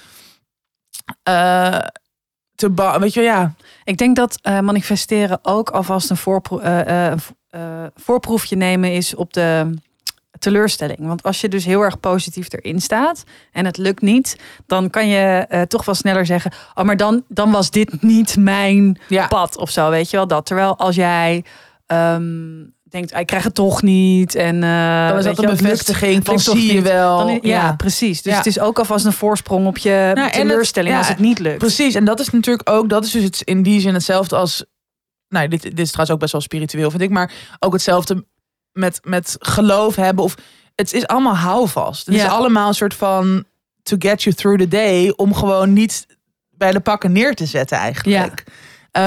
eh, 1.22 1.78
te 2.54 2.96
weet 2.98 3.14
je 3.14 3.20
ja, 3.20 3.54
ik 3.84 3.96
denk 3.96 4.16
dat 4.16 4.38
eh, 4.42 4.60
manifesteren 4.60 5.38
ook 5.42 5.70
alvast 5.70 6.10
een 6.10 6.16
voorpro 6.16 6.58
eh, 6.58 7.12
voorproefje 7.94 8.56
nemen 8.56 8.92
is 8.92 9.14
op 9.14 9.32
de 9.32 9.74
teleurstelling. 10.38 10.98
Want 10.98 11.22
als 11.22 11.40
je 11.40 11.48
dus 11.48 11.64
heel 11.64 11.82
erg 11.82 12.00
positief 12.00 12.52
erin 12.52 12.80
staat 12.80 13.24
en 13.52 13.64
het 13.64 13.76
lukt 13.76 14.02
niet, 14.02 14.40
dan 14.66 14.90
kan 14.90 15.08
je 15.08 15.64
toch 15.68 15.84
wel 15.84 15.94
sneller 15.94 16.26
zeggen: 16.26 16.52
Oh, 16.74 16.84
maar 16.84 16.96
dan, 16.96 17.24
dan 17.28 17.50
was 17.50 17.70
dit 17.70 18.02
niet 18.02 18.36
mijn 18.36 19.00
ja, 19.08 19.26
pad 19.26 19.56
of 19.56 19.70
zo, 19.70 19.90
weet 19.90 20.10
je 20.10 20.16
wel 20.16 20.26
dat. 20.26 20.46
Terwijl 20.46 20.78
als 20.78 20.94
jij 20.94 21.44
ehm, 21.86 22.62
denkt, 22.90 23.14
ik 23.16 23.26
krijg 23.26 23.44
het 23.44 23.54
toch 23.54 23.82
niet 23.82 24.34
en 24.34 24.60
dan 24.60 25.18
is 25.18 25.24
dat 25.24 25.38
een 25.38 25.50
bevestiging 25.50 26.24
van 26.24 26.38
zie 26.38 26.72
je 26.74 26.82
wel. 26.82 27.18
Dan 27.26 27.38
ja, 27.42 27.74
precies. 27.76 28.22
Dus 28.22 28.32
Ja. 28.32 28.38
het 28.38 28.46
is 28.46 28.60
ook 28.60 28.78
alvast 28.78 29.04
een 29.04 29.12
voorsprong 29.12 29.66
op 29.66 29.78
je 29.78 29.88
het- 29.90 30.32
teleurstelling 30.32 30.92
ja, 30.92 30.98
als 30.98 31.08
het 31.08 31.18
niet 31.18 31.38
lukt. 31.38 31.58
Precies, 31.58 31.94
en 31.94 32.04
dat 32.04 32.20
is 32.20 32.30
natuurlijk 32.30 32.70
ook, 32.70 32.88
dat 32.88 33.04
is 33.04 33.10
dus 33.10 33.22
het, 33.22 33.40
in 33.40 33.62
die 33.62 33.80
zin 33.80 33.94
hetzelfde 33.94 34.36
als, 34.36 34.64
nou, 35.28 35.48
dit, 35.48 35.62
dit 35.62 35.78
is 35.78 35.86
trouwens 35.88 36.10
ook 36.14 36.20
best 36.20 36.32
wel 36.32 36.40
spiritueel, 36.40 36.90
vind 36.90 37.02
ik, 37.02 37.10
maar 37.10 37.32
ook 37.58 37.72
hetzelfde 37.72 38.24
met, 38.72 39.00
met 39.04 39.36
geloof 39.38 39.96
hebben. 39.96 40.24
Of 40.24 40.34
het 40.74 40.92
is 40.92 41.06
allemaal 41.06 41.36
houvast. 41.36 42.06
Het 42.06 42.14
is 42.14 42.24
allemaal 42.24 42.68
een 42.68 42.74
soort 42.74 42.94
van 42.94 43.44
to 43.82 43.96
get 43.98 44.22
you 44.22 44.36
through 44.36 44.60
the 44.60 44.68
day, 44.68 45.12
om 45.16 45.34
gewoon 45.34 45.72
niet 45.72 46.06
bij 46.50 46.72
de 46.72 46.80
pakken 46.80 47.12
neer 47.12 47.34
te 47.34 47.46
zetten 47.46 47.78
eigenlijk. 47.78 48.44
Ja. 48.92 49.02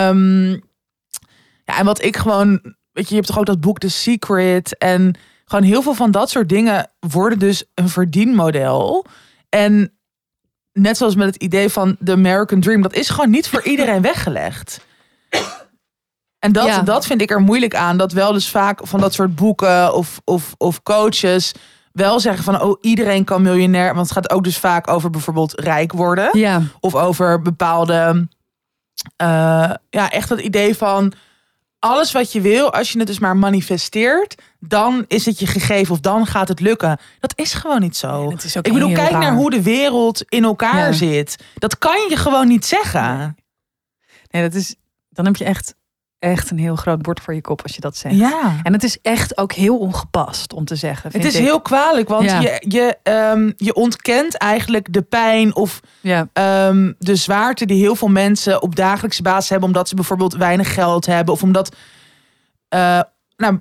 ja, 1.66 1.78
en 1.78 1.86
wat 1.86 2.04
ik 2.04 2.18
gewoon, 2.18 2.76
weet 2.94 3.04
je, 3.04 3.10
je 3.10 3.16
hebt 3.16 3.28
toch 3.28 3.40
ook 3.40 3.46
dat 3.46 3.62
boek 3.62 3.80
The 3.80 3.90
Secret 3.90 4.78
en 4.78 5.16
gewoon 5.46 5.64
heel 5.64 5.82
veel 5.82 5.94
van 5.94 6.12
dat 6.12 6.30
soort 6.30 6.50
dingen 6.50 6.92
worden 7.00 7.40
dus 7.40 7.64
een 7.74 7.90
verdienmodel. 7.90 9.06
En 9.50 9.98
net 10.74 10.98
zoals 10.98 11.16
met 11.16 11.26
het 11.26 11.44
idee 11.44 11.70
van 11.70 11.96
de 12.00 12.12
American 12.12 12.60
Dream, 12.60 12.82
dat 12.82 12.94
is 12.94 13.10
gewoon 13.10 13.30
niet 13.30 13.48
voor 13.50 13.64
iedereen 13.64 14.02
weggelegd. 14.12 14.86
En 16.40 16.52
dat, 16.52 16.66
Ja. 16.66 16.82
dat 16.82 17.06
vind 17.06 17.22
ik 17.22 17.32
er 17.32 17.42
moeilijk 17.42 17.76
aan. 17.76 17.98
Dat 17.98 18.12
wel 18.12 18.34
dus 18.34 18.50
vaak 18.50 18.80
van 18.84 19.00
dat 19.00 19.14
soort 19.14 19.36
boeken 19.36 19.94
of, 19.94 20.22
of, 20.24 20.54
of 20.58 20.84
coaches 20.84 21.52
wel 21.92 22.20
zeggen 22.20 22.44
van 22.44 22.62
oh 22.62 22.78
iedereen 22.82 23.24
kan 23.24 23.42
miljonair. 23.42 23.94
Want 23.94 24.10
het 24.10 24.12
gaat 24.18 24.30
ook 24.30 24.44
dus 24.44 24.58
vaak 24.58 24.88
over 24.88 25.10
bijvoorbeeld 25.10 25.60
rijk 25.60 25.92
worden. 25.92 26.30
Ja, 26.38 26.62
Of 26.80 26.96
over 26.96 27.42
bepaalde, 27.42 28.28
eh, 29.16 29.72
ja 29.90 30.10
echt 30.12 30.30
het 30.30 30.40
idee 30.40 30.76
van 30.78 31.14
alles 31.84 32.12
wat 32.12 32.32
je 32.32 32.42
wil, 32.42 32.74
als 32.74 32.92
je 32.92 32.98
het 32.98 33.08
dus 33.08 33.20
maar 33.20 33.38
manifesteert, 33.38 34.36
dan 34.60 35.06
is 35.08 35.26
het 35.26 35.40
je 35.40 35.48
gegeven 35.48 35.94
of 35.94 36.00
dan 36.00 36.26
gaat 36.26 36.48
het 36.48 36.60
lukken. 36.60 37.00
Dat 37.20 37.34
is 37.36 37.54
gewoon 37.54 37.80
niet 37.82 37.98
zo. 37.98 38.30
Is 38.44 38.56
Ik 38.56 38.62
bedoel, 38.74 38.94
kijk 38.94 39.10
raar. 39.12 39.20
naar 39.22 39.34
hoe 39.36 39.50
de 39.50 39.62
wereld 39.62 40.24
in 40.30 40.44
elkaar 40.44 40.86
Ja. 40.88 40.92
zit. 40.92 41.44
Dat 41.56 41.78
kan 41.78 42.10
je 42.10 42.16
gewoon 42.18 42.48
niet 42.48 42.66
zeggen. 42.66 43.36
nee, 44.30 44.42
dat 44.42 44.54
is, 44.54 44.76
dan 45.10 45.26
heb 45.26 45.36
je 45.36 45.44
echt, 45.44 45.76
echt 46.24 46.52
een 46.52 46.60
heel 46.60 46.76
groot 46.76 47.02
bord 47.02 47.20
voor 47.20 47.34
je 47.34 47.42
kop 47.42 47.62
als 47.62 47.76
je 47.76 47.82
dat 47.82 47.98
zegt. 47.98 48.16
Ja. 48.16 48.60
En 48.64 48.74
het 48.74 48.84
is 48.84 48.98
echt 49.02 49.38
ook 49.38 49.52
heel 49.52 49.78
ongepast 49.78 50.54
om 50.54 50.66
te 50.66 50.76
zeggen. 50.76 51.10
Het 51.14 51.26
is 51.26 51.36
ik. 51.36 51.42
heel 51.44 51.62
kwalijk, 51.62 52.10
want 52.10 52.30
Ja. 52.30 52.40
je, 52.42 52.64
je, 52.68 52.98
ehm, 53.04 53.52
je 53.58 53.74
ontkent 53.74 54.38
eigenlijk 54.38 54.94
de 54.94 55.02
pijn 55.02 55.56
of 55.56 55.80
Ja, 56.02 56.28
ehm, 56.34 56.92
de 57.00 57.16
zwaarte 57.16 57.66
die 57.66 57.80
heel 57.80 57.96
veel 57.96 58.08
mensen 58.08 58.62
op 58.62 58.76
dagelijkse 58.76 59.22
basis 59.22 59.50
hebben, 59.50 59.68
omdat 59.68 59.88
ze 59.90 59.96
bijvoorbeeld 59.96 60.34
weinig 60.36 60.74
geld 60.74 61.06
hebben 61.06 61.34
of 61.34 61.44
omdat, 61.44 61.76
eh, 62.68 63.02
nou, 63.38 63.60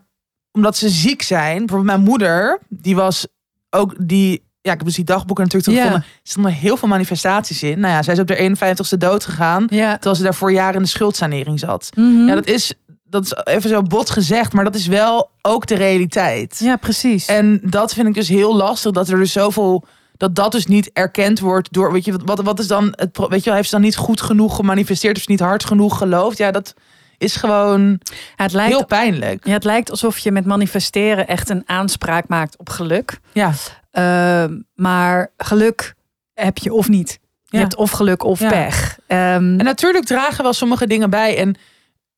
omdat 0.52 0.76
ze 0.76 0.88
ziek 0.88 1.22
zijn. 1.22 1.58
Bijvoorbeeld 1.58 1.96
mijn 1.96 2.08
moeder, 2.08 2.58
die 2.68 2.94
was 2.94 3.26
ook 3.70 3.94
die. 3.98 4.50
Ja, 4.62 4.70
ik 4.72 4.76
heb 4.78 4.86
dus 4.86 4.96
die 4.96 5.04
dagboeken 5.04 5.44
natuurlijk 5.44 5.72
Ja. 5.72 5.82
gevonden. 5.84 6.08
Er 6.08 6.20
stonden 6.22 6.52
heel 6.52 6.76
veel 6.76 6.88
manifestaties 6.88 7.62
in. 7.62 7.80
Nou 7.80 7.92
ja, 7.94 8.02
zij 8.02 8.14
is 8.14 8.20
op 8.20 8.26
de 8.26 8.36
51ste 8.36 8.96
dood 8.98 9.24
gegaan. 9.24 9.66
ja. 9.70 9.92
Terwijl 9.92 10.14
ze 10.14 10.22
daarvoor 10.22 10.52
jaren 10.52 10.74
in 10.74 10.82
de 10.82 10.88
schuldsanering 10.88 11.58
zat. 11.58 11.90
Mhm. 11.94 12.26
Ja, 12.26 12.34
dat 12.34 12.46
is, 12.46 12.74
dat 13.04 13.24
is 13.24 13.34
even 13.44 13.70
zo 13.70 13.82
bot 13.82 14.10
gezegd, 14.10 14.52
maar 14.52 14.64
dat 14.64 14.74
is 14.74 14.86
wel 14.86 15.30
ook 15.42 15.66
de 15.66 15.74
realiteit. 15.74 16.58
ja 16.58 16.76
precies. 16.76 17.26
En 17.26 17.60
dat 17.64 17.94
vind 17.94 18.08
ik 18.08 18.14
dus 18.14 18.28
heel 18.28 18.56
lastig, 18.56 18.92
dat 18.92 19.08
er 19.08 19.18
dus 19.18 19.32
zoveel, 19.32 19.84
dat 20.16 20.34
dat 20.34 20.52
dus 20.52 20.66
niet 20.66 20.90
erkend 20.92 21.40
wordt 21.40 21.72
door, 21.72 21.92
weet 21.92 22.04
je, 22.04 22.16
wat, 22.24 22.40
wat 22.42 22.58
is 22.58 22.66
dan 22.66 22.92
het, 22.96 23.18
weet 23.28 23.38
je 23.38 23.44
wel, 23.44 23.54
heeft 23.54 23.68
ze 23.68 23.74
dan 23.74 23.84
niet 23.84 23.96
goed 23.96 24.20
genoeg 24.20 24.56
gemanifesteerd 24.56 25.16
of 25.16 25.22
ze 25.22 25.30
niet 25.30 25.40
hard 25.40 25.64
genoeg 25.64 25.98
geloofd? 25.98 26.38
Ja, 26.38 26.50
dat 26.50 26.74
is 27.18 27.36
gewoon 27.36 27.88
Ja, 28.36 28.42
het, 28.44 28.52
lijkt, 28.52 28.72
heel 28.76 28.86
pijnlijk. 28.86 29.46
ja, 29.46 29.52
het 29.52 29.64
lijkt 29.64 29.90
alsof 29.90 30.18
je 30.18 30.32
met 30.32 30.44
manifesteren 30.46 31.26
echt 31.28 31.48
een 31.50 31.62
aanspraak 31.66 32.28
maakt 32.28 32.56
op 32.58 32.68
geluk. 32.68 33.18
Ja, 33.32 33.52
Ehm, 33.92 34.60
maar 34.74 35.32
geluk 35.36 35.94
heb 36.34 36.58
je 36.58 36.72
of 36.72 36.88
niet. 36.88 37.18
Je 37.44 37.56
Ja. 37.56 37.62
hebt 37.62 37.76
of 37.76 37.90
geluk 37.90 38.22
of 38.24 38.40
Ja. 38.40 38.48
pech. 38.48 38.98
Ehm, 39.06 39.18
en 39.34 39.64
natuurlijk 39.64 40.04
dragen 40.04 40.42
wel 40.42 40.52
sommige 40.52 40.86
dingen 40.86 41.10
bij. 41.10 41.38
En 41.38 41.54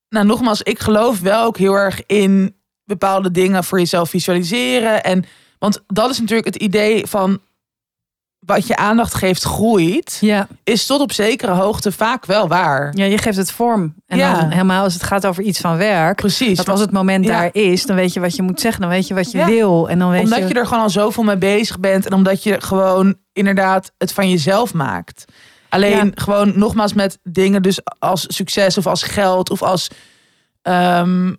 nou, 0.08 0.26
nogmaals, 0.26 0.62
ik 0.62 0.78
geloof 0.78 1.20
wel 1.20 1.44
ook 1.44 1.56
heel 1.58 1.74
erg 1.74 2.00
in 2.06 2.56
bepaalde 2.84 3.30
dingen 3.30 3.64
voor 3.64 3.78
jezelf 3.78 4.10
visualiseren. 4.10 5.04
En, 5.04 5.24
want 5.58 5.82
dat 5.86 6.10
is 6.10 6.18
natuurlijk 6.20 6.46
het 6.54 6.62
idee 6.62 7.06
van 7.06 7.40
wat 8.46 8.66
je 8.66 8.76
aandacht 8.76 9.14
geeft 9.14 9.42
groeit, 9.42 10.18
ja, 10.20 10.46
is 10.64 10.86
tot 10.86 11.00
op 11.00 11.12
zekere 11.12 11.52
hoogte 11.52 11.92
vaak 11.92 12.26
wel 12.26 12.48
waar. 12.48 12.90
ja, 12.96 13.04
je 13.04 13.18
geeft 13.18 13.36
het 13.36 13.50
vorm. 13.50 13.94
En 14.06 14.18
Ja. 14.18 14.40
dan 14.40 14.50
helemaal 14.50 14.82
als 14.84 14.94
het 14.94 15.02
gaat 15.02 15.26
over 15.26 15.42
iets 15.42 15.60
van 15.60 15.76
werk. 15.76 16.16
Precies. 16.16 16.56
Dat 16.56 16.68
als 16.68 16.80
het 16.80 16.90
moment 16.92 17.24
Ja. 17.24 17.30
daar 17.30 17.48
is, 17.52 17.86
dan 17.86 17.96
weet 17.96 18.12
je 18.12 18.20
wat 18.20 18.36
je 18.36 18.42
moet 18.42 18.60
zeggen. 18.60 18.80
Dan 18.80 18.90
weet 18.90 19.08
je 19.08 19.14
wat 19.14 19.30
je 19.30 19.44
wil. 19.44 19.88
En 19.88 19.98
dan 19.98 20.10
weet 20.10 20.22
omdat 20.22 20.38
je... 20.38 20.48
je... 20.48 20.54
er 20.54 20.66
gewoon 20.66 20.82
al 20.82 20.90
zoveel 20.90 21.22
mee 21.22 21.36
bezig 21.36 21.80
bent. 21.80 22.06
En 22.06 22.12
omdat 22.12 22.42
je 22.42 22.60
gewoon 22.60 23.14
inderdaad 23.32 23.92
het 23.98 24.12
van 24.12 24.30
jezelf 24.30 24.74
maakt. 24.74 25.24
Alleen 25.68 26.12
gewoon 26.14 26.52
nogmaals 26.58 26.92
met 26.92 27.18
dingen 27.22 27.62
dus 27.62 27.80
als 27.98 28.24
succes 28.28 28.78
of 28.78 28.86
als 28.86 29.02
geld 29.02 29.50
of 29.50 29.62
als... 29.62 29.88
ehm, 30.62 31.32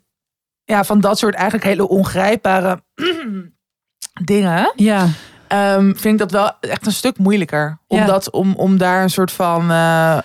ja, 0.63 0.83
van 0.83 0.99
dat 0.99 1.17
soort 1.19 1.35
eigenlijk 1.35 1.63
hele 1.63 1.87
ongrijpbare 1.87 2.83
dingen. 4.23 4.71
Ja, 4.75 5.07
ehm, 5.47 5.93
vind 5.93 6.05
ik 6.13 6.17
dat 6.17 6.31
wel 6.31 6.51
echt 6.59 6.85
een 6.85 6.91
stuk 6.91 7.17
moeilijker. 7.17 7.77
Ja. 7.87 7.99
Omdat, 7.99 8.29
om, 8.31 8.53
om 8.55 8.77
daar 8.77 9.03
een 9.03 9.09
soort 9.09 9.31
van 9.31 9.61
eh 9.61 9.67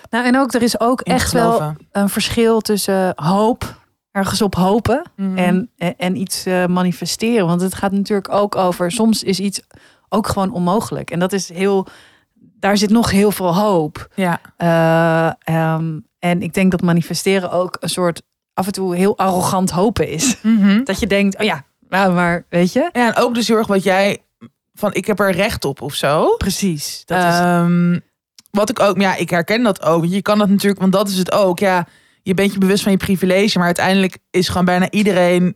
nou 0.09 0.25
en 0.25 0.37
ook 0.39 0.53
er 0.53 0.61
is 0.61 0.79
ook 0.79 1.01
echt 1.01 1.31
wel 1.31 1.75
een 1.91 2.09
verschil 2.09 2.61
tussen 2.61 3.11
hoop, 3.15 3.75
ergens 4.11 4.41
op 4.41 4.55
hopen 4.55 5.01
Mhm. 5.15 5.37
en, 5.37 5.69
en, 5.97 6.15
iets 6.15 6.45
eh, 6.45 6.65
manifesteren. 6.65 7.47
Want 7.47 7.61
het 7.61 7.75
gaat 7.75 7.91
natuurlijk 7.91 8.33
ook 8.33 8.55
over, 8.55 8.91
soms 8.91 9.23
is 9.23 9.39
iets 9.39 9.61
ook 10.09 10.27
gewoon 10.27 10.51
onmogelijk. 10.51 11.11
En 11.11 11.19
dat 11.19 11.33
is 11.33 11.49
heel, 11.53 11.87
daar 12.59 12.77
zit 12.77 12.89
nog 12.89 13.11
heel 13.11 13.31
veel 13.31 13.55
hoop. 13.55 14.07
Ja, 14.15 14.39
Eh, 14.57 15.31
ehm, 15.55 15.99
en 16.19 16.41
ik 16.41 16.53
denk 16.53 16.71
dat 16.71 16.81
manifesteren 16.81 17.51
ook 17.51 17.77
een 17.79 17.89
soort 17.89 18.21
af 18.53 18.65
en 18.65 18.71
toe 18.71 18.95
heel 18.95 19.17
arrogant 19.17 19.69
hopen 19.71 20.07
is. 20.07 20.37
Mhm. 20.41 20.83
Dat 20.83 20.99
je 20.99 21.07
denkt, 21.07 21.39
oh 21.39 21.45
ja, 21.45 21.63
nou, 21.89 22.13
maar 22.13 22.45
weet 22.49 22.73
je? 22.73 22.89
ja, 22.93 23.07
en 23.07 23.15
ook 23.23 23.33
dus 23.35 23.47
heel 23.47 23.57
erg 23.57 23.67
wat 23.67 23.83
jij... 23.83 24.23
van 24.73 24.93
ik 24.93 25.05
heb 25.05 25.19
er 25.19 25.31
recht 25.31 25.65
op 25.65 25.81
of 25.81 25.93
zo. 25.93 26.35
Precies. 26.37 27.01
Dat 27.05 27.17
is, 27.17 27.23
Ehm, 27.39 27.99
wat 28.51 28.69
ik 28.69 28.79
ook, 28.79 28.99
ja, 29.01 29.15
ik 29.15 29.29
herken 29.29 29.63
dat 29.63 29.81
ook. 29.81 30.05
Je 30.05 30.21
kan 30.21 30.37
dat 30.37 30.49
natuurlijk, 30.49 30.79
want 30.81 30.93
dat 30.93 31.09
is 31.09 31.17
het 31.17 31.31
ook. 31.31 31.59
Ja, 31.59 31.87
je 32.23 32.33
bent 32.33 32.53
je 32.53 32.59
bewust 32.59 32.83
van 32.83 32.91
je 32.91 32.97
privilege, 32.97 33.57
maar 33.57 33.65
uiteindelijk 33.67 34.17
is 34.29 34.47
gewoon 34.47 34.65
bijna 34.65 34.89
iedereen 34.89 35.55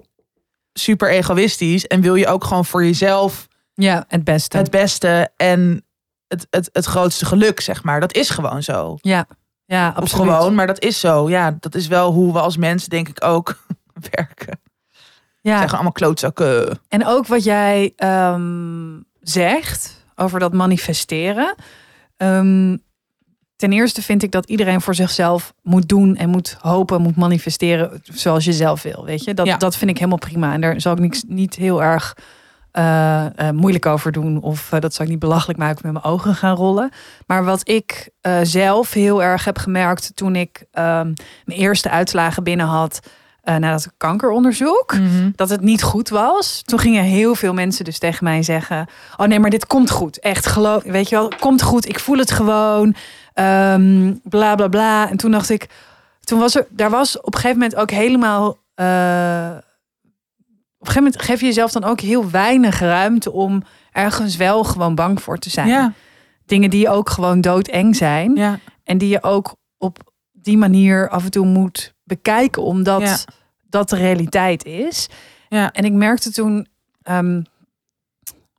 super 0.74 1.10
egoïstisch 1.10 1.88
en 1.88 2.02
wil 2.02 2.16
je 2.16 2.28
ook 2.28 2.44
gewoon 2.44 2.66
voor 2.66 2.84
jezelf 2.86 3.48
ja, 3.74 4.06
het 4.08 4.24
beste. 4.24 4.58
het 4.58 4.72
beste 4.72 5.30
en 5.38 5.86
het, 6.28 6.48
het, 6.50 6.70
het 6.72 6.86
grootste 6.86 7.26
geluk, 7.26 7.60
zeg 7.60 7.84
maar. 7.84 8.00
Dat 8.00 8.14
is 8.16 8.30
gewoon 8.30 8.64
zo. 8.64 8.98
ja, 9.02 9.28
ja, 9.66 9.90
Of 9.90 9.96
absoluut. 9.96 10.26
gewoon, 10.34 10.56
maar 10.56 10.68
dat 10.68 10.80
is 10.84 11.00
zo. 11.00 11.30
Ja, 11.30 11.58
dat 11.60 11.76
is 11.76 11.88
wel 11.88 12.12
hoe 12.12 12.34
we 12.34 12.40
als 12.40 12.58
mensen, 12.58 12.90
denk 12.90 13.08
ik, 13.10 13.24
ook 13.24 13.58
werken. 14.12 14.60
Ja. 15.52 15.66
Allemaal 15.66 15.92
klootzakken. 15.92 16.80
En 16.90 17.06
ook 17.06 17.28
wat 17.28 17.44
jij 17.44 17.94
ehm, 17.96 19.00
zegt 19.22 20.06
over 20.16 20.40
dat 20.40 20.54
manifesteren. 20.54 21.56
Ehm, 22.18 22.78
ten 23.56 23.72
eerste 23.72 24.02
vind 24.02 24.24
ik 24.24 24.32
dat 24.32 24.46
iedereen 24.50 24.82
voor 24.82 24.96
zichzelf 24.96 25.54
moet 25.62 25.90
doen 25.90 26.16
en 26.16 26.30
moet 26.30 26.58
hopen, 26.62 27.02
moet 27.02 27.16
manifesteren 27.16 28.02
zoals 28.04 28.46
je 28.46 28.54
zelf 28.54 28.82
wil. 28.82 29.06
Weet 29.06 29.24
je, 29.24 29.34
dat, 29.34 29.46
Ja. 29.46 29.58
dat 29.58 29.76
vind 29.78 29.90
ik 29.90 29.98
helemaal 29.98 30.18
prima. 30.18 30.54
En 30.54 30.62
daar 30.62 30.82
zal 30.82 30.94
ik 30.94 31.00
niks, 31.00 31.24
niet 31.28 31.56
heel 31.56 31.84
erg 31.84 32.18
eh, 32.72 33.26
eh, 33.40 33.56
moeilijk 33.56 33.86
over 33.86 34.12
doen. 34.12 34.42
Of 34.42 34.72
eh, 34.72 34.80
dat 34.80 34.94
zal 34.94 35.06
ik 35.06 35.12
niet 35.12 35.20
belachelijk 35.20 35.60
maken 35.60 35.80
met 35.82 35.92
mijn 35.92 36.06
ogen 36.06 36.36
gaan 36.36 36.56
rollen. 36.56 36.92
Maar 37.28 37.46
wat 37.46 37.70
ik 37.70 38.10
zelf 38.44 38.94
heel 38.94 39.24
erg 39.24 39.46
heb 39.46 39.58
gemerkt 39.58 40.16
toen 40.16 40.36
ik 40.36 40.66
ehm, 40.72 41.14
mijn 41.46 41.60
eerste 41.60 41.90
uitslagen 41.90 42.44
binnen 42.44 42.66
had 42.66 43.00
eh, 43.46 43.56
na 43.56 43.72
dat 43.72 43.88
kankeronderzoek 43.98 44.94
Mhm. 45.00 45.30
dat 45.36 45.50
het 45.50 45.62
niet 45.62 45.84
goed 45.84 46.10
was. 46.10 46.62
Toen 46.66 46.80
gingen 46.80 47.04
heel 47.04 47.36
veel 47.36 47.54
mensen 47.54 47.86
dus 47.86 47.98
tegen 48.00 48.24
mij 48.24 48.44
zeggen: 48.44 48.88
Oh 49.18 49.28
nee, 49.28 49.40
maar 49.40 49.50
dit 49.50 49.68
komt 49.68 49.90
goed. 49.90 50.20
Echt 50.20 50.46
geloof, 50.46 50.84
weet 50.84 51.10
je 51.10 51.16
wel, 51.16 51.32
komt 51.40 51.62
goed. 51.62 51.88
Ik 51.90 52.00
voel 52.00 52.18
het 52.18 52.32
gewoon. 52.32 52.96
Ehm, 53.34 54.14
bla 54.24 54.56
bla 54.56 54.68
bla. 54.68 55.10
En 55.10 55.18
toen 55.18 55.32
dacht 55.32 55.50
ik, 55.50 55.70
toen 56.24 56.40
was 56.40 56.56
er, 56.56 56.68
daar 56.70 56.90
was 56.90 57.18
op 57.22 57.34
een 57.34 57.40
gegeven 57.40 57.60
moment 57.60 57.80
ook 57.80 57.92
helemaal. 57.92 58.58
eh, 58.76 59.50
op 60.78 60.92
een 60.92 60.94
gegeven 60.94 61.04
moment 61.04 61.22
geef 61.22 61.40
je 61.40 61.46
jezelf 61.46 61.72
dan 61.72 61.84
ook 61.84 62.00
heel 62.00 62.30
weinig 62.30 62.80
ruimte 62.80 63.32
om 63.32 63.64
ergens 63.92 64.36
wel 64.36 64.64
gewoon 64.64 64.96
bang 64.96 65.22
voor 65.22 65.38
te 65.38 65.50
zijn. 65.50 65.68
Ja, 65.68 65.94
Dingen 66.46 66.70
die 66.70 66.90
ook 66.90 67.10
gewoon 67.10 67.42
doodeng 67.42 67.96
zijn. 67.96 68.36
ja, 68.36 68.60
En 68.84 68.98
die 68.98 69.10
je 69.10 69.24
ook 69.24 69.56
op 69.78 69.98
die 70.32 70.58
manier 70.58 71.10
af 71.10 71.24
en 71.24 71.32
toe 71.32 71.46
moet 71.46 71.94
bekijken, 72.06 72.62
omdat 72.64 73.02
Ja. 73.02 73.18
dat 73.70 73.90
de 73.90 73.96
realiteit 73.96 74.66
is. 74.66 75.08
ja. 75.50 75.72
En 75.72 75.84
ik 75.84 75.94
merkte 75.94 76.32
toen, 76.32 76.68
ehm, 77.02 77.42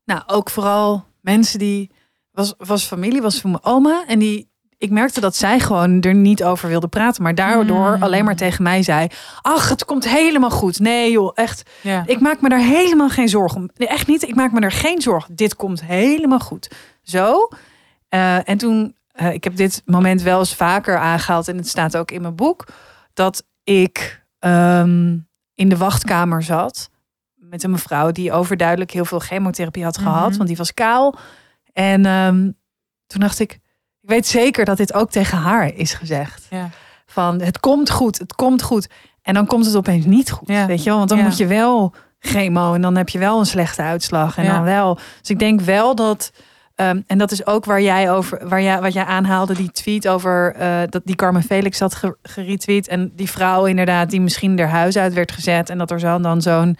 nou 0.04 0.22
ook 0.26 0.50
vooral 0.50 1.04
mensen 1.20 1.58
die, 1.58 1.90
was, 2.32 2.54
was 2.58 2.84
familie, 2.84 3.22
was 3.22 3.40
van 3.40 3.50
mijn 3.50 3.64
oma. 3.64 4.04
En 4.06 4.18
die, 4.18 4.50
ik 4.78 4.90
merkte 4.90 5.20
dat 5.20 5.36
zij 5.36 5.60
gewoon 5.60 6.00
er 6.00 6.14
niet 6.14 6.44
over 6.44 6.68
wilde 6.68 6.88
praten. 6.88 7.22
Maar 7.22 7.34
daardoor 7.34 7.96
Mm. 7.96 8.02
alleen 8.02 8.24
maar 8.24 8.36
tegen 8.36 8.62
mij 8.62 8.82
zei, 8.82 9.06
ach 9.42 9.68
het 9.68 9.84
komt 9.84 10.08
helemaal 10.08 10.50
goed. 10.50 10.78
Nee 10.78 11.10
joh, 11.10 11.30
echt, 11.34 11.70
ja. 11.82 12.02
ik 12.06 12.20
maak 12.20 12.40
me 12.40 12.48
daar 12.48 12.58
helemaal 12.64 13.08
geen 13.08 13.28
zorgen 13.28 13.60
om. 13.60 13.70
Nee, 13.76 13.88
echt 13.88 14.06
niet, 14.06 14.22
ik 14.22 14.34
maak 14.34 14.52
me 14.52 14.60
er 14.60 14.72
geen 14.72 15.00
zorgen. 15.02 15.34
Dit 15.34 15.56
komt 15.56 15.84
helemaal 15.84 16.40
goed. 16.40 16.70
Zo. 17.02 17.48
Eh, 18.08 18.48
en 18.48 18.58
toen, 18.58 18.94
eh, 19.12 19.32
ik 19.32 19.44
heb 19.44 19.56
dit 19.56 19.82
moment 19.84 20.22
wel 20.22 20.38
eens 20.38 20.54
vaker 20.54 20.98
aangehaald. 20.98 21.48
En 21.48 21.56
het 21.56 21.68
staat 21.68 21.96
ook 21.96 22.10
in 22.10 22.20
mijn 22.22 22.34
boek. 22.36 22.64
Dat 23.16 23.44
ik 23.64 24.24
ehm, 24.38 25.16
in 25.54 25.68
de 25.68 25.76
wachtkamer 25.76 26.42
zat. 26.42 26.90
Met 27.34 27.62
een 27.62 27.70
mevrouw 27.70 28.10
die 28.10 28.32
overduidelijk 28.32 28.90
heel 28.90 29.04
veel 29.04 29.18
chemotherapie 29.18 29.84
had 29.84 29.98
gehad. 29.98 30.28
Mhm. 30.28 30.36
Want 30.36 30.48
die 30.48 30.56
was 30.56 30.74
kaal. 30.74 31.14
En 31.72 32.06
ehm, 32.06 32.50
toen 33.06 33.20
dacht 33.20 33.38
ik, 33.38 33.52
ik 34.00 34.08
weet 34.08 34.26
zeker 34.26 34.64
dat 34.64 34.76
dit 34.76 34.94
ook 34.94 35.10
tegen 35.10 35.38
haar 35.38 35.74
is 35.74 35.94
gezegd. 35.94 36.46
Ja. 36.50 36.68
Van 37.06 37.40
het 37.40 37.60
komt 37.60 37.90
goed, 37.90 38.18
het 38.18 38.34
komt 38.34 38.62
goed. 38.62 38.88
En 39.22 39.34
dan 39.34 39.46
komt 39.46 39.66
het 39.66 39.76
opeens 39.76 40.04
niet 40.04 40.30
goed. 40.30 40.48
Ja. 40.48 40.66
Weet 40.66 40.82
je 40.82 40.88
wel? 40.88 40.96
Want 40.98 41.08
dan 41.08 41.18
Ja. 41.18 41.24
moet 41.24 41.36
je 41.36 41.46
wel 41.46 41.94
chemo 42.18 42.74
en 42.74 42.80
dan 42.80 42.96
heb 42.96 43.08
je 43.08 43.18
wel 43.18 43.38
een 43.38 43.46
slechte 43.46 43.82
uitslag. 43.82 44.36
En 44.38 44.46
dan 44.46 44.62
wel. 44.62 44.94
Dus 45.20 45.30
ik 45.30 45.38
denk 45.38 45.60
wel 45.60 45.94
dat. 45.94 46.32
Ehm, 46.76 47.00
en 47.06 47.18
dat 47.18 47.30
is 47.32 47.46
ook 47.46 47.64
waar 47.64 47.82
jij 47.82 48.10
over, 48.12 48.48
waar 48.48 48.62
jij, 48.62 48.80
wat 48.80 48.92
jij 48.92 49.04
aanhaalde, 49.04 49.54
die 49.54 49.70
tweet 49.72 50.08
over 50.08 50.54
eh, 50.54 50.82
dat 50.88 51.02
die 51.04 51.14
Carmen 51.16 51.42
Felix 51.42 51.78
had 51.80 51.94
ge- 51.94 52.16
geretweet. 52.22 52.88
En 52.88 53.12
die 53.14 53.30
vrouw 53.30 53.64
inderdaad, 53.64 54.10
die 54.10 54.20
misschien 54.20 54.58
haar 54.58 54.68
huis 54.68 54.96
uit 54.96 55.14
werd 55.14 55.32
gezet. 55.32 55.70
En 55.70 55.78
dat 55.78 55.90
er 55.90 56.00
zo 56.00 56.20
dan 56.20 56.42
zo'n, 56.42 56.76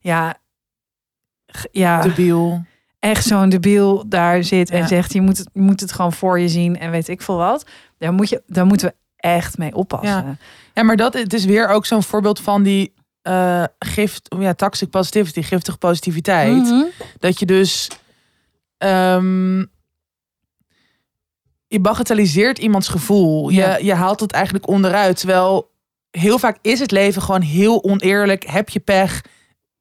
ja, 0.00 0.34
ja, 1.70 2.02
Debiel. 2.02 2.64
echt 2.98 3.24
zo'n 3.26 3.48
debiel 3.48 4.04
daar 4.08 4.44
zit 4.44 4.70
en 4.70 4.78
Ja. 4.78 4.86
zegt: 4.86 5.12
je 5.12 5.20
moet, 5.20 5.38
het, 5.38 5.48
je 5.52 5.60
moet 5.60 5.80
het 5.80 5.92
gewoon 5.92 6.12
voor 6.12 6.40
je 6.40 6.48
zien 6.48 6.78
en 6.78 6.90
weet 6.90 7.08
ik 7.08 7.22
veel 7.22 7.36
wat. 7.36 7.66
Daar, 7.98 8.12
moet 8.12 8.28
je, 8.28 8.42
daar 8.46 8.66
moeten 8.66 8.88
we 8.88 8.94
echt 9.16 9.58
mee 9.58 9.74
oppassen. 9.74 10.38
Ja, 10.74 10.82
maar 10.82 10.96
dat 10.96 11.14
het 11.14 11.32
is 11.32 11.44
weer 11.44 11.68
ook 11.68 11.86
zo'n 11.86 12.02
voorbeeld 12.02 12.40
van 12.40 12.62
die 12.62 12.92
eh 13.22 13.64
gift, 13.78 14.34
ja, 14.38 14.54
toxic 14.54 14.90
positivity, 14.90 15.42
giftige 15.42 15.78
positiviteit. 15.78 16.62
Mhm. 16.62 16.82
Dat 17.18 17.38
je 17.38 17.46
dus 17.46 17.90
ehm, 18.84 19.58
je 21.66 21.80
bagatelliseert 21.80 22.58
iemands 22.58 22.88
gevoel. 22.88 23.48
Ja. 23.48 23.76
Je, 23.76 23.84
je 23.84 23.94
haalt 23.94 24.20
het 24.20 24.32
eigenlijk 24.32 24.68
onderuit. 24.68 25.16
Terwijl 25.18 25.70
heel 26.10 26.38
vaak 26.38 26.58
is 26.62 26.78
het 26.80 26.90
leven 26.90 27.22
gewoon 27.22 27.40
heel 27.42 27.84
oneerlijk. 27.84 28.44
Heb 28.44 28.68
je 28.68 28.80
pech? 28.80 29.20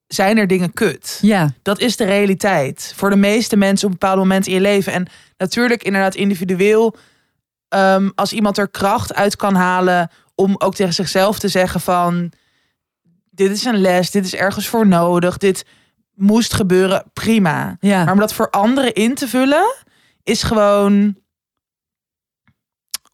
Zijn 0.08 0.38
er 0.38 0.48
dingen 0.48 0.74
kut? 0.74 1.20
Ja, 1.22 1.54
Dat 1.62 1.80
is 1.80 1.96
de 1.96 2.06
realiteit. 2.06 2.94
Voor 2.96 3.10
de 3.10 3.16
meeste 3.16 3.56
mensen 3.56 3.88
op 3.88 3.94
een 3.94 4.00
bepaald 4.00 4.20
moment 4.20 4.48
in 4.48 4.54
je 4.54 4.62
leven. 4.62 4.94
En 4.94 5.08
natuurlijk 5.38 5.84
inderdaad 5.84 6.16
individueel. 6.16 6.96
ehm, 7.70 8.10
als 8.16 8.34
iemand 8.34 8.58
er 8.58 8.70
kracht 8.70 9.14
uit 9.14 9.36
kan 9.36 9.56
halen 9.56 10.10
om 10.36 10.56
ook 10.58 10.76
tegen 10.76 10.94
zichzelf 10.94 11.40
te 11.40 11.48
zeggen 11.48 11.82
van... 11.82 12.32
Dit 13.30 13.52
is 13.52 13.66
een 13.66 13.82
les, 13.82 14.12
dit 14.12 14.26
is 14.26 14.36
ergens 14.36 14.68
voor 14.68 14.88
nodig, 14.88 15.38
dit 15.38 15.66
moest 16.14 16.54
gebeuren, 16.54 17.04
prima. 17.14 17.78
ja. 17.80 18.04
Maar 18.04 18.14
om 18.14 18.20
dat 18.20 18.34
voor 18.34 18.50
anderen 18.50 18.94
in 18.94 19.16
te 19.16 19.28
vullen, 19.28 19.76
is 20.24 20.44
gewoon... 20.44 21.16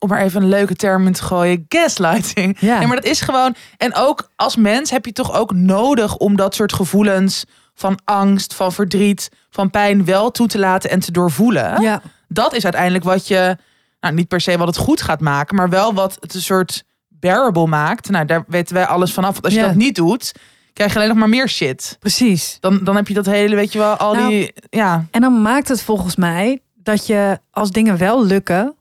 Om 0.01 0.09
maar 0.09 0.21
even 0.21 0.41
een 0.41 0.49
leuke 0.49 0.75
term 0.75 1.05
in 1.07 1.13
te 1.13 1.23
gooien, 1.23 1.65
gaslighting. 1.69 2.57
ja. 2.59 2.77
Nee, 2.77 2.87
maar 2.87 2.95
dat 2.95 3.05
is 3.05 3.21
gewoon. 3.21 3.55
En 3.77 3.95
ook 3.95 4.29
als 4.35 4.55
mens 4.55 4.89
heb 4.91 5.05
je 5.05 5.11
toch 5.11 5.33
ook 5.33 5.53
nodig 5.53 6.15
om 6.17 6.35
dat 6.35 6.55
soort 6.55 6.73
gevoelens 6.73 7.43
van 7.73 7.99
angst, 8.03 8.53
van 8.53 8.71
verdriet, 8.73 9.29
van 9.49 9.69
pijn 9.69 10.05
wel 10.05 10.31
toe 10.31 10.47
te 10.47 10.59
laten 10.59 10.89
en 10.89 10.99
te 10.99 11.11
doorvoelen. 11.11 11.81
ja. 11.81 12.01
Dat 12.27 12.53
is 12.53 12.63
uiteindelijk 12.63 13.03
wat 13.03 13.27
je, 13.27 13.57
nou 13.99 14.13
niet 14.13 14.27
per 14.27 14.41
se 14.41 14.57
wat 14.57 14.67
het 14.67 14.77
goed 14.77 15.01
gaat 15.01 15.19
maken, 15.19 15.55
maar 15.55 15.69
wel 15.69 15.93
wat 15.93 16.17
het 16.19 16.33
een 16.33 16.41
soort 16.41 16.83
bearable 17.07 17.67
maakt. 17.67 18.09
Nou, 18.09 18.25
daar 18.25 18.43
weten 18.47 18.73
wij 18.75 18.85
alles 18.85 19.13
vanaf. 19.13 19.31
Want 19.33 19.45
als 19.45 19.53
je 19.53 19.59
Ja. 19.59 19.65
dat 19.65 19.75
niet 19.75 19.95
doet, 19.95 20.31
krijg 20.73 20.91
je 20.91 20.97
alleen 20.97 21.09
nog 21.09 21.17
maar 21.17 21.29
meer 21.29 21.49
shit. 21.49 21.95
precies. 21.99 22.57
Dan, 22.59 22.83
dan 22.83 22.95
heb 22.95 23.07
je 23.07 23.13
dat 23.13 23.25
hele, 23.25 23.55
weet 23.55 23.71
je 23.73 23.79
wel, 23.79 23.95
al 23.95 24.13
Nou, 24.13 24.29
die, 24.29 24.53
ja, 24.69 25.05
En 25.11 25.21
dan 25.21 25.41
maakt 25.41 25.67
het 25.67 25.81
volgens 25.81 26.15
mij 26.15 26.61
dat 26.75 27.07
je 27.07 27.39
als 27.51 27.71
dingen 27.71 27.97
wel 27.97 28.25
lukken, 28.25 28.75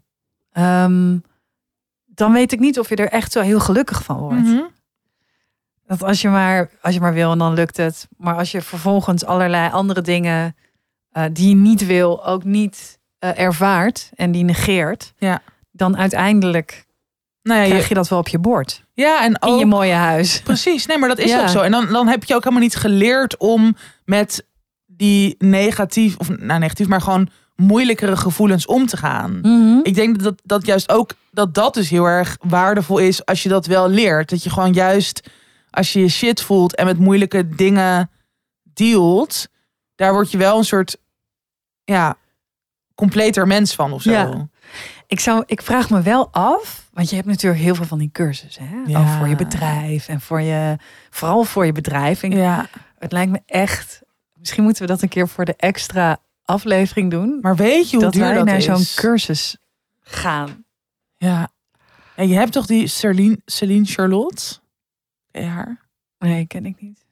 ehm, 0.53 1.17
dan 2.07 2.33
weet 2.33 2.53
ik 2.53 2.59
niet 2.59 2.79
of 2.79 2.89
je 2.89 2.97
er 2.97 3.09
echt 3.09 3.33
zo 3.33 3.41
heel 3.41 3.61
gelukkig 3.61 4.03
van 4.03 4.19
wordt. 4.19 4.43
Mhm. 4.43 4.63
Dat 5.87 6.03
als 6.03 6.21
je, 6.23 6.29
maar, 6.29 6.71
als 6.83 6.95
je 6.95 7.01
maar 7.01 7.15
wil 7.15 7.33
en 7.33 7.39
dan 7.39 7.55
lukt 7.55 7.77
het. 7.77 8.09
Maar 8.17 8.35
als 8.35 8.51
je 8.51 8.63
vervolgens 8.63 9.25
allerlei 9.25 9.71
andere 9.71 10.01
dingen 10.01 10.57
eh, 11.11 11.25
die 11.33 11.49
je 11.49 11.55
niet 11.55 11.87
wil, 11.87 12.27
ook 12.27 12.45
niet 12.45 12.99
eh, 13.19 13.39
ervaart 13.39 14.11
en 14.15 14.33
die 14.33 14.45
negeert, 14.45 15.13
Ja. 15.19 15.43
dan 15.71 15.97
uiteindelijk 15.97 16.87
Nou 17.43 17.59
ja, 17.59 17.65
je- 17.67 17.71
krijg 17.71 17.89
je 17.89 17.95
dat 17.95 18.09
wel 18.09 18.19
op 18.19 18.29
je 18.29 18.39
bord. 18.39 18.85
ja, 18.95 19.23
en 19.25 19.31
In 19.33 19.43
ook, 19.43 19.59
je 19.59 19.67
mooie 19.67 19.93
huis. 19.93 20.41
Precies, 20.45 20.87
nee, 20.87 20.99
maar 20.99 21.09
dat 21.09 21.19
is 21.19 21.31
Ja. 21.31 21.41
ook 21.41 21.49
zo. 21.49 21.61
En 21.61 21.71
dan, 21.71 21.87
dan 21.87 22.09
heb 22.09 22.25
je 22.25 22.35
ook 22.35 22.43
helemaal 22.43 22.63
niet 22.65 22.77
geleerd 22.77 23.37
om 23.37 23.77
met 24.05 24.47
die 24.87 25.35
negatief, 25.39 26.17
of 26.17 26.29
nou 26.29 26.59
negatief, 26.61 26.87
maar 26.89 27.01
gewoon 27.01 27.29
moeilijkere 27.57 28.17
gevoelens 28.17 28.67
om 28.67 28.87
te 28.87 28.97
gaan. 28.97 29.39
Mhm. 29.43 29.79
Ik 29.83 29.95
denk 29.95 30.23
dat 30.23 30.41
dat 30.45 30.67
juist 30.67 30.91
ook, 30.91 31.11
dat 31.31 31.55
dat 31.55 31.75
dus 31.75 31.89
heel 31.91 32.05
erg 32.05 32.37
waardevol 32.41 32.99
is 32.99 33.25
als 33.25 33.43
je 33.43 33.49
dat 33.49 33.67
wel 33.67 33.89
leert. 33.89 34.31
Dat 34.31 34.43
je 34.43 34.51
gewoon 34.51 34.73
juist, 34.73 35.29
als 35.71 35.93
je 35.93 36.01
je 36.01 36.09
shit 36.09 36.41
voelt 36.43 36.75
en 36.75 36.85
met 36.87 36.99
moeilijke 36.99 37.49
dingen 37.49 38.11
dealt, 38.75 39.49
daar 39.95 40.13
word 40.13 40.31
je 40.31 40.39
wel 40.39 40.59
een 40.59 40.65
soort, 40.65 40.97
ja, 41.85 42.17
completer 42.95 43.47
mens 43.47 43.75
van 43.75 43.93
of 43.93 44.03
zo. 44.03 44.11
Ja. 44.11 44.49
Ik, 45.09 45.21
zou, 45.21 45.43
ik 45.47 45.63
vraag 45.63 45.91
me 45.91 46.03
wel 46.03 46.29
af, 46.33 46.89
want 46.93 47.11
je 47.11 47.17
hebt 47.17 47.29
natuurlijk 47.29 47.63
heel 47.63 47.75
veel 47.75 47.85
van 47.85 47.99
die 47.99 48.11
cursussen. 48.13 48.69
Hè? 48.69 48.77
Ja. 48.87 49.01
Ook 49.01 49.19
voor 49.19 49.29
je 49.29 49.37
bedrijf 49.37 50.09
en 50.09 50.21
voor 50.21 50.41
je, 50.41 50.77
vooral 51.11 51.45
voor 51.45 51.67
je 51.67 51.73
bedrijf. 51.73 52.23
En 52.23 52.31
ja. 52.31 52.67
Het 52.99 53.13
lijkt 53.13 53.31
me 53.31 53.41
echt, 53.47 54.03
misschien 54.39 54.63
moeten 54.63 54.83
we 54.83 54.89
dat 54.89 55.03
een 55.03 55.09
keer 55.09 55.29
voor 55.29 55.45
de 55.45 55.55
extra 55.57 56.19
aflevering 56.45 57.11
doen. 57.11 57.39
Maar 57.41 57.57
weet 57.57 57.91
je 57.91 57.97
hoe 57.97 58.05
dat 58.05 58.13
duur 58.13 58.23
wij 58.23 58.35
dat 58.35 58.45
naar 58.45 58.63
zo'n 58.63 58.85
cursus 58.95 59.57
gaan. 60.01 60.65
Ja. 61.17 61.49
En 62.15 62.29
je 62.29 62.35
hebt 62.35 62.53
toch 62.53 62.67
die 62.67 62.87
Celine, 62.87 63.41
Celine 63.45 63.85
Charlotte? 63.85 64.59
Haar? 65.33 65.89
Nee, 66.19 66.47
ken 66.47 66.67
ik 66.67 66.81
niet. 66.81 67.07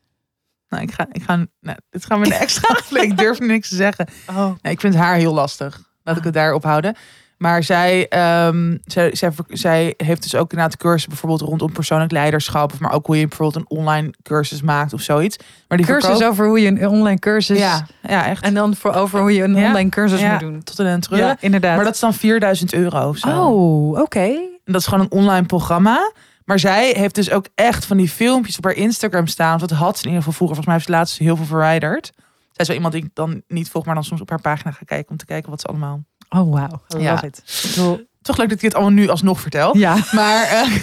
Nou, 0.69 0.83
ik 0.83 0.93
ga, 0.93 1.07
ik 1.13 1.23
ga, 1.23 1.47
nou, 1.61 1.79
dit 1.91 2.05
gaan 2.07 2.21
we 2.21 2.29
de 2.29 2.35
extra 2.47 2.69
aflevering. 2.75 3.13
Ik 3.13 3.19
durf 3.19 3.39
niks 3.39 3.69
te 3.69 3.75
zeggen. 3.75 4.09
Oh. 4.27 4.53
Nee, 4.63 4.73
ik 4.73 4.81
vind 4.81 4.95
haar 4.95 5.17
heel 5.17 5.35
lastig. 5.35 5.91
Laat 6.03 6.17
ik 6.17 6.25
het 6.25 6.35
daarop 6.35 6.63
houden. 6.63 6.97
Maar 7.37 7.63
zij, 7.63 8.09
ehm, 8.09 8.77
zij, 8.85 9.15
zij, 9.15 9.33
zij 9.49 9.95
heeft 9.97 10.23
dus 10.23 10.35
ook 10.35 10.51
inderdaad 10.51 10.77
cursussen 10.77 11.11
bijvoorbeeld 11.11 11.41
rondom 11.41 11.73
persoonlijk 11.73 12.13
leiderschap. 12.13 12.73
Of 12.73 12.81
maar 12.81 12.93
ook 12.93 13.07
hoe 13.07 13.19
je 13.19 13.29
bijvoorbeeld 13.29 13.65
een 13.71 13.77
online 13.79 14.15
cursus 14.23 14.63
maakt 14.63 14.93
of 14.93 15.01
zoiets. 15.01 15.37
Maar 15.69 15.79
die 15.79 15.87
Cursus 15.87 16.23
over 16.23 16.47
hoe 16.47 16.61
je 16.61 16.69
een 16.69 16.89
online 16.89 17.19
cursus... 17.19 17.59
Ja, 17.59 17.87
ja, 18.03 18.27
echt. 18.27 18.45
En 18.45 18.55
dan 18.55 18.75
voor 18.77 18.93
over 18.93 19.21
hoe 19.21 19.35
je 19.35 19.43
een 19.43 19.55
Ja. 19.57 19.67
online 19.67 19.91
cursus 19.91 20.21
Ja, 20.21 20.31
moet 20.31 20.41
doen. 20.41 20.63
Tot 20.63 20.79
een 20.79 21.01
treuren. 21.01 21.29
Ja, 21.29 21.37
inderdaad. 21.41 21.77
Maar 21.77 21.85
dat 21.85 21.95
is 21.95 22.01
dan 22.01 22.15
4000 22.15 22.73
euro 22.73 23.09
of 23.09 23.17
zo. 23.17 23.29
Oh, 23.29 24.01
oké. 24.01 24.21
En 24.65 24.73
dat 24.73 24.81
is 24.81 24.87
gewoon 24.87 25.05
een 25.05 25.19
online 25.19 25.47
programma. 25.47 26.13
Maar 26.45 26.59
zij 26.59 26.95
heeft 26.97 27.15
dus 27.15 27.31
ook 27.31 27.47
echt 27.55 27.85
van 27.85 27.97
die 27.97 28.09
filmpjes 28.09 28.57
op 28.57 28.65
haar 28.65 28.75
Instagram 28.75 29.27
staan. 29.27 29.55
Of 29.55 29.61
dat 29.61 29.71
had 29.71 29.97
ze 29.99 30.03
in 30.03 30.09
ieder 30.09 30.19
geval 30.25 30.33
vroeger. 30.33 30.57
Volgens 30.57 30.67
mij 30.67 30.75
heeft 30.75 30.87
ze 30.87 30.93
laatst 30.93 31.19
heel 31.19 31.37
veel 31.37 31.45
verwijderd. 31.47 32.13
Zij 32.17 32.25
is 32.57 32.67
wel 32.67 32.77
iemand 32.77 32.95
die 32.95 33.05
ik 33.05 33.11
dan 33.15 33.43
niet 33.49 33.71
volg, 33.71 33.85
maar 33.85 33.95
dan 33.95 34.05
soms 34.05 34.21
op 34.21 34.29
haar 34.31 34.41
pagina 34.41 34.71
ga 34.71 34.83
kijken 34.85 35.11
om 35.11 35.17
te 35.17 35.25
kijken 35.25 35.51
wat 35.51 35.61
ze 35.61 35.67
allemaal 35.67 36.03
Oh, 36.29 36.53
wauw. 36.53 36.83
I 36.97 36.99
Ja. 36.99 37.13
love 37.13 37.27
it. 37.27 37.39
Ik 37.65 37.71
bedoel, 37.75 38.07
Toch 38.23 38.37
leuk 38.37 38.49
dat 38.49 38.57
ik 38.57 38.63
dit 38.63 38.75
allemaal 38.75 38.93
nu 38.93 39.09
alsnog 39.09 39.41
vertel. 39.41 39.77
Ja. 39.77 39.97
Maar 40.13 40.43
eh, 40.45 40.77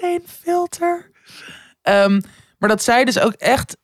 geen 0.00 0.22
filter. 0.26 1.10
Ehm, 1.82 2.20
maar 2.58 2.68
dat 2.68 2.82
zij 2.82 3.04
dus 3.04 3.18
ook 3.18 3.32
echt. 3.32 3.76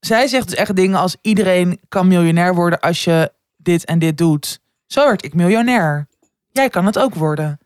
Zij 0.00 0.26
zegt 0.26 0.48
dus 0.48 0.58
echt 0.58 0.76
dingen 0.76 0.98
als 0.98 1.16
iedereen 1.20 1.80
kan 1.88 2.08
miljonair 2.08 2.54
worden 2.54 2.80
als 2.80 3.04
je 3.04 3.32
dit 3.56 3.84
en 3.84 3.98
dit 3.98 4.18
doet. 4.18 4.60
Zo 4.86 5.04
word 5.04 5.24
ik 5.24 5.34
miljonair. 5.34 6.06
Jij 6.50 6.68
kan 6.68 6.86
het 6.86 6.98
ook 6.98 7.14
worden. 7.14 7.58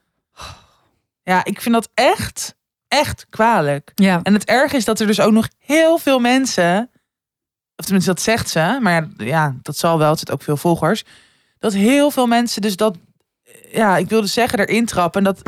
Ja, 1.23 1.45
ik 1.45 1.61
vind 1.61 1.75
dat 1.75 1.89
echt, 1.95 2.55
echt 2.89 3.27
kwalijk. 3.31 3.93
Ja. 3.95 4.21
En 4.23 4.33
het 4.35 4.45
erg 4.45 4.73
is 4.73 4.85
dat 4.85 5.01
er 5.01 5.07
dus 5.07 5.21
ook 5.21 5.33
nog 5.33 5.49
heel 5.59 5.99
veel 5.99 6.19
mensen, 6.19 6.91
of 7.77 7.85
tenminste 7.85 8.11
dat 8.13 8.21
zegt 8.23 8.49
ze, 8.49 8.79
maar 8.83 9.09
ja, 9.17 9.55
dat 9.63 9.77
zal 9.77 9.99
wel, 9.99 10.11
het 10.11 10.19
zit 10.19 10.31
ook 10.31 10.43
veel 10.43 10.57
volgers, 10.57 11.05
dat 11.59 11.73
heel 11.73 12.11
veel 12.11 12.27
mensen 12.27 12.63
dus 12.63 12.77
dat, 12.77 12.97
ja, 13.73 13.97
ik 13.97 14.09
wilde 14.09 14.27
zeggen 14.27 14.59
erin 14.59 14.87
trappen. 14.87 15.25
En 15.27 15.33
dat 15.33 15.43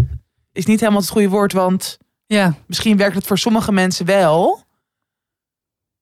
is 0.52 0.66
niet 0.66 0.80
helemaal 0.80 1.00
het 1.00 1.10
goede 1.10 1.28
woord, 1.28 1.52
want 1.52 1.98
Ja. 2.26 2.54
misschien 2.66 2.96
werkt 2.96 3.14
het 3.14 3.26
voor 3.26 3.38
sommige 3.38 3.72
mensen 3.72 4.06
wel. 4.06 4.64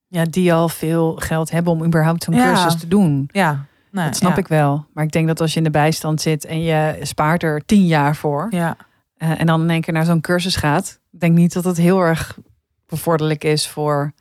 ja, 0.06 0.24
die 0.24 0.52
al 0.52 0.68
veel 0.68 1.14
geld 1.16 1.50
hebben 1.50 1.72
om 1.72 1.84
überhaupt 1.84 2.22
zo'n 2.24 2.34
Ja. 2.34 2.52
cursus 2.52 2.80
te 2.80 2.88
doen. 2.88 3.28
Ja, 3.32 3.64
nou, 3.90 4.06
Dat 4.08 4.16
snap 4.16 4.32
ja. 4.32 4.38
ik 4.38 4.48
wel. 4.48 4.86
Maar 4.92 5.04
ik 5.04 5.10
denk 5.12 5.26
dat 5.26 5.40
als 5.40 5.50
je 5.52 5.58
in 5.58 5.64
de 5.64 5.70
bijstand 5.70 6.20
zit 6.20 6.44
en 6.44 6.62
je 6.62 6.98
spaart 7.02 7.42
er 7.42 7.64
tien 7.66 7.86
jaar 7.86 8.16
voor. 8.16 8.46
Ja, 8.50 8.76
eh, 9.16 9.40
en 9.40 9.46
dan 9.46 9.62
in 9.62 9.70
één 9.70 9.80
keer 9.80 9.94
naar 9.94 10.04
zo'n 10.04 10.20
cursus 10.20 10.56
gaat. 10.56 11.00
Ik 11.12 11.20
denk 11.20 11.36
niet 11.36 11.52
dat 11.52 11.64
het 11.64 11.76
heel 11.76 12.00
erg 12.00 12.38
bevorderlijk 12.86 13.44
is 13.44 13.68
voor 13.68 14.12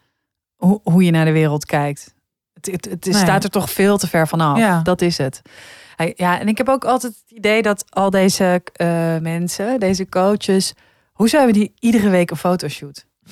hoe, 0.65 0.79
hoe 0.83 1.03
je 1.03 1.11
naar 1.11 1.25
de 1.25 1.31
wereld 1.31 1.65
kijkt. 1.65 2.13
Het, 2.53 2.65
het, 2.65 2.85
het 2.85 3.07
is- 3.07 3.13
Nee. 3.13 3.23
staat 3.23 3.43
er 3.43 3.49
toch 3.49 3.71
veel 3.71 3.97
te 3.97 4.07
ver 4.07 4.27
vanaf. 4.27 4.57
Ja. 4.57 4.81
Dat 4.81 5.01
is 5.01 5.17
het. 5.17 5.41
Ja, 6.15 6.39
en 6.39 6.47
ik 6.47 6.57
heb 6.57 6.69
ook 6.69 6.85
altijd 6.85 7.13
het 7.13 7.37
idee 7.37 7.61
dat 7.61 7.85
al 7.89 8.09
deze 8.09 8.61
eh, 8.73 8.87
mensen, 9.17 9.79
deze 9.79 10.09
coaches, 10.09 10.73
hoe 11.13 11.29
zijn 11.29 11.45
we 11.45 11.51
die 11.51 11.73
iedere 11.79 12.09
week 12.09 12.31
een 12.31 12.37
fotoshoot? 12.37 13.05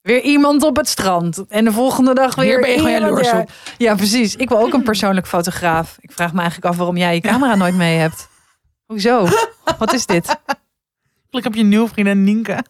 Weer 0.00 0.22
iemand 0.22 0.62
op 0.62 0.76
het 0.76 0.88
strand. 0.88 1.46
En 1.48 1.64
de 1.64 1.72
volgende 1.72 2.14
dag 2.14 2.34
weer. 2.34 2.44
Hier 2.44 2.60
ben 2.60 2.70
je 2.70 2.76
gewoon 2.76 2.90
jaloers 2.90 3.30
ja. 3.30 3.40
op. 3.40 3.50
Ja, 3.78 3.94
precies. 3.94 4.36
Ik 4.36 4.48
wil 4.48 4.58
ook 4.58 4.72
een 4.72 4.82
persoonlijk 4.82 5.26
fotograaf. 5.26 5.96
Ik 6.00 6.12
vraag 6.12 6.32
me 6.32 6.38
eigenlijk 6.38 6.68
af 6.70 6.76
waarom 6.76 6.96
jij 6.96 7.14
je 7.14 7.20
camera 7.20 7.54
nooit 7.54 7.74
mee 7.74 7.98
hebt. 7.98 8.28
Hoezo? 8.84 9.28
Wat 9.78 9.92
is 9.92 10.06
dit? 10.06 10.26
gelukkig 11.30 11.44
heb 11.44 11.54
je 11.54 11.62
nieuwe 11.62 11.88
vriendin 11.88 12.24
Nienke. 12.24 12.64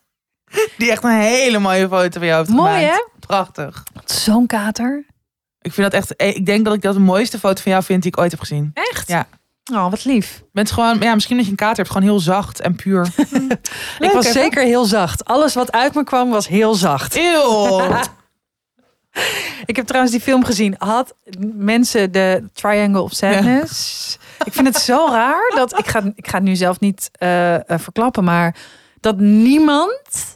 Die 0.76 0.90
echt 0.90 1.04
een 1.04 1.10
hele 1.20 1.58
mooie 1.58 1.88
foto 1.88 2.18
van 2.18 2.26
jou 2.26 2.38
heeft 2.38 2.50
Mooi 2.56 2.72
gemaakt. 2.80 2.94
hè? 2.94 3.18
Prachtig. 3.26 3.82
Zo'n 4.04 4.46
kater. 4.46 5.04
Ik 5.60 5.72
vind 5.72 5.92
dat 5.92 6.00
echt, 6.00 6.14
ik 6.16 6.46
denk 6.46 6.64
dat 6.64 6.74
ik 6.74 6.82
dat 6.82 6.94
de 6.94 7.00
mooiste 7.00 7.38
foto 7.38 7.62
van 7.62 7.72
jou 7.72 7.84
vind 7.84 8.02
die 8.02 8.10
ik 8.12 8.18
ooit 8.18 8.30
heb 8.30 8.40
gezien. 8.40 8.70
Echt? 8.74 9.08
Ja. 9.08 9.26
Oh, 9.72 9.90
wat 9.90 10.04
lief. 10.04 10.42
Bent 10.52 10.70
gewoon, 10.70 11.00
ja, 11.00 11.14
misschien 11.14 11.36
dat 11.36 11.44
je 11.44 11.50
een 11.50 11.56
kater 11.56 11.76
hebt, 11.76 11.88
gewoon 11.90 12.08
heel 12.08 12.20
zacht 12.20 12.60
en 12.60 12.76
puur. 12.76 13.08
ik 13.98 14.10
was 14.12 14.26
even. 14.26 14.40
zeker 14.40 14.62
heel 14.62 14.84
zacht. 14.84 15.24
Alles 15.24 15.54
wat 15.54 15.72
uit 15.72 15.94
me 15.94 16.04
kwam 16.04 16.30
was 16.30 16.48
heel 16.48 16.74
zacht. 16.74 17.16
Eeuw. 17.16 17.80
Ik 19.66 19.76
heb 19.76 19.86
trouwens 19.86 20.12
die 20.14 20.22
film 20.22 20.44
gezien. 20.44 20.74
Had 20.78 21.14
mensen 21.54 22.12
de 22.12 22.44
Triangle 22.52 23.00
of 23.02 23.12
Sadness. 23.12 24.18
Ik 24.44 24.52
vind 24.52 24.66
het 24.66 24.76
zo 24.76 25.06
raar 25.10 25.52
dat 25.54 25.78
ik 25.78 25.86
ga, 25.86 26.02
ik 26.14 26.28
ga 26.28 26.34
het 26.34 26.46
nu 26.46 26.56
zelf 26.56 26.80
niet 26.80 27.08
eh, 27.12 27.54
eh, 27.54 27.78
verklappen, 27.78 28.24
maar 28.24 28.56
dat 29.00 29.18
niemand 29.18 30.35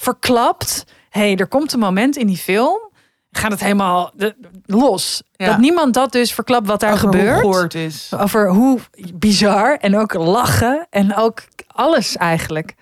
verklapt. 0.00 0.84
hey, 1.10 1.36
er 1.36 1.46
komt 1.46 1.72
een 1.72 1.78
moment 1.78 2.16
in 2.16 2.26
die 2.26 2.36
film. 2.36 2.78
Gaat 3.30 3.50
het 3.50 3.60
helemaal 3.60 4.12
los? 4.64 5.22
Ja. 5.32 5.46
Dat 5.46 5.58
niemand 5.58 5.94
dat 5.94 6.12
dus 6.12 6.34
verklapt 6.34 6.66
wat 6.66 6.80
daar 6.80 6.92
Over 6.92 7.08
hoe 7.08 7.34
gebeurt. 7.34 7.74
is. 7.74 8.12
Over 8.18 8.48
hoe 8.50 8.78
bizar 9.14 9.76
en 9.80 9.96
ook 9.98 10.14
lachen 10.14 10.86
en 10.90 11.16
ook 11.16 11.42
alles 11.66 12.16
eigenlijk. 12.16 12.74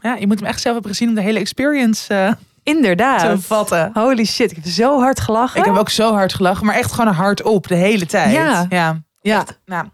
Ja, 0.00 0.14
je 0.14 0.26
moet 0.26 0.38
hem 0.38 0.48
echt 0.48 0.60
zelf 0.60 0.74
hebben 0.74 0.92
gezien 0.92 1.08
om 1.08 1.14
de 1.14 1.20
hele 1.20 1.38
experience 1.38 2.14
eh, 2.14 2.32
Inderdaad. 2.62 3.20
te 3.20 3.40
vatten. 3.40 3.90
Holy 3.94 4.24
shit, 4.24 4.50
ik 4.50 4.56
heb 4.56 4.72
zo 4.72 5.00
hard 5.00 5.20
gelachen. 5.20 5.60
Ik 5.60 5.66
heb 5.66 5.76
ook 5.76 5.90
zo 5.90 6.12
hard 6.12 6.34
gelachen, 6.34 6.66
maar 6.66 6.74
echt 6.74 6.92
gewoon 6.92 7.14
hard 7.14 7.42
op 7.42 7.66
de 7.68 7.74
hele 7.74 8.06
tijd. 8.06 8.32
Ja. 8.32 8.66
ja. 8.68 9.02
ja. 9.20 9.44
Nou, 9.64 9.86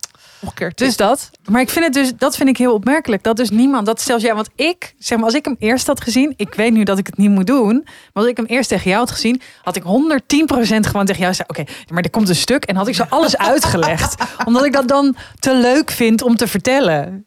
Dus 0.74 0.96
dat. 0.96 1.30
Maar 1.50 1.60
ik 1.60 1.70
vind 1.70 1.84
het 1.84 1.94
dus, 1.94 2.12
dat 2.16 2.36
vind 2.36 2.48
ik 2.48 2.56
heel 2.56 2.74
opmerkelijk. 2.74 3.22
Dat 3.22 3.36
dus 3.36 3.50
niemand, 3.50 3.86
dat 3.86 4.00
zelfs 4.00 4.22
jij, 4.22 4.34
want 4.34 4.48
ik, 4.54 4.94
zeg 4.98 5.18
maar, 5.18 5.26
als 5.26 5.36
ik 5.36 5.44
hem 5.44 5.56
eerst 5.58 5.86
had 5.86 6.00
gezien, 6.00 6.34
ik 6.36 6.54
weet 6.54 6.72
nu 6.72 6.82
dat 6.82 6.98
ik 6.98 7.06
het 7.06 7.16
niet 7.16 7.30
moet 7.30 7.46
doen, 7.46 7.80
maar 7.84 8.10
als 8.12 8.26
ik 8.26 8.36
hem 8.36 8.46
eerst 8.46 8.68
tegen 8.68 8.90
jou 8.90 8.98
had 8.98 9.10
gezien, 9.10 9.40
had 9.62 9.76
ik 9.76 9.82
110% 9.82 9.86
gewoon 9.86 11.06
tegen 11.06 11.20
jou 11.22 11.34
zei, 11.34 11.48
oké, 11.48 11.64
maar 11.92 12.02
er 12.02 12.10
komt 12.10 12.28
een 12.28 12.34
stuk 12.34 12.64
en 12.64 12.76
had 12.76 12.88
ik 12.88 12.94
zo 12.94 13.04
alles 13.08 13.36
uitgelegd, 13.52 14.24
omdat 14.44 14.64
ik 14.64 14.72
dat 14.72 14.88
dan 14.88 15.16
te 15.38 15.54
leuk 15.54 15.90
vind 15.90 16.22
om 16.22 16.36
te 16.36 16.46
vertellen. 16.46 17.26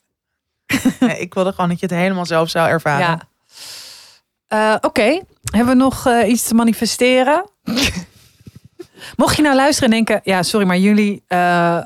Nee, 0.99 1.19
ik 1.19 1.33
wilde 1.33 1.51
gewoon 1.51 1.69
dat 1.69 1.79
je 1.79 1.85
het 1.85 1.95
helemaal 1.95 2.25
zelf 2.25 2.49
zou 2.49 2.69
ervaren. 2.69 3.05
Ja. 3.05 3.19
Eh, 4.47 4.75
oké, 4.81 5.21
hebben 5.51 5.77
we 5.77 5.83
nog 5.83 6.05
eh, 6.05 6.29
iets 6.29 6.43
te 6.43 6.53
manifesteren? 6.53 7.49
Mocht 9.15 9.35
je 9.35 9.41
nou 9.41 9.55
luisteren 9.55 9.89
en 9.89 9.95
denken, 9.95 10.21
ja, 10.23 10.43
sorry, 10.43 10.67
maar 10.67 10.77
jullie 10.77 11.23
eh, 11.27 11.83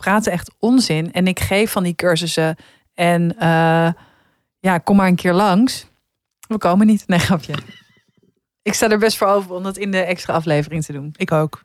praten 0.00 0.32
echt 0.32 0.54
onzin. 0.58 1.12
En 1.12 1.26
ik 1.26 1.40
geef 1.40 1.70
van 1.70 1.82
die 1.82 1.94
cursussen. 1.94 2.56
En 2.94 3.38
eh, 3.38 3.92
ja, 4.58 4.78
kom 4.84 4.96
maar 4.96 5.06
een 5.08 5.14
keer 5.14 5.32
langs. 5.32 5.86
We 6.48 6.58
komen 6.58 6.86
niet. 6.86 7.04
Nee, 7.06 7.18
grapje. 7.18 7.54
Ik 8.62 8.74
sta 8.74 8.88
er 8.90 8.98
best 8.98 9.16
voor 9.16 9.26
over 9.26 9.50
om 9.54 9.62
dat 9.62 9.76
in 9.76 9.90
de 9.90 9.98
extra 10.00 10.34
aflevering 10.34 10.84
te 10.84 10.92
doen. 10.92 11.14
Ik 11.16 11.32
ook. 11.32 11.62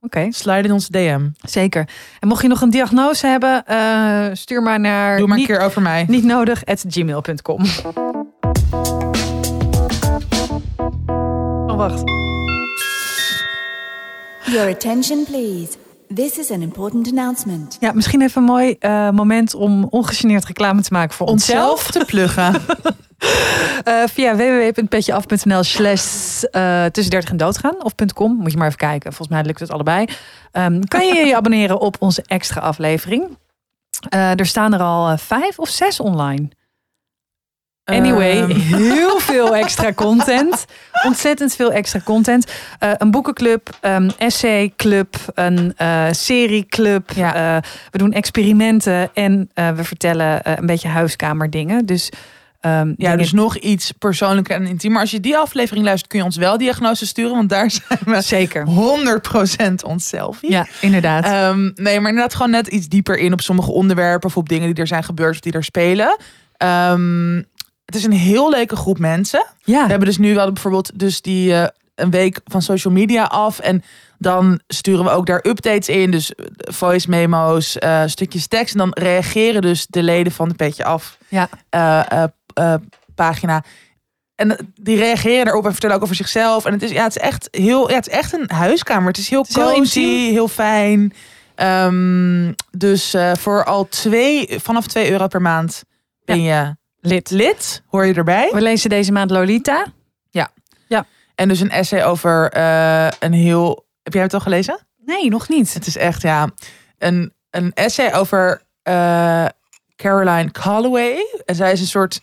Oké, 0.00 0.26
Slide 0.32 0.62
in 0.68 0.72
onze 0.72 0.90
DM. 0.92 1.28
zeker. 1.40 1.88
En 2.20 2.28
mocht 2.28 2.42
je 2.42 2.48
nog 2.48 2.60
een 2.60 2.70
diagnose 2.70 3.26
hebben, 3.26 3.66
eh, 3.66 4.26
stuur 4.32 4.62
maar 4.62 4.80
naar 4.80 5.16
Doe 5.18 5.26
maar 5.26 5.36
een 5.36 5.42
niet, 5.42 5.52
keer 5.52 5.60
over 5.64 5.82
mij. 5.82 6.04
niet 6.08 6.24
nodig 6.24 6.64
at 6.64 6.84
gmail.com. 6.88 7.64
Oh, 11.66 11.76
wacht. 11.76 12.02
Your 14.44 14.68
attention, 14.70 15.24
please. 15.24 15.76
This 16.14 16.38
is 16.38 16.50
an 16.50 16.62
important 16.62 17.08
announcement. 17.08 17.76
Ja, 17.80 17.92
misschien 17.92 18.22
even 18.22 18.42
een 18.42 18.48
mooi 18.48 18.76
eh, 18.78 19.10
moment 19.10 19.54
om 19.54 19.84
ongegeneerd 19.90 20.44
reclame 20.44 20.82
te 20.82 20.92
maken 20.92 21.16
voor 21.16 21.26
onszelf. 21.26 21.70
Onszelf 21.70 21.90
te 21.90 22.04
pluggen. 22.04 22.54
Eh, 23.84 24.02
via 24.06 24.36
www.petjeaf.nl 24.36 25.62
slash 25.62 26.42
eh, 26.42 26.84
tussen 26.84 27.10
30 27.10 27.30
en 27.30 27.36
doodgaan 27.36 27.84
of 27.84 27.94
.com. 28.14 28.36
Moet 28.36 28.50
je 28.50 28.56
maar 28.56 28.66
even 28.66 28.78
kijken. 28.78 29.12
Volgens 29.12 29.36
mij 29.36 29.46
lukt 29.46 29.60
het 29.60 29.70
allebei. 29.70 30.06
Ehm, 30.52 30.80
kan 30.80 31.06
je 31.06 31.14
je 31.14 31.36
abonneren 31.40 31.80
op 31.80 31.96
onze 31.98 32.22
extra 32.26 32.60
aflevering. 32.60 33.38
Eh, 34.08 34.38
er 34.38 34.46
staan 34.46 34.74
er 34.74 34.80
al 34.80 35.18
vijf 35.18 35.58
of 35.58 35.68
zes 35.68 36.00
online. 36.00 36.48
Anyway, 37.84 38.40
Ehm. 38.40 38.50
heel 38.74 39.18
veel 39.18 39.56
extra 39.56 39.92
content. 39.92 40.64
Ontzettend 41.06 41.54
veel 41.54 41.72
extra 41.72 42.00
content. 42.04 42.46
Eh, 42.78 42.90
een 42.98 43.10
boekenclub, 43.10 43.70
een 43.80 44.12
essayclub, 44.18 45.16
een 45.34 45.72
eh 45.76 46.06
serieclub. 46.10 47.10
Ja. 47.14 47.34
Eh, 47.56 47.62
we 47.90 47.98
doen 47.98 48.12
experimenten 48.12 49.10
en 49.14 49.50
we 49.54 49.84
vertellen 49.84 50.40
een 50.58 50.66
beetje 50.66 50.88
huiskamerdingen. 50.88 51.86
Dus, 51.86 52.10
ehm, 52.60 52.92
Ja, 52.96 53.16
dus 53.16 53.32
nog 53.32 53.56
iets 53.56 53.90
persoonlijker 53.92 54.54
en 54.56 54.66
intiemer. 54.66 55.00
Als 55.00 55.10
je 55.10 55.20
die 55.20 55.36
aflevering 55.36 55.84
luistert, 55.84 56.10
kun 56.10 56.18
je 56.18 56.24
ons 56.24 56.36
wel 56.36 56.58
diagnose 56.58 57.06
sturen. 57.06 57.34
Want 57.36 57.48
daar 57.48 57.70
zijn 57.70 57.98
we 58.04 58.20
zeker. 58.22 58.64
100% 58.64 59.84
onszelf. 59.84 60.38
Ja, 60.40 60.66
inderdaad. 60.80 61.24
Ehm, 61.24 61.60
nee, 61.74 62.00
maar 62.00 62.10
inderdaad 62.10 62.34
gewoon 62.34 62.50
net 62.50 62.66
iets 62.66 62.88
dieper 62.88 63.18
in 63.18 63.32
op 63.32 63.40
sommige 63.40 63.70
onderwerpen. 63.72 64.28
Of 64.28 64.36
op 64.36 64.48
dingen 64.48 64.66
die 64.66 64.74
er 64.82 64.86
zijn 64.86 65.04
gebeurd 65.04 65.34
of 65.34 65.40
die 65.40 65.52
er 65.52 65.64
spelen. 65.64 66.16
Ehm, 66.56 67.42
het 67.84 67.94
is 67.94 68.04
een 68.04 68.12
heel 68.12 68.50
leuke 68.50 68.76
groep 68.76 68.98
mensen. 68.98 69.46
ja, 69.64 69.82
We 69.82 69.88
hebben 69.88 70.08
dus 70.08 70.18
nu, 70.18 70.28
we 70.28 70.34
hadden 70.34 70.54
bijvoorbeeld 70.54 70.98
dus 70.98 71.20
die 71.20 71.54
eh, 71.54 71.66
een 71.94 72.10
week 72.10 72.40
van 72.44 72.62
social 72.62 72.92
media 72.94 73.24
af. 73.24 73.58
En 73.58 73.82
dan 74.18 74.60
sturen 74.66 75.04
we 75.04 75.10
ook 75.10 75.26
daar 75.26 75.44
updates 75.46 75.88
in. 75.88 76.10
Dus 76.10 76.34
eh, 76.34 76.46
voice 76.56 77.10
memo's, 77.10 77.78
eh, 77.78 78.02
stukjes 78.06 78.46
tekst. 78.46 78.72
En 78.74 78.78
dan 78.78 78.90
reageren 78.92 79.62
dus 79.62 79.86
de 79.86 80.02
leden 80.02 80.32
van 80.32 80.48
de 80.48 80.54
Petje 80.54 80.84
Af 80.84 81.18
ja. 81.28 81.48
eh, 82.54 82.74
pagina. 83.14 83.64
En 84.34 84.72
die 84.74 84.96
reageren 84.96 85.46
erop 85.46 85.64
en 85.64 85.72
vertellen 85.72 85.96
ook 85.96 86.02
over 86.02 86.14
zichzelf. 86.14 86.64
En 86.64 86.72
het 86.72 86.82
is, 86.82 86.90
ja, 86.90 87.02
het 87.02 87.16
is 87.16 87.22
echt 87.22 87.48
heel, 87.50 87.90
ja, 87.90 87.94
het 87.96 88.06
is 88.06 88.12
echt 88.12 88.32
een 88.32 88.50
huiskamer. 88.50 89.08
Het 89.08 89.18
is 89.18 89.28
heel 89.28 89.46
is 89.48 89.54
heel 89.54 89.72
cozy, 89.72 90.30
heel, 90.30 90.48
fijn. 90.48 91.12
Ehm, 91.54 92.52
dus 92.70 93.16
voor 93.38 93.64
al 93.64 93.88
twee, 93.88 94.58
vanaf 94.62 94.86
2 94.86 95.10
euro 95.10 95.26
per 95.26 95.42
maand 95.42 95.82
ben 96.24 96.42
je 96.42 96.76
Lid. 97.06 97.30
lid. 97.30 97.82
Hoor 97.86 98.06
je 98.06 98.14
erbij? 98.14 98.50
We 98.52 98.60
lezen 98.60 98.90
deze 98.90 99.12
maand 99.12 99.30
Lolita. 99.30 99.92
En 101.34 101.48
dus 101.48 101.60
een 101.60 101.70
essay 101.70 102.04
over 102.04 102.50
eh, 102.50 103.08
een 103.18 103.32
heel. 103.32 103.86
Heb 104.02 104.12
jij 104.12 104.22
het 104.22 104.34
al 104.34 104.40
gelezen? 104.40 104.78
Nee, 105.04 105.30
nog 105.30 105.48
niet. 105.48 105.74
Het 105.74 105.86
is 105.86 105.96
echt, 105.96 106.22
ja. 106.22 106.48
Een, 106.98 107.32
een 107.50 107.72
essay 107.72 108.14
over 108.14 108.62
eh, 108.82 109.46
Caroline 109.96 110.50
Calloway. 110.50 111.16
En 111.44 111.54
zij 111.54 111.72
is 111.72 111.80
een 111.80 111.86
soort 111.86 112.20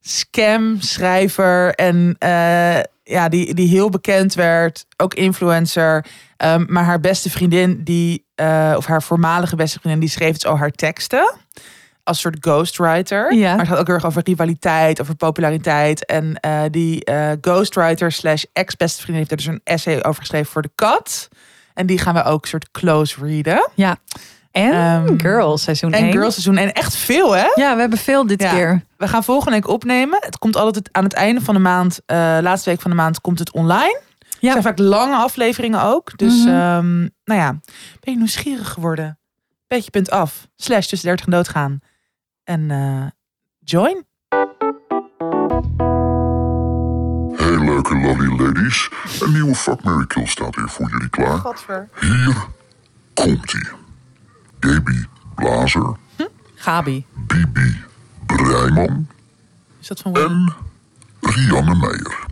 scam-schrijver. 0.00 1.74
En 1.74 2.16
eh, 2.18 2.80
ja, 3.02 3.28
die, 3.28 3.54
die 3.54 3.68
heel 3.68 3.88
bekend 3.88 4.34
werd, 4.34 4.86
ook 4.96 5.14
influencer. 5.14 6.06
Ehm, 6.36 6.64
maar 6.68 6.84
haar 6.84 7.00
beste 7.00 7.30
vriendin, 7.30 7.84
die, 7.84 8.26
of 8.76 8.86
haar 8.86 9.02
voormalige 9.02 9.56
beste 9.56 9.78
vriendin, 9.78 10.00
die 10.00 10.08
schreef 10.08 10.40
zo 10.40 10.56
haar 10.56 10.70
teksten. 10.70 11.34
Als 12.10 12.20
soort 12.20 12.36
ghostwriter. 12.40 13.34
Ja. 13.34 13.50
Maar 13.50 13.58
het 13.58 13.68
gaat 13.68 13.78
ook 13.78 13.86
heel 13.86 13.94
erg 13.94 14.04
over 14.04 14.22
rivaliteit, 14.24 15.00
over 15.00 15.14
populariteit. 15.14 16.06
En 16.06 16.34
eh, 16.40 16.60
die 16.70 17.04
eh, 17.04 17.30
ghostwriter 17.40 18.12
slash 18.12 18.42
ex-beste 18.52 18.96
vriendin 19.02 19.16
heeft 19.18 19.30
er 19.30 19.36
dus 19.36 19.46
een 19.46 19.60
essay 19.64 20.02
over 20.02 20.20
geschreven 20.20 20.52
voor 20.52 20.62
de 20.62 20.70
kat. 20.74 21.28
En 21.74 21.86
die 21.86 21.98
gaan 21.98 22.14
we 22.14 22.22
ook 22.24 22.46
soort 22.46 22.70
close 22.70 23.24
readen. 23.24 23.70
Ja. 23.74 23.96
En 24.50 24.72
Ehm, 24.72 25.18
Girls 25.18 25.62
seizoen 25.62 25.92
En 25.92 26.02
1. 26.04 26.12
Girls 26.12 26.32
seizoen. 26.32 26.56
En 26.56 26.72
echt 26.72 26.96
veel, 26.96 27.32
hè? 27.32 27.46
Ja, 27.54 27.74
we 27.74 27.80
hebben 27.80 27.98
veel 27.98 28.26
dit 28.26 28.42
Ja. 28.42 28.50
keer. 28.50 28.82
We 28.96 29.08
gaan 29.08 29.24
volgende 29.24 29.54
week 29.54 29.68
opnemen. 29.68 30.18
Het 30.20 30.38
komt 30.38 30.56
altijd 30.56 30.88
aan 30.92 31.04
het 31.04 31.12
einde 31.14 31.40
van 31.40 31.54
de 31.54 31.60
maand, 31.60 32.00
eh, 32.06 32.16
laatste 32.40 32.70
week 32.70 32.80
van 32.80 32.90
de 32.90 32.96
maand, 32.96 33.20
komt 33.20 33.38
het 33.38 33.52
online. 33.52 34.00
Het 34.18 34.36
Ja. 34.40 34.50
zijn 34.50 34.62
vaak 34.62 34.78
lange 34.78 35.16
afleveringen 35.16 35.82
ook. 35.82 36.18
Dus, 36.18 36.38
Mhm. 36.44 36.48
ehm, 36.48 36.98
nou 37.24 37.40
ja, 37.40 37.50
ben 38.00 38.12
je 38.12 38.16
nieuwsgierig 38.16 38.68
geworden? 38.68 39.14
Beetje 39.66 39.90
punt 39.90 40.10
af. 40.10 40.48
Slash 40.56 40.86
tussen 40.86 41.08
30 41.08 41.26
en 41.26 41.32
doodgaan. 41.32 41.78
En 42.50 42.70
eh, 42.70 43.06
join. 43.58 44.04
Hey 47.36 47.58
leuke 47.58 47.94
lolly 47.94 48.42
ladies. 48.42 48.90
Een 49.20 49.32
nieuwe 49.32 49.54
Fuck 49.54 49.82
Mary 49.82 50.06
Kill 50.06 50.26
staat 50.26 50.54
hier 50.54 50.68
voor 50.68 50.90
jullie 50.90 51.08
klaar. 51.08 51.38
Godver. 51.38 51.88
Hier 52.00 52.46
komt-ie. 53.14 53.68
Gaby 54.60 55.04
Blazer, 55.34 55.96
Gabi. 56.54 57.06
Bibi 57.26 57.84
Breiman 58.26 59.08
Is 59.80 59.86
dat 59.86 60.00
van 60.00 60.14
en 60.14 60.54
Rianne 61.20 61.74
Meijer. 61.74 62.26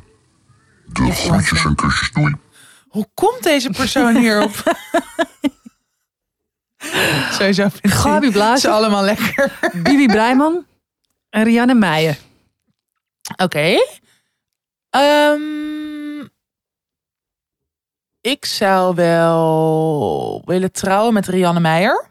De 0.87 1.13
groetjes 1.13 1.65
en 1.65 1.75
kusjes, 1.75 2.13
doei. 2.13 2.35
Hoe 2.89 3.09
komt 3.15 3.43
deze 3.43 3.71
persoon 3.71 4.17
hierop? 4.17 4.63
Sowieso 7.39 7.69
vind 7.69 7.93
Gabi 7.93 8.27
ze 8.27 8.33
Blazer, 8.33 8.71
allemaal 8.71 9.03
lekker. 9.05 9.59
Bibi 9.83 10.07
Breiman 10.07 10.67
en 11.31 11.45
Rianne 11.45 11.75
Meijer. 11.75 12.19
Oké. 13.37 13.77
Ehm, 14.91 16.27
ik 18.21 18.45
zou 18.45 18.95
wel 18.95 20.43
willen 20.45 20.73
trouwen 20.73 21.15
met 21.15 21.27
Rianne 21.27 21.61
Meijer. 21.61 22.11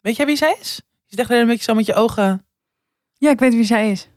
Weet 0.00 0.16
jij 0.16 0.26
wie 0.26 0.36
zij 0.36 0.56
is? 0.60 0.80
Je 1.04 1.16
echt 1.16 1.30
een 1.30 1.46
beetje 1.46 1.62
zo 1.62 1.74
met 1.74 1.86
je 1.86 1.94
ogen 1.94 2.46
Ja, 3.18 3.30
ik 3.30 3.38
weet 3.38 3.52
wie 3.54 3.64
zij 3.64 3.90
is. 3.90 4.08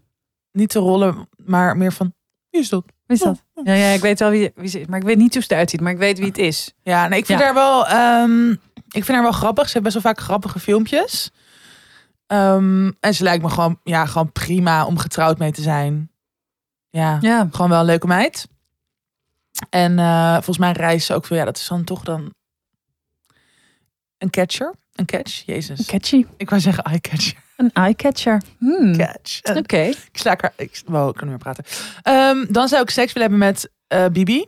niet 0.51 0.70
te 0.70 0.80
rollen, 0.80 1.30
maar 1.38 1.78
meer 1.78 1.93
van, 1.93 2.14
wie 2.49 2.62
is 2.62 2.70
dat? 2.70 2.84
Wie 3.05 3.18
is 3.18 3.24
dat? 3.24 3.43
Ja, 3.64 3.74
ja, 3.74 3.88
ik 3.89 4.01
weet 4.01 4.20
wel 4.20 4.30
wie, 4.30 4.51
wie 4.55 4.68
ze 4.70 4.80
is. 4.80 4.88
Maar 4.88 4.99
ik 4.99 5.05
weet 5.05 5.18
niet 5.18 5.34
hoe 5.34 5.43
ze 5.43 5.51
eruit 5.51 5.70
ziet. 5.70 5.82
Maar 5.82 5.91
ik 5.91 5.97
weet 5.97 6.18
wie 6.18 6.28
het 6.28 6.38
is. 6.38 6.74
Ja, 6.84 7.07
nee, 7.07 7.20
ik 7.20 7.26
vind 7.26 7.39
Ja. 7.39 7.45
haar 7.45 7.53
wel, 7.53 7.88
ehm, 7.88 8.55
ik 8.92 9.04
vind 9.04 9.08
haar 9.08 9.22
wel 9.22 9.32
grappig. 9.32 9.66
Ze 9.66 9.72
heeft 9.72 9.84
best 9.84 10.04
wel 10.04 10.14
vaak 10.14 10.24
grappige 10.24 10.60
filmpjes. 10.60 11.32
Ehm, 12.28 12.92
en 13.00 13.14
ze 13.16 13.24
lijkt 13.24 13.44
me 13.44 13.50
gewoon, 13.50 13.80
ja, 13.84 14.06
gewoon 14.06 14.32
prima 14.32 14.86
om 14.86 14.98
getrouwd 14.98 15.38
mee 15.38 15.52
te 15.52 15.62
zijn. 15.62 16.12
Ja, 16.90 17.18
Ja. 17.22 17.48
gewoon 17.52 17.70
wel 17.70 17.80
een 17.80 17.86
leuke 17.86 18.08
meid. 18.08 18.48
En 19.70 20.00
eh, 20.00 20.34
volgens 20.34 20.58
mij 20.58 20.72
reist 20.72 21.06
ze 21.06 21.14
ook 21.14 21.26
veel. 21.26 21.38
Ja, 21.38 21.46
dat 21.46 21.58
is 21.58 21.68
dan 21.68 21.84
toch 21.84 22.04
dan 22.04 22.34
een 24.18 24.30
catcher. 24.30 24.74
Een 24.94 25.06
catch, 25.06 25.44
jezus. 25.46 25.86
Catchy. 25.86 26.26
Ik 26.38 26.50
wou 26.50 26.62
zeggen 26.62 26.84
eye 26.84 27.02
catcher. 27.02 27.48
Een 27.58 27.74
eye-catcher. 27.74 28.42
Hmm. 28.58 28.98
Catch. 28.98 29.44
Oké. 29.44 29.78
Ik 29.82 30.10
sla 30.12 30.36
haar. 30.38 30.54
Ik, 30.56 30.82
wow, 30.86 31.10
ik 31.10 31.16
kan 31.16 31.28
niet 31.28 31.44
meer 31.44 31.54
praten. 31.54 31.64
Ehm, 32.02 32.54
dan 32.54 32.68
zou 32.68 32.82
ik 32.82 32.90
seks 32.90 33.14
willen 33.14 33.30
hebben 33.30 33.48
met 33.48 33.70
eh, 33.88 34.06
Bibi. 34.06 34.46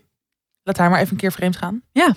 Laat 0.64 0.78
haar 0.78 0.90
maar 0.90 1.00
even 1.00 1.12
een 1.12 1.18
keer 1.18 1.32
vreemd 1.32 1.58
gaan. 1.58 1.82
Ja. 1.92 2.16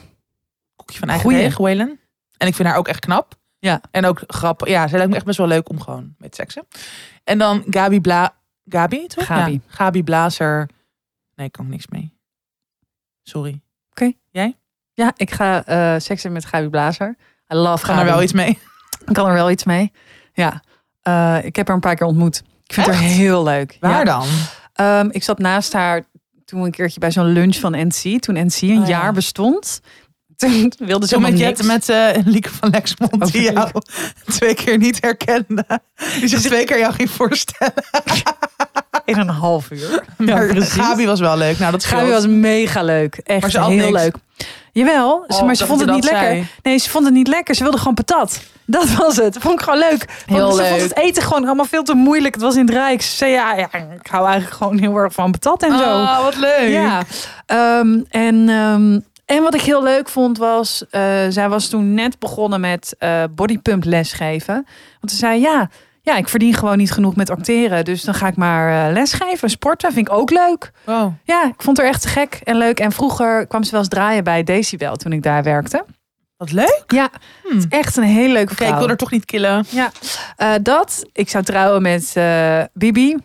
Koekje 0.77 0.99
van 0.99 1.09
eigen 1.09 1.27
Goeie. 1.31 1.43
deeg, 1.45 1.57
Waylon. 1.57 1.99
En 2.37 2.47
ik 2.47 2.55
vind 2.55 2.68
haar 2.68 2.76
ook 2.76 2.89
echt 2.89 3.01
knap. 3.01 3.35
Ja. 3.59 3.80
En 3.91 4.05
ook 4.07 4.22
grappig. 4.26 4.68
Ja, 4.68 4.87
zij 4.87 4.97
lijkt 4.97 5.11
me 5.11 5.16
echt 5.16 5.26
best 5.26 5.39
wel 5.39 5.47
leuk 5.47 5.68
om 5.68 5.80
gewoon 5.80 6.14
mee 6.18 6.28
te 6.28 6.37
seksen. 6.37 6.66
En 7.24 7.39
dan 7.39 7.64
Gabi 7.70 8.01
Bla... 8.01 8.35
Gabi, 8.68 9.07
toch? 9.07 9.26
Gabi. 9.26 9.53
Ja, 9.53 9.59
Gabi 9.66 10.03
Blazer. 10.03 10.68
Nee, 11.35 11.47
ik 11.47 11.53
kan 11.53 11.68
niks 11.68 11.87
mee. 11.89 12.12
Sorry. 13.22 13.62
Ja, 14.97 15.12
ik 15.16 15.30
ga 15.30 15.64
eh 15.64 16.01
seksen 16.01 16.32
met 16.32 16.45
Gabi 16.45 16.68
Blazer. 16.68 17.16
I 17.53 17.55
love 17.55 17.87
Kan 17.87 17.95
Gabi. 17.95 18.07
er 18.09 18.14
wel 18.14 18.22
iets 18.22 18.32
mee? 18.32 18.59
Ik 19.07 19.12
kan 19.14 19.26
er 19.26 19.32
wel 19.32 19.51
iets 19.51 19.64
mee. 19.64 19.93
Ja. 20.32 20.62
Eh, 21.03 21.45
ik 21.45 21.57
heb 21.57 21.66
haar 21.66 21.76
een 21.76 21.82
paar 21.82 21.95
keer 21.95 22.07
ontmoet. 22.07 22.43
Ik 22.66 22.74
vind 22.74 22.87
haar 22.87 22.97
heel 22.99 23.43
leuk. 23.43 23.76
Waar 23.80 23.99
ja. 23.99 24.05
dan? 24.05 24.26
Ehm, 24.72 25.09
ik 25.11 25.22
zat 25.22 25.39
naast 25.39 25.72
haar 25.72 26.05
toen 26.45 26.62
een 26.64 26.70
keertje 26.70 27.01
bij 27.01 27.11
zo'n 27.11 27.26
lunch 27.26 27.57
van 27.57 27.72
NC. 27.87 28.20
Toen 28.22 28.47
NC 28.47 28.61
een 28.61 28.70
Oh, 28.80 28.87
ja. 28.87 28.89
jaar 28.89 29.12
bestond. 29.12 29.80
Toen 30.41 30.72
wilde 30.78 31.07
ze 31.07 31.20
met 31.20 31.39
Jet 31.39 31.62
met 31.62 31.89
eh 31.89 32.09
Lieke 32.24 32.51
van 32.61 32.70
Lexmond 32.70 33.12
Over 33.14 33.32
die 33.32 33.53
jou 33.53 33.68
twee 34.39 34.55
keer 34.55 34.78
niet 34.78 34.99
herkende. 35.01 35.64
Die 36.20 36.28
zich 36.28 36.41
twee 36.41 36.64
keer 36.64 36.78
jou 36.78 36.93
ging 36.93 37.11
voorstellen. 37.11 37.74
In 39.05 39.18
een 39.18 39.28
half 39.28 39.70
uur. 39.70 40.05
Maar 40.16 40.47
precies. 40.47 40.72
Gabi 40.72 41.07
was 41.07 41.20
wel 41.20 41.37
leuk. 41.37 41.59
Nou, 41.59 41.72
dat 41.72 41.85
Gabi 41.85 42.11
was 42.11 42.26
mega 42.26 42.82
leuk. 42.82 43.16
Echt 43.24 43.41
Maar 43.41 43.51
ze 43.51 43.61
heel 43.64 43.68
niks. 43.91 44.03
leuk. 44.03 44.16
Jawel, 44.72 45.24
ze- 45.28 45.35
Oh, 45.35 45.43
maar 45.43 45.55
ze 45.55 45.66
vond 45.66 45.78
ze 45.80 45.85
het 45.87 45.95
niet 45.95 46.05
lekker. 46.05 46.22
zei. 46.28 46.47
Nee, 46.62 46.78
ze 46.78 46.91
vond 46.91 47.05
het 47.05 47.14
niet 47.14 47.28
lekker. 47.28 47.55
Ze 47.55 47.62
wilde 47.62 47.78
gewoon 47.78 47.95
patat. 47.95 48.41
Dat 48.66 48.91
was 48.95 49.16
het. 49.16 49.37
Vond 49.41 49.55
ik 49.59 49.64
gewoon 49.64 49.78
leuk. 49.78 50.05
Heel 50.26 50.39
Want 50.41 50.55
ze 50.55 50.61
leuk. 50.61 50.70
vond 50.70 50.82
het 50.82 50.97
eten 50.99 51.22
gewoon 51.22 51.45
allemaal 51.45 51.64
veel 51.64 51.82
te 51.82 51.95
moeilijk. 51.95 52.35
Het 52.35 52.43
was 52.43 52.55
in 52.55 52.66
het 52.66 52.74
Rijk. 52.74 53.03
Ze 53.03 53.16
zei, 53.16 53.32
ja, 53.32 53.55
ja, 53.57 53.68
ik 53.74 54.07
hou 54.11 54.26
eigenlijk 54.26 54.57
gewoon 54.57 54.78
heel 54.78 54.97
erg 54.97 55.12
van 55.12 55.30
patat 55.30 55.62
en 55.62 55.78
zo. 55.78 55.85
Oh, 55.85 56.22
wat 56.22 56.37
leuk. 56.37 56.68
Ja. 56.70 57.03
Ehm, 57.47 58.01
en, 58.09 58.49
ehm, 58.49 58.99
en 59.25 59.43
wat 59.43 59.55
ik 59.55 59.61
heel 59.61 59.83
leuk 59.83 60.09
vond 60.09 60.39
was, 60.39 60.85
eh, 60.91 61.03
zij 61.29 61.49
was 61.49 61.68
toen 61.68 61.95
net 61.95 62.18
begonnen 62.18 62.61
met 62.61 62.95
eh 62.99 63.22
bodypump 63.31 63.85
lesgeven. 63.85 64.55
Want 65.01 65.11
ze 65.12 65.16
zei, 65.16 65.41
ja, 65.41 65.68
ja, 66.03 66.16
ik 66.16 66.29
verdien 66.29 66.55
gewoon 66.55 66.77
niet 66.79 66.93
genoeg 66.93 67.16
met 67.16 67.31
acteren. 67.31 67.85
Dus 67.85 68.03
dan 68.03 68.14
ga 68.14 68.27
ik 68.27 68.37
maar 68.37 68.87
eh, 68.87 68.93
lesgeven, 68.93 69.51
sporten. 69.51 69.93
Vind 69.93 70.09
ik 70.09 70.14
ook 70.14 70.31
leuk. 70.31 70.70
Wow. 70.85 71.12
Ja, 71.25 71.45
ik 71.45 71.62
vond 71.62 71.77
haar 71.77 71.87
echt 71.87 72.03
te 72.03 72.09
gek 72.09 72.41
en 72.45 72.57
leuk. 72.57 72.81
En 72.81 72.93
vroeger 72.93 73.47
kwam 73.47 73.62
ze 73.62 73.70
wel 73.70 73.81
eens 73.81 73.89
draaien 73.89 74.25
bij 74.25 74.43
Decibel 74.43 74.97
toen 74.97 75.12
ik 75.12 75.22
daar 75.22 75.43
werkte. 75.43 75.85
Wat 76.37 76.53
leuk. 76.53 76.85
Ja, 76.87 77.09
Hm. 77.43 77.62
echt 77.68 77.97
een 77.97 78.03
hele 78.03 78.33
leuke 78.33 78.55
vrouw. 78.55 78.72
ik 78.72 78.79
wil 78.79 78.89
er 78.89 78.97
toch 78.97 79.11
niet 79.11 79.25
killen. 79.25 79.64
Ja, 79.68 79.91
dat. 80.59 81.05
Ik 81.12 81.29
zou 81.29 81.45
trouwen 81.45 81.83
met 81.83 82.14
Bibi. 82.72 83.16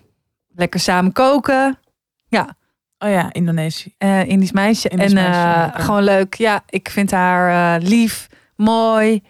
Lekker 0.55 0.79
samen 0.79 1.11
koken. 1.11 1.79
Ja, 2.27 2.55
Oh 2.99 3.09
ja, 3.09 3.29
Indonesië. 3.33 3.93
eh 3.97 4.25
Indisch 4.27 4.51
meisje. 4.51 4.89
Indisch 4.89 5.07
en 5.07 5.13
meisje, 5.13 5.71
eh, 5.73 5.85
gewoon 5.85 6.03
leuk. 6.03 6.33
Ja, 6.35 6.63
ik 6.69 6.89
vind 6.89 7.11
haar 7.11 7.75
eh, 7.81 7.87
lief, 7.87 8.27
mooi, 8.55 9.23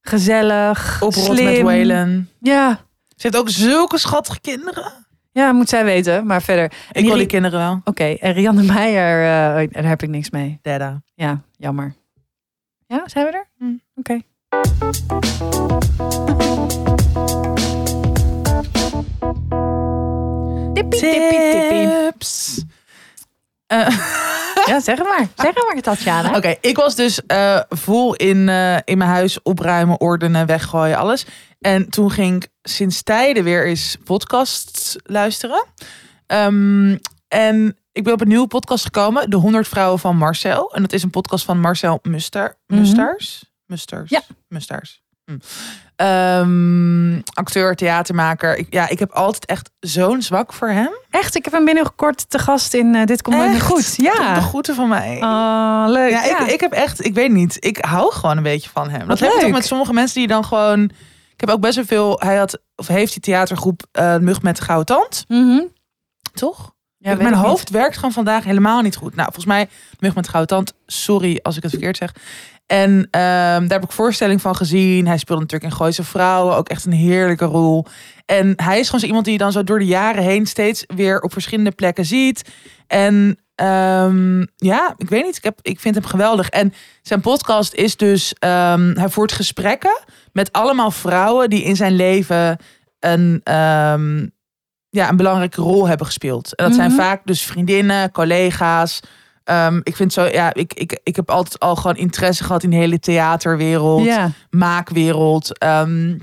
gezellig, 0.00 0.94
Oprolt 1.02 1.14
slim. 1.26 1.44
met 1.52 1.60
Waylon. 1.62 2.28
Ja, 2.40 2.80
Ze 3.08 3.26
heeft 3.26 3.36
ook 3.36 3.50
zulke 3.50 3.98
schattige 3.98 4.40
kinderen. 4.40 4.92
ja, 5.32 5.52
moet 5.52 5.68
zij 5.68 5.84
weten. 5.84 6.26
Maar 6.26 6.42
verder. 6.42 6.64
En 6.92 7.00
Ik 7.02 7.06
wil 7.08 7.16
die 7.16 7.26
kinderen 7.26 7.58
wel. 7.58 7.80
Oké, 7.84 8.04
en 8.04 8.32
Rianne 8.32 8.62
Meijer, 8.62 9.18
eh, 9.62 9.68
daar 9.72 9.84
heb 9.88 10.02
ik 10.02 10.08
niks 10.08 10.30
mee. 10.30 10.58
Dada. 10.62 11.02
Ja, 11.14 11.40
jammer. 11.56 11.94
Ja, 12.86 13.02
zijn 13.06 13.26
we 13.26 13.32
er? 13.32 13.48
Hm. 13.58 13.74
Oké. 13.94 14.18
Tippie, 20.74 21.00
tippie, 21.00 21.50
tippie. 21.52 21.88
Tips. 21.88 22.64
Eh, 23.70 23.88
Ja, 24.66 24.80
zeg 24.80 24.98
het 24.98 25.06
maar. 25.06 25.28
Zeg 25.36 25.54
maar, 25.54 25.80
Tatjana. 25.82 26.36
Oké, 26.36 26.54
ik 26.60 26.76
was 26.76 26.94
dus 26.94 27.26
eh, 27.26 27.60
vol 27.68 28.14
in, 28.14 28.48
eh, 28.48 28.76
in 28.84 28.98
mijn 28.98 29.10
huis 29.10 29.42
opruimen, 29.42 30.00
ordenen, 30.00 30.46
weggooien, 30.46 30.96
alles. 30.96 31.24
En 31.60 31.90
toen 31.90 32.10
ging 32.10 32.44
ik 32.44 32.48
sinds 32.62 33.02
tijden 33.02 33.44
weer 33.44 33.66
eens 33.66 33.96
podcasts 34.04 34.96
luisteren. 35.02 35.64
Ehm, 36.26 36.96
en 37.28 37.76
ik 37.92 38.04
ben 38.04 38.12
op 38.12 38.20
een 38.20 38.28
nieuwe 38.28 38.46
podcast 38.46 38.84
gekomen, 38.84 39.30
De 39.30 39.36
100 39.36 39.68
Vrouwen 39.68 39.98
van 39.98 40.16
Marcel. 40.16 40.72
En 40.74 40.82
dat 40.82 40.92
is 40.92 41.02
een 41.02 41.10
podcast 41.10 41.44
van 41.44 41.60
Marcel 41.60 41.98
Muster, 42.02 42.56
Mhm. 42.66 42.80
Musters. 42.80 43.44
Musters. 43.66 44.10
Ja. 44.10 44.22
Musters. 44.48 45.02
Hm. 45.24 45.36
Ehm, 46.00 47.20
acteur, 47.34 47.74
theatermaker. 47.76 48.56
Ik, 48.56 48.66
ja, 48.70 48.88
ik 48.88 48.98
heb 48.98 49.10
altijd 49.12 49.44
echt 49.46 49.70
zo'n 49.80 50.22
zwak 50.22 50.52
voor 50.52 50.68
hem. 50.68 50.90
Echt, 51.10 51.34
ik 51.36 51.44
heb 51.44 51.52
hem 51.54 51.64
binnenkort 51.64 52.30
te 52.30 52.38
gast 52.38 52.74
in 52.74 52.94
eh, 52.94 53.06
Dit 53.06 53.22
Komt 53.22 53.36
Nooit? 53.36 53.60
Goed. 53.62 53.94
Ja. 53.96 54.34
De 54.34 54.40
groeten 54.40 54.74
van 54.74 54.88
mij. 54.88 55.16
Oh, 55.22 55.84
leuk. 55.86 56.10
Ja, 56.10 56.24
Ja, 56.24 56.40
ik, 56.40 56.46
ik 56.52 56.60
heb 56.60 56.72
echt, 56.72 57.04
ik 57.04 57.14
weet 57.14 57.30
niet, 57.30 57.56
ik 57.64 57.78
hou 57.84 58.12
gewoon 58.12 58.36
een 58.36 58.42
beetje 58.42 58.70
van 58.70 58.90
hem. 58.90 58.98
Dat 58.98 59.08
Wat 59.08 59.18
heb 59.18 59.28
je 59.28 59.34
toch 59.34 59.44
leuk. 59.44 59.52
met 59.52 59.64
sommige 59.66 59.92
mensen 59.92 60.18
die 60.18 60.28
dan 60.28 60.44
gewoon. 60.44 60.82
Ik 61.34 61.40
heb 61.46 61.50
ook 61.50 61.60
best 61.60 61.74
wel 61.76 61.84
veel. 61.84 62.20
Hij 62.20 62.36
had 62.36 62.58
of 62.76 62.86
heeft 62.86 63.12
die 63.12 63.22
theatergroep 63.22 63.82
eh 63.92 64.16
Mug 64.16 64.42
met 64.42 64.56
de 64.56 64.62
Gouden 64.62 64.96
Tand, 64.96 65.24
Mhm. 65.28 65.60
toch? 66.32 66.72
Ja, 66.96 67.14
Mijn 67.14 67.28
niet. 67.28 67.34
hoofd 67.40 67.70
werkt 67.70 67.94
gewoon 67.94 68.12
vandaag 68.12 68.44
helemaal 68.44 68.80
niet 68.82 68.96
goed. 68.96 69.14
Nou, 69.14 69.24
volgens 69.24 69.44
mij 69.46 69.68
Mug 69.98 70.14
met 70.14 70.24
de 70.24 70.30
Gouden 70.30 70.56
Tand. 70.56 70.74
Sorry 70.86 71.38
als 71.42 71.56
ik 71.56 71.62
het 71.62 71.70
verkeerd 71.70 71.96
zeg. 71.96 72.12
En 72.70 73.08
ehm, 73.10 73.66
daar 73.66 73.68
heb 73.80 73.84
ik 73.84 73.92
voorstelling 73.92 74.40
van 74.40 74.56
gezien. 74.56 75.06
Hij 75.06 75.18
speelde 75.18 75.42
natuurlijk 75.42 75.70
in 75.72 75.76
Gooise 75.78 76.04
Vrouwen. 76.04 76.56
Ook 76.56 76.68
echt 76.68 76.84
een 76.84 76.92
heerlijke 76.92 77.44
rol. 77.44 77.86
En 78.26 78.52
hij 78.56 78.78
is 78.78 78.84
gewoon 78.86 79.00
zo 79.00 79.06
iemand 79.06 79.24
die 79.24 79.32
je 79.32 79.38
dan 79.38 79.52
zo 79.52 79.64
door 79.64 79.78
de 79.78 79.86
jaren 79.86 80.22
heen 80.22 80.46
steeds 80.46 80.84
weer 80.94 81.20
op 81.20 81.32
verschillende 81.32 81.70
plekken 81.70 82.04
ziet. 82.04 82.50
En 82.86 83.38
ehm, 83.54 84.40
ja, 84.56 84.94
ik 84.96 85.08
weet 85.08 85.24
niet. 85.24 85.36
Ik, 85.36 85.44
heb, 85.44 85.58
ik 85.62 85.80
vind 85.80 85.94
hem 85.94 86.04
geweldig. 86.04 86.48
En 86.48 86.72
zijn 87.02 87.20
podcast 87.20 87.74
is 87.74 87.96
dus... 87.96 88.34
ehm, 88.38 88.92
hij 88.94 89.08
voert 89.08 89.32
gesprekken 89.32 89.98
met 90.32 90.52
allemaal 90.52 90.90
vrouwen... 90.90 91.50
die 91.50 91.62
in 91.62 91.76
zijn 91.76 91.96
leven 91.96 92.56
een, 92.98 93.40
ja, 94.90 95.08
een 95.08 95.16
belangrijke 95.16 95.60
rol 95.60 95.88
hebben 95.88 96.06
gespeeld. 96.06 96.54
En 96.54 96.64
dat 96.64 96.74
zijn 96.74 96.90
Mhm. 96.90 97.00
vaak 97.00 97.20
dus 97.24 97.42
vriendinnen, 97.42 98.10
collega's... 98.12 99.00
Ehm, 99.50 99.80
ik 99.82 99.96
vind 99.96 100.12
zo, 100.12 100.24
ja, 100.24 100.54
ik, 100.54 100.74
ik, 100.74 101.00
ik 101.02 101.16
heb 101.16 101.30
altijd 101.30 101.58
al 101.58 101.76
gewoon 101.76 101.96
interesse 101.96 102.44
gehad 102.44 102.62
in 102.62 102.70
de 102.70 102.76
hele 102.76 102.98
theaterwereld 102.98 104.04
Ja. 104.04 104.30
maakwereld. 104.50 105.58
Ehm, 105.58 106.18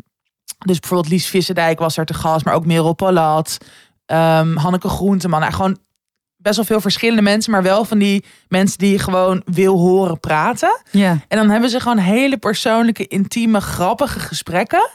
dus 0.65 0.79
bijvoorbeeld 0.79 1.09
Lies 1.11 1.27
Visserdijk 1.27 1.79
was 1.79 1.97
er 1.97 2.05
te 2.05 2.13
gast, 2.13 2.45
maar 2.45 2.53
ook 2.53 2.65
Merel 2.65 2.93
Palat, 2.93 3.57
ehm, 4.05 4.55
Hanneke 4.55 4.89
Groenteman. 4.89 5.39
Nou, 5.39 5.53
gewoon 5.53 5.77
best 6.37 6.55
wel 6.55 6.65
veel 6.65 6.81
verschillende 6.81 7.21
mensen, 7.21 7.51
maar 7.51 7.63
wel 7.63 7.85
van 7.85 7.97
die 7.97 8.25
mensen 8.47 8.77
die 8.77 8.91
je 8.91 8.99
gewoon 8.99 9.41
wil 9.45 9.77
horen 9.77 10.19
praten. 10.19 10.81
Ja. 10.91 11.17
En 11.27 11.37
dan 11.37 11.49
hebben 11.49 11.69
ze 11.69 11.79
gewoon 11.79 11.97
hele 11.97 12.37
persoonlijke, 12.37 13.07
intieme, 13.07 13.61
grappige 13.61 14.19
gesprekken. 14.19 14.89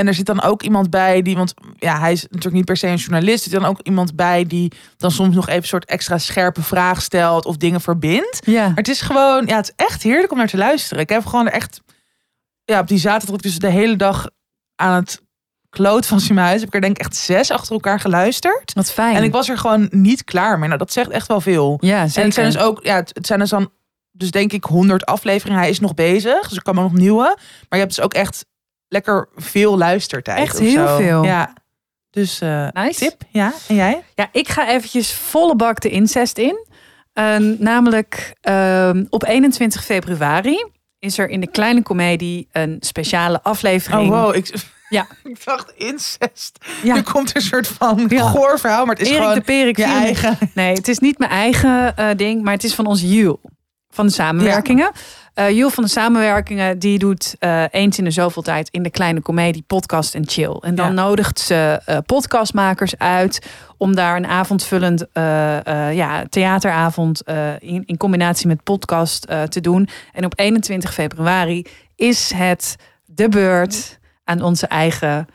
En 0.00 0.06
er 0.06 0.14
zit 0.14 0.26
dan 0.26 0.42
ook 0.42 0.62
iemand 0.62 0.90
bij 0.90 1.22
die, 1.22 1.36
want 1.36 1.54
ja, 1.78 1.98
hij 1.98 2.12
is 2.12 2.22
natuurlijk 2.22 2.54
niet 2.54 2.64
per 2.64 2.76
se 2.76 2.86
een 2.86 2.96
journalist. 2.96 3.44
Er 3.44 3.50
zit 3.50 3.60
dan 3.60 3.68
ook 3.70 3.80
iemand 3.82 4.16
bij 4.16 4.46
die 4.46 4.72
dan 4.96 5.10
soms 5.10 5.34
nog 5.34 5.48
even 5.48 5.62
een 5.62 5.68
soort 5.68 5.84
extra 5.84 6.18
scherpe 6.18 6.62
vraag 6.62 7.02
stelt 7.02 7.44
of 7.44 7.56
dingen 7.56 7.80
verbindt. 7.80 8.40
Ja. 8.44 8.66
Maar 8.66 8.74
het 8.74 8.88
is 8.88 9.00
gewoon, 9.00 9.46
ja, 9.46 9.56
het 9.56 9.72
is 9.76 9.84
echt 9.86 10.02
heerlijk 10.02 10.32
om 10.32 10.38
naar 10.38 10.48
te 10.48 10.56
luisteren. 10.56 11.02
Ik 11.02 11.08
heb 11.08 11.26
gewoon 11.26 11.48
echt, 11.48 11.80
ja, 12.64 12.80
op 12.80 12.88
die 12.88 12.98
zaterdag 12.98 13.40
dus 13.40 13.58
de 13.58 13.70
hele 13.70 13.96
dag 13.96 14.28
aan 14.76 14.94
het 14.94 15.22
kloot 15.70 16.06
van 16.06 16.20
zijn 16.20 16.38
huis. 16.38 16.60
Heb 16.60 16.68
ik 16.68 16.74
er 16.74 16.80
denk 16.80 16.98
ik 16.98 17.04
echt 17.04 17.16
zes 17.16 17.50
achter 17.50 17.72
elkaar 17.72 18.00
geluisterd. 18.00 18.72
Wat 18.72 18.92
fijn. 18.92 19.16
En 19.16 19.22
ik 19.22 19.32
was 19.32 19.48
er 19.48 19.58
gewoon 19.58 19.88
niet 19.90 20.24
klaar 20.24 20.58
mee. 20.58 20.66
Nou, 20.66 20.78
dat 20.78 20.92
zegt 20.92 21.10
echt 21.10 21.26
wel 21.26 21.40
veel. 21.40 21.78
ja, 21.80 22.00
En 22.00 22.08
zeker. 22.10 22.24
het 22.24 22.34
zijn 22.34 22.50
dus 22.50 22.58
ook, 22.60 22.80
ja, 22.82 22.96
het 22.96 23.26
zijn 23.26 23.38
dus 23.38 23.50
dan, 23.50 23.70
dus 24.10 24.30
denk 24.30 24.52
ik 24.52 24.64
100 24.64 25.06
afleveringen. 25.06 25.60
Hij 25.60 25.70
is 25.70 25.80
nog 25.80 25.94
bezig, 25.94 26.48
dus 26.48 26.56
er 26.56 26.62
kan 26.62 26.74
maar 26.74 26.84
nog 26.84 26.92
nieuwe. 26.92 27.36
Maar 27.68 27.78
je 27.78 27.84
hebt 27.84 27.94
dus 27.94 28.04
ook 28.04 28.14
echt 28.14 28.46
lekker 28.90 29.28
veel 29.36 29.78
luistertijd. 29.78 30.38
Echt 30.38 30.58
heel 30.58 30.86
zo. 30.88 30.96
veel. 30.96 31.24
Ja. 31.24 31.52
Dus 32.10 32.40
eh, 32.40 32.68
Nice. 32.72 32.98
tip, 32.98 33.22
ja. 33.28 33.52
En 33.68 33.74
jij? 33.74 34.02
Ja, 34.14 34.28
ik 34.32 34.48
ga 34.48 34.68
eventjes 34.68 35.12
volle 35.12 35.56
bak 35.56 35.80
de 35.80 35.88
incest 35.90 36.38
in. 36.38 36.66
Eh, 37.12 37.36
namelijk 37.58 38.34
ehm, 38.40 39.04
op 39.10 39.24
21 39.24 39.84
februari 39.84 40.66
is 40.98 41.18
er 41.18 41.28
in 41.28 41.40
de 41.40 41.46
Kleine 41.50 41.82
Comedie 41.82 42.48
een 42.52 42.76
speciale 42.80 43.36
Oh, 43.38 43.44
aflevering. 43.44 44.08
wow. 44.10 44.34
Ik, 44.34 44.54
Ja. 44.88 45.06
ik 45.24 45.44
dacht 45.44 45.72
incest. 45.76 46.58
Ja. 46.82 46.94
Nu 46.94 47.02
komt 47.02 47.30
er 47.30 47.36
een 47.36 47.42
soort 47.42 47.68
van 47.68 48.04
Ja. 48.08 48.22
goor 48.28 48.58
verhaal, 48.58 48.84
maar 48.84 48.94
het 48.94 49.02
is 49.04 49.08
Erik 49.10 49.20
gewoon 49.22 49.34
de 49.38 49.40
Perik 49.44 49.76
je 49.76 49.82
vier- 49.82 49.92
eigen. 49.92 50.38
Nee, 50.54 50.72
het 50.72 50.88
is 50.88 50.98
niet 50.98 51.18
mijn 51.18 51.30
eigen 51.30 51.96
eh, 51.96 52.08
ding, 52.16 52.42
maar 52.42 52.52
het 52.52 52.64
is 52.64 52.74
van 52.74 52.86
ons 52.86 53.00
Jul. 53.02 53.40
Van 53.92 54.06
de 54.06 54.12
samenwerkingen. 54.12 54.90
Jul 55.48 55.70
van 55.70 55.84
de 55.84 55.90
samenwerkingen, 55.90 56.78
die 56.78 56.98
doet 56.98 57.36
eh, 57.38 57.62
eens 57.70 57.98
in 57.98 58.04
de 58.04 58.10
zoveel 58.10 58.42
tijd 58.42 58.68
in 58.70 58.82
de 58.82 58.90
kleine 58.90 59.22
comedie 59.22 59.64
podcast 59.66 60.14
en 60.14 60.28
chill. 60.28 60.56
En 60.60 60.74
dan 60.74 60.86
Ja. 60.86 60.92
nodigt 61.02 61.38
ze 61.40 61.80
eh, 61.84 61.98
podcastmakers 62.06 62.98
uit 62.98 63.46
om 63.76 63.94
daar 63.94 64.16
een 64.16 64.26
avondvullend 64.26 65.04
ja, 65.92 66.24
theateravond 66.28 67.22
in, 67.58 67.82
in 67.86 67.96
combinatie 67.96 68.46
met 68.46 68.62
podcast 68.62 69.26
te 69.48 69.60
doen. 69.60 69.88
En 70.12 70.24
op 70.24 70.32
21 70.36 70.94
februari 70.94 71.66
is 71.96 72.32
het 72.34 72.76
de 73.04 73.28
beurt 73.28 73.98
aan 74.24 74.42
onze 74.42 74.66
eigen 74.66 75.26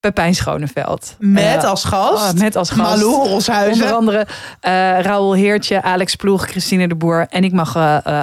Pepijn 0.00 0.34
Schoneveld. 0.34 1.16
Met 1.18 1.64
als 1.64 1.84
gast. 1.84 2.32
oh, 2.34 2.40
met 2.40 2.56
als 2.56 2.70
gast. 2.70 2.80
Malou 3.02 3.14
Onder 3.14 3.32
Roshuizen. 3.32 3.94
andere 3.94 4.26
eh 4.60 4.70
Raoul 5.00 5.34
Heertje, 5.34 5.82
Alex 5.82 6.14
Ploeg, 6.16 6.46
Christine 6.46 6.88
de 6.88 6.94
Boer. 6.94 7.26
En 7.28 7.44
ik 7.44 7.52
mag 7.52 7.76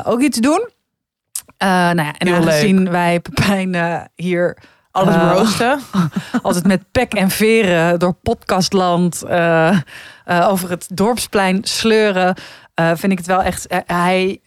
ook 0.05 0.21
iets 0.21 0.37
doen. 0.39 0.69
Eh, 1.59 1.67
nou 1.69 1.95
ja, 1.95 2.13
en 2.17 2.27
Heel 2.27 2.35
aangezien 2.35 2.89
wij 2.89 3.19
Pepijn 3.19 3.75
hier 4.15 4.57
Alles 4.91 5.15
eh, 5.15 5.31
roosten. 5.33 5.79
altijd 6.41 6.65
met 6.65 6.91
pek 6.91 7.13
en 7.13 7.29
veren 7.29 7.99
door 7.99 8.13
podcastland 8.13 9.23
eh, 9.23 9.77
over 10.25 10.69
het 10.69 10.87
dorpsplein 10.93 11.63
sleuren. 11.63 12.35
vind 12.75 13.11
ik 13.11 13.17
het 13.17 13.27
wel 13.27 13.43
echt. 13.43 13.65
hij, 13.85 14.39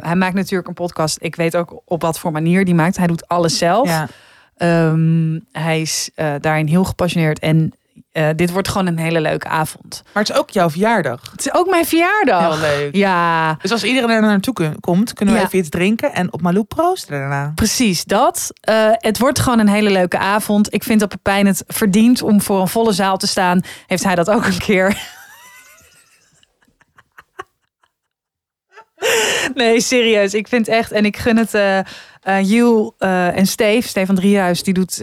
hij 0.00 0.16
maakt 0.16 0.34
natuurlijk 0.34 0.68
een 0.68 0.74
podcast. 0.74 1.16
Ik 1.20 1.36
weet 1.36 1.56
ook 1.56 1.82
op 1.84 2.02
wat 2.02 2.18
voor 2.18 2.32
manier 2.32 2.64
die 2.64 2.74
maakt. 2.74 2.96
Hij 2.96 3.06
doet 3.06 3.28
alles 3.28 3.58
zelf. 3.58 3.88
Ja. 3.88 4.08
Ehm, 4.56 5.38
hij 5.52 5.80
is 5.80 6.10
daarin 6.40 6.66
heel 6.66 6.84
gepassioneerd. 6.84 7.38
En 7.38 7.72
eh, 8.14 8.28
dit 8.36 8.50
wordt 8.50 8.68
gewoon 8.68 8.86
een 8.86 8.98
hele 8.98 9.20
leuke 9.20 9.48
avond. 9.48 10.02
Maar 10.12 10.22
het 10.22 10.32
is 10.32 10.38
ook 10.38 10.50
jouw 10.50 10.70
verjaardag. 10.70 11.20
Het 11.30 11.40
is 11.46 11.54
ook 11.54 11.70
mijn 11.70 11.84
verjaardag. 11.86 12.40
Heel 12.60 12.60
leuk. 12.68 12.94
Ja, 12.94 13.54
Dus 13.62 13.72
als 13.72 13.84
iedereen 13.84 14.10
er 14.10 14.20
naartoe 14.22 14.74
komt, 14.80 15.12
kunnen 15.12 15.34
we 15.34 15.40
Ja. 15.40 15.46
even 15.46 15.58
iets 15.58 15.68
drinken 15.68 16.12
en 16.14 16.32
op 16.32 16.42
Malou 16.42 16.64
proosten 16.64 17.18
daarna. 17.18 17.52
precies 17.54 18.04
dat. 18.04 18.50
Eh, 18.60 18.74
het 18.92 19.18
wordt 19.18 19.38
gewoon 19.38 19.58
een 19.58 19.68
hele 19.68 19.90
leuke 19.90 20.18
avond. 20.18 20.74
Ik 20.74 20.82
vind 20.84 21.00
dat 21.00 21.08
Pepijn 21.08 21.46
het 21.46 21.64
verdient 21.66 22.22
om 22.22 22.42
voor 22.42 22.60
een 22.60 22.68
volle 22.68 22.92
zaal 22.92 23.16
te 23.16 23.26
staan. 23.26 23.60
Heeft 23.86 24.04
hij 24.04 24.14
dat 24.14 24.30
ook 24.30 24.44
een 24.46 24.58
keer? 24.58 24.96
Nee, 29.54 29.80
serieus. 29.80 30.34
Ik 30.34 30.48
vind 30.48 30.68
echt, 30.68 30.92
en 30.92 31.04
ik 31.04 31.16
gun 31.16 31.36
het 31.36 31.54
eh, 31.54 33.36
en 33.36 33.46
Steve, 33.46 33.88
Stefan 33.88 34.14
Driehuis, 34.14 34.62
die 34.62 34.74
doet, 34.74 35.02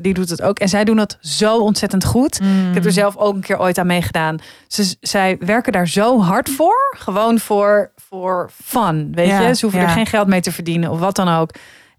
die 0.00 0.14
doet 0.14 0.28
het 0.30 0.42
ook. 0.42 0.58
En 0.58 0.68
zij 0.68 0.84
doen 0.84 0.96
dat 0.96 1.18
zo 1.20 1.58
ontzettend 1.58 2.04
goed. 2.04 2.40
Ik 2.40 2.74
heb 2.74 2.84
er 2.84 2.92
zelf 2.92 3.16
ook 3.16 3.34
een 3.34 3.40
keer 3.40 3.58
ooit 3.58 3.78
aan 3.78 3.86
meegedaan. 3.86 4.38
Ze, 4.66 4.96
zij 5.00 5.36
werken 5.40 5.72
daar 5.72 5.88
zo 5.88 6.20
hard 6.20 6.50
voor. 6.50 6.96
Gewoon 6.98 7.38
voor, 7.38 7.92
voor 7.96 8.50
fun, 8.64 9.12
weet 9.14 9.28
Ja, 9.28 9.40
je. 9.40 9.54
Ze 9.54 9.60
hoeven 9.60 9.80
ja. 9.80 9.86
er 9.86 9.92
geen 9.92 10.06
geld 10.06 10.26
mee 10.26 10.40
te 10.40 10.52
verdienen 10.52 10.90
of 10.90 10.98
wat 10.98 11.16
dan 11.16 11.28
ook. 11.28 11.50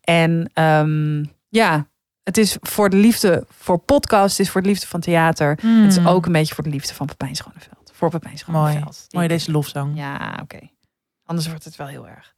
En 0.02 0.50
ehm, 0.54 1.24
ja, 1.50 1.88
het 2.24 2.38
is 2.38 2.58
voor 2.62 2.90
de 2.90 2.98
liefde 2.98 3.46
voor 3.50 3.78
podcast, 3.78 4.38
het 4.38 4.46
is 4.46 4.52
voor 4.52 4.62
de 4.62 4.68
liefde 4.68 4.88
van 4.88 5.00
theater. 5.00 5.60
Het 5.62 5.98
is 5.98 6.06
ook 6.06 6.26
een 6.26 6.32
beetje 6.32 6.56
voor 6.56 6.64
de 6.64 6.70
liefde 6.70 6.94
van 6.94 7.06
Pepijn 7.06 7.36
Schoneveld. 7.36 7.92
Voor 7.94 8.10
Pepijn. 8.10 8.38
Schoneveld. 8.38 9.08
Mooi 9.12 9.28
deze 9.28 9.52
lofzang. 9.52 9.98
Ja, 9.98 10.40
oké. 10.42 10.60
Anders 11.32 11.50
wordt 11.50 11.64
het 11.64 11.76
wel 11.76 11.88
heel 11.88 12.08
erg. 12.08 12.34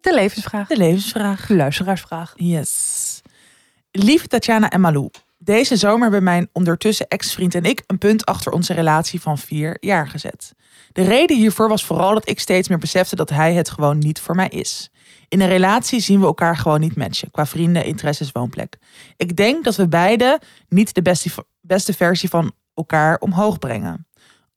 De 0.00 0.14
levensvraag. 0.14 0.68
De 0.68 0.76
levensvraag. 0.76 1.46
De 1.46 1.56
luisteraarsvraag. 1.56 2.32
Yes. 2.36 3.22
Lieve 3.90 4.26
Tatjana 4.26 4.70
en 4.70 4.80
Malou. 4.80 5.10
Deze 5.38 5.76
zomer 5.76 6.02
hebben 6.02 6.22
mijn 6.22 6.48
ondertussen 6.52 7.08
ex-vriend 7.08 7.54
en 7.54 7.64
ik 7.64 7.82
een 7.86 7.98
punt 7.98 8.24
achter 8.24 8.52
onze 8.52 8.72
relatie 8.74 9.20
van 9.20 9.38
vier 9.38 9.76
jaar 9.80 10.08
gezet. 10.08 10.52
De 10.92 11.02
reden 11.02 11.36
hiervoor 11.36 11.68
was 11.68 11.84
vooral 11.84 12.14
dat 12.14 12.28
ik 12.28 12.40
steeds 12.40 12.68
meer 12.68 12.78
besefte 12.78 13.16
dat 13.16 13.30
hij 13.30 13.54
het 13.54 13.70
gewoon 13.70 13.98
niet 13.98 14.20
voor 14.20 14.34
mij 14.34 14.48
is. 14.48 14.90
In 15.28 15.40
een 15.40 15.48
relatie 15.48 16.00
zien 16.00 16.20
we 16.20 16.26
elkaar 16.26 16.56
gewoon 16.56 16.80
niet 16.80 16.96
matchen 16.96 17.30
qua 17.30 17.46
vrienden, 17.46 17.84
interesses, 17.84 18.32
woonplek. 18.32 18.78
Ik 19.16 19.36
denk 19.36 19.64
dat 19.64 19.76
we 19.76 19.88
beide 19.88 20.40
niet 20.68 20.94
de 20.94 21.02
beste, 21.02 21.30
beste 21.60 21.92
versie 21.92 22.28
van 22.28 22.52
elkaar 22.74 23.18
omhoog 23.18 23.58
brengen. 23.58 24.06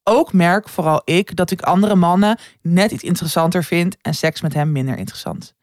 Ook 0.03 0.33
merk 0.33 0.69
vooral 0.69 1.01
ik 1.05 1.35
dat 1.35 1.51
ik 1.51 1.61
andere 1.61 1.95
mannen 1.95 2.37
net 2.61 2.91
iets 2.91 3.03
interessanter 3.03 3.63
vind 3.63 3.97
en 4.01 4.13
seks 4.13 4.41
met 4.41 4.53
hem 4.53 4.71
minder 4.71 4.97
interessant. 4.97 5.55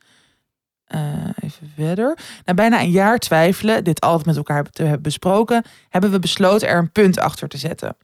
Eh, 0.85 1.01
even 1.41 1.73
verder. 1.75 2.19
Na 2.45 2.55
bijna 2.55 2.81
een 2.81 2.91
jaar 2.91 3.19
twijfelen, 3.19 3.85
dit 3.85 4.01
altijd 4.01 4.27
met 4.27 4.37
elkaar 4.37 4.65
te 4.65 4.83
hebben 4.83 5.03
besproken, 5.03 5.65
hebben 5.89 6.11
we 6.11 6.19
besloten 6.19 6.69
er 6.69 6.79
een 6.79 6.93
punt 6.93 7.19
achter 7.19 7.49
te 7.49 7.59
zetten. 7.59 7.97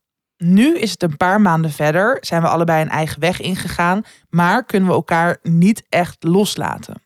Nu 0.46 0.78
is 0.78 0.90
het 0.90 1.02
een 1.02 1.16
paar 1.16 1.40
maanden 1.40 1.70
verder, 1.70 2.18
zijn 2.20 2.42
we 2.42 2.48
allebei 2.48 2.82
een 2.82 2.88
eigen 2.88 3.20
weg 3.20 3.40
ingegaan, 3.40 4.02
maar 4.30 4.64
kunnen 4.64 4.88
we 4.88 4.94
elkaar 4.94 5.38
niet 5.42 5.82
echt 5.88 6.24
loslaten. 6.24 7.02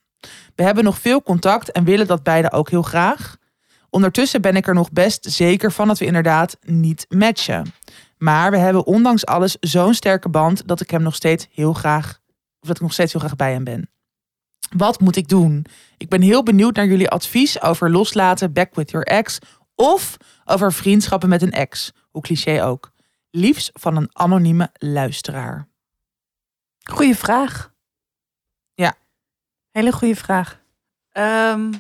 We 0.55 0.63
hebben 0.63 0.85
nog 0.85 0.99
veel 0.99 1.23
contact 1.23 1.73
en 1.73 1.85
willen 1.85 2.07
dat 2.07 2.23
beide 2.23 2.53
ook 2.53 2.71
heel 2.71 2.83
graag. 2.83 3.37
Ondertussen 3.91 4.41
ben 4.41 4.57
ik 4.57 4.67
er 4.67 4.75
nog 4.75 4.93
best 4.93 5.31
zeker 5.31 5.73
van 5.73 5.87
dat 5.89 5.99
we 5.99 6.05
inderdaad 6.05 6.57
niet 6.61 7.07
matchen. 7.09 7.73
Maar 8.17 8.51
we 8.51 8.57
hebben 8.57 8.87
ondanks 8.87 9.27
alles 9.27 9.57
zo'n 9.61 9.95
sterke 9.95 10.29
band 10.29 10.69
dat 10.69 10.81
ik 10.81 10.91
hem 10.91 11.03
nog 11.03 11.15
steeds 11.15 11.49
heel 11.53 11.73
graag, 11.73 12.19
of 12.61 12.69
dat 12.69 12.77
ik 12.77 12.83
nog 12.83 12.93
steeds 12.93 13.13
heel 13.13 13.21
graag 13.21 13.37
bij 13.37 13.53
hem 13.53 13.65
ben. 13.65 13.91
Wat 14.77 15.01
moet 15.01 15.17
ik 15.17 15.29
doen? 15.29 15.67
Ik 15.97 16.09
ben 16.09 16.23
heel 16.23 16.43
benieuwd 16.43 16.77
naar 16.77 16.87
jullie 16.87 17.11
advies 17.11 17.63
over 17.63 17.91
loslaten, 17.91 18.53
back 18.53 18.75
with 18.75 18.91
your 18.91 19.07
ex. 19.07 19.39
Of 19.75 20.17
over 20.45 20.73
vriendschappen 20.73 21.29
met 21.29 21.43
een 21.43 21.53
ex. 21.53 21.93
Hoe 22.11 22.23
cliché 22.23 22.65
ook. 22.65 22.97
Liefst 23.31 23.71
van 23.73 23.97
een 23.97 24.09
anonieme 24.13 24.71
luisteraar. 24.73 25.69
Goeie 26.91 27.17
vraag. 27.17 27.73
Ja. 28.75 28.95
Hele 29.71 29.93
goede 29.93 30.17
vraag. 30.17 30.61
Ehm, 31.13 31.73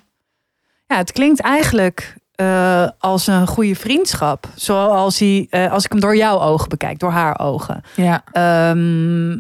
ja, 0.87 0.97
het 0.97 1.13
klinkt 1.13 1.41
eigenlijk 1.41 2.17
eh, 2.39 2.89
als 2.99 3.27
een 3.27 3.47
goede 3.47 3.75
vriendschap. 3.75 4.49
Zoals 4.55 5.19
hij, 5.19 5.47
eh, 5.51 5.73
als 5.73 5.85
ik 5.85 5.91
hem 5.91 6.01
door 6.01 6.17
jouw 6.17 6.41
ogen 6.41 6.69
bekijk, 6.69 6.99
door 6.99 7.11
haar 7.11 7.39
ogen. 7.39 7.83
Ja. 7.95 8.25
Ehm, 8.33 9.31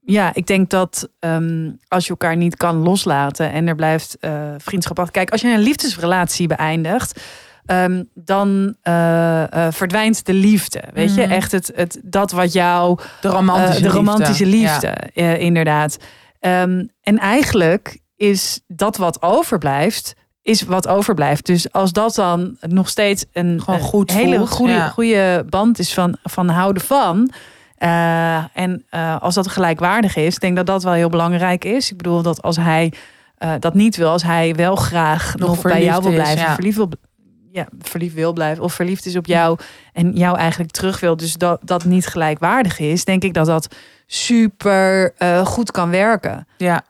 ja, 0.00 0.34
ik 0.34 0.46
denk 0.46 0.70
dat 0.70 1.08
ehm, 1.18 1.70
als 1.88 2.04
je 2.04 2.10
elkaar 2.10 2.36
niet 2.36 2.56
kan 2.56 2.76
loslaten 2.76 3.52
en 3.52 3.66
er 3.66 3.74
blijft 3.74 4.16
eh, 4.18 4.54
vriendschap 4.58 4.98
af. 4.98 5.10
Kijk, 5.10 5.30
als 5.30 5.40
je 5.40 5.48
een 5.48 5.58
liefdesrelatie 5.58 6.46
beëindigt, 6.46 7.20
ehm, 7.66 8.02
dan 8.14 8.76
eh, 8.82 9.42
eh, 9.66 9.72
verdwijnt 9.72 10.26
de 10.26 10.32
liefde. 10.34 10.82
Weet 10.92 11.14
je, 11.14 11.22
Mhm. 11.22 11.30
echt 11.30 11.52
het, 11.52 11.72
het, 11.74 12.00
dat 12.02 12.30
wat 12.32 12.52
jou 12.52 12.98
De 13.20 13.28
romantische 13.28 13.84
eh, 13.84 13.90
de 13.90 13.96
romantische 13.96 14.46
liefde, 14.46 14.86
Ja. 14.86 14.94
eh, 15.14 15.40
inderdaad. 15.40 15.96
Ehm, 16.40 16.84
en 17.02 17.18
eigenlijk 17.18 17.98
is 18.16 18.60
dat 18.66 18.96
wat 18.96 19.22
overblijft, 19.22 20.14
is 20.42 20.62
wat 20.62 20.88
overblijft. 20.88 21.46
Dus 21.46 21.72
als 21.72 21.92
dat 21.92 22.14
dan 22.14 22.56
nog 22.60 22.88
steeds 22.88 23.24
een 23.32 23.60
Gewoon 23.64 23.80
een 23.80 23.86
goed 23.86 24.12
hele 24.12 24.36
voelt, 24.36 24.50
goede, 24.50 24.72
ja. 24.72 24.88
goede 24.88 25.44
band 25.48 25.78
is 25.78 25.94
van, 25.94 26.16
van 26.22 26.48
houden 26.48 26.82
van. 26.82 27.30
en 28.52 28.84
als 29.20 29.34
dat 29.34 29.48
gelijkwaardig 29.48 30.16
is, 30.16 30.34
ik 30.34 30.40
denk 30.40 30.56
dat 30.56 30.66
dat 30.66 30.82
wel 30.82 30.92
heel 30.92 31.08
belangrijk 31.08 31.64
is. 31.64 31.90
Ik 31.90 31.96
bedoel 31.96 32.22
dat 32.22 32.42
als 32.42 32.56
hij 32.56 32.92
dat 33.58 33.74
niet 33.74 33.96
wil, 33.96 34.08
als 34.10 34.22
hij 34.22 34.54
wel 34.54 34.76
graag 34.76 35.34
Nog 35.36 35.48
nog, 35.48 35.62
bij 35.62 35.84
jou 35.84 36.02
wil 36.02 36.10
is, 36.12 36.16
blijven, 36.16 36.44
ja. 36.44 36.54
verliefd 36.54 36.76
wil, 36.76 36.88
ja, 37.54 37.68
verliefd 37.78 38.14
wil 38.14 38.32
blijven 38.32 38.64
of 38.64 38.74
verliefd 38.74 39.06
is 39.06 39.16
op 39.16 39.26
jou 39.26 39.58
en 39.92 40.12
jou 40.12 40.38
eigenlijk 40.38 40.70
terug 40.70 41.00
wil, 41.00 41.16
dus 41.16 41.34
dat 41.34 41.60
dat 41.64 41.84
niet 41.84 42.06
gelijkwaardig 42.06 42.78
is, 42.78 43.04
denk 43.04 43.22
ik 43.22 43.34
dat 43.34 43.46
dat 43.46 43.74
super 44.06 45.14
eh, 45.16 45.46
goed 45.46 45.70
kan 45.70 45.90
werken. 45.90 46.46
Ja. 46.56 46.84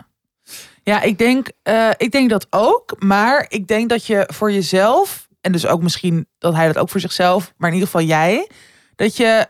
Ja, 0.83 1.03
ik 1.03 1.19
denk, 1.19 1.51
eh, 1.63 1.91
ik 1.97 2.11
denk 2.11 2.31
dat 2.31 2.47
ook. 2.51 2.97
Maar 2.99 3.47
ik 3.49 3.67
denk 3.67 3.89
dat 3.89 4.07
je 4.07 4.29
voor 4.33 4.53
jezelf, 4.53 5.29
en 5.41 5.53
dus 5.53 5.67
ook 5.67 5.83
misschien 5.83 6.27
dat 6.39 6.55
hij 6.55 6.67
dat 6.67 6.79
ook 6.79 6.91
voor 6.91 7.01
zichzelf, 7.01 7.53
maar 7.57 7.69
in 7.69 7.75
ieder 7.75 7.91
geval 7.91 8.07
jij, 8.07 8.51
dat 8.97 9.17
je 9.17 9.47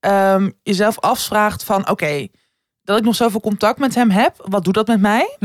ehm, 0.00 0.50
jezelf 0.62 1.00
afvraagt 1.00 1.64
van 1.64 1.88
oké, 1.90 2.26
dat 2.86 2.98
ik 2.98 3.04
nog 3.04 3.14
zoveel 3.14 3.40
contact 3.40 3.78
met 3.78 3.94
hem 3.94 4.10
heb, 4.10 4.34
wat 4.44 4.64
doet 4.64 4.74
dat 4.74 4.86
met 4.86 5.00
mij? 5.00 5.36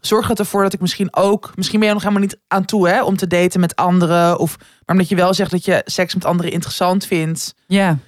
Zorg 0.00 0.28
het 0.28 0.38
ervoor 0.38 0.62
dat 0.62 0.72
ik 0.72 0.80
misschien 0.80 1.16
ook, 1.16 1.52
misschien 1.54 1.78
ben 1.78 1.88
je 1.88 1.94
er 1.94 2.00
nog 2.00 2.08
helemaal 2.08 2.28
niet 2.28 2.40
aan 2.48 2.64
toe 2.64 2.88
hè, 2.88 3.02
om 3.02 3.16
te 3.16 3.26
daten 3.26 3.60
met 3.60 3.76
anderen, 3.76 4.38
of 4.38 4.56
maar 4.58 4.96
omdat 4.96 5.08
je 5.08 5.16
wel 5.16 5.34
zegt 5.34 5.50
dat 5.50 5.64
je 5.64 5.82
seks 5.84 6.14
met 6.14 6.24
anderen 6.24 6.52
interessant 6.52 7.06
vindt, 7.06 7.54
Ja, 7.66 7.98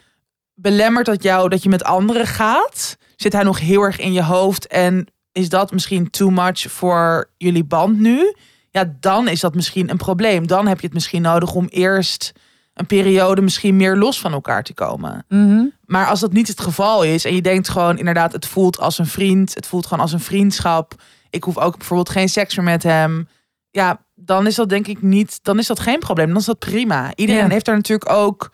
belemmert 0.55 1.07
dat 1.07 1.23
jou 1.23 1.49
dat 1.49 1.63
je 1.63 1.69
met 1.69 1.85
anderen 1.85 2.27
gaat? 2.27 2.97
Zit 3.17 3.33
hij 3.33 3.43
nog 3.43 3.61
heel 3.61 3.83
erg 3.83 3.99
in 3.99 4.13
je 4.13 4.23
hoofd 4.23 4.67
en 4.67 5.07
is 5.33 5.49
dat 5.49 5.73
misschien 5.73 6.11
too 6.11 6.31
much 6.31 6.71
voor 6.71 7.31
jullie 7.37 7.65
band 7.65 7.99
nu? 7.99 8.35
Ja, 8.71 8.95
dan 9.01 9.29
is 9.29 9.41
dat 9.41 9.55
misschien 9.55 9.91
een 9.91 9.97
probleem. 9.97 10.47
Dan 10.47 10.67
heb 10.67 10.81
je 10.81 10.87
het 10.87 10.95
misschien 10.95 11.23
nodig 11.23 11.55
om 11.55 11.67
eerst 11.67 12.33
een 12.75 12.87
periode 12.87 13.41
misschien 13.43 13.77
meer 13.77 13.97
los 13.97 14.21
van 14.21 14.33
elkaar 14.33 14.63
te 14.63 14.75
komen. 14.75 15.25
Mhm. 15.29 15.65
Maar 15.85 16.07
als 16.07 16.21
dat 16.21 16.33
niet 16.33 16.49
het 16.49 16.61
geval 16.61 17.03
is 17.03 17.25
en 17.25 17.35
je 17.35 17.43
denkt 17.43 17.69
gewoon 17.69 17.99
inderdaad, 17.99 18.33
het 18.33 18.47
voelt 18.47 18.79
als 18.79 18.99
een 18.99 19.07
vriend, 19.07 19.55
het 19.55 19.67
voelt 19.67 19.87
gewoon 19.87 20.03
als 20.03 20.13
een 20.13 20.21
vriendschap. 20.21 20.95
Ik 21.31 21.45
hoef 21.45 21.59
ook 21.59 21.77
bijvoorbeeld 21.79 22.09
geen 22.11 22.29
seks 22.29 22.57
meer 22.57 22.65
met 22.65 22.83
hem. 22.83 23.29
Ja, 23.71 24.05
dan 24.15 24.47
is 24.47 24.55
dat 24.55 24.69
denk 24.69 24.87
ik 24.87 25.03
niet, 25.03 25.39
dan 25.43 25.59
is 25.59 25.67
dat 25.67 25.81
geen 25.81 25.99
probleem. 25.99 26.29
Dan 26.29 26.37
is 26.37 26.45
dat 26.45 26.59
prima. 26.59 27.13
Iedereen 27.15 27.43
Ja. 27.43 27.49
heeft 27.49 27.65
daar 27.65 27.77
natuurlijk 27.77 28.11
ook. 28.11 28.51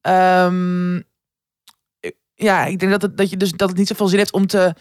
ehm, 0.00 1.00
ja, 2.34 2.64
ik 2.64 2.78
denk 2.78 2.90
dat 2.92 3.02
het, 3.02 3.16
dat 3.16 3.30
je 3.30 3.36
dus 3.36 3.52
dat 3.52 3.68
het 3.68 3.78
niet 3.78 3.88
zoveel 3.88 4.08
zin 4.08 4.18
heeft 4.18 4.32
om 4.32 4.46
te 4.46 4.74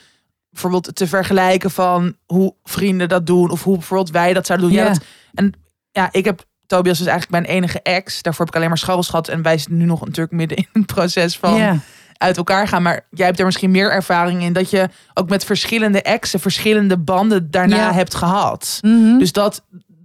bijvoorbeeld 0.50 0.96
te 0.96 1.08
vergelijken 1.08 1.72
van 1.72 2.16
hoe 2.26 2.56
vrienden 2.64 3.10
dat 3.10 3.26
doen 3.26 3.50
of 3.50 3.64
hoe 3.64 3.78
bijvoorbeeld 3.78 4.10
wij 4.12 4.34
dat 4.34 4.46
zouden 4.46 4.68
doen. 4.70 4.78
Ja, 4.78 4.84
Ja. 4.84 4.90
dat, 4.94 5.04
en 5.34 5.54
ja, 5.92 6.10
ik 6.12 6.26
heb 6.26 6.46
Tobias 6.70 6.98
dus 6.98 7.08
eigenlijk 7.08 7.46
mijn 7.46 7.56
enige 7.56 7.82
ex. 7.82 8.22
Daarvoor 8.22 8.46
heb 8.46 8.54
ik 8.54 8.56
alleen 8.56 8.70
maar 8.70 8.78
scharrels 8.78 9.10
gehad 9.10 9.28
en 9.28 9.42
wij 9.42 9.58
zitten 9.58 9.78
nu 9.78 9.86
nog 9.86 10.06
natuurlijk 10.06 10.32
midden 10.32 10.58
in 10.58 10.68
het 10.74 10.86
proces 10.86 11.38
van 11.38 11.82
uit 12.18 12.38
elkaar 12.38 12.68
gaan. 12.68 12.82
Maar 12.82 13.06
jij 13.10 13.26
hebt 13.26 13.40
er 13.40 13.46
misschien 13.46 13.72
meer 13.72 13.92
ervaring 13.92 14.44
in 14.44 14.54
dat 14.54 14.70
je 14.70 14.90
ook 15.14 15.30
met 15.30 15.46
verschillende 15.46 16.02
exen 16.02 16.40
verschillende 16.40 16.98
banden 16.98 17.52
daarna 17.52 17.94
hebt 17.94 18.16
gehad. 18.16 18.78
Mhm. 18.82 19.18
Dus 19.18 19.32
dat, 19.32 19.64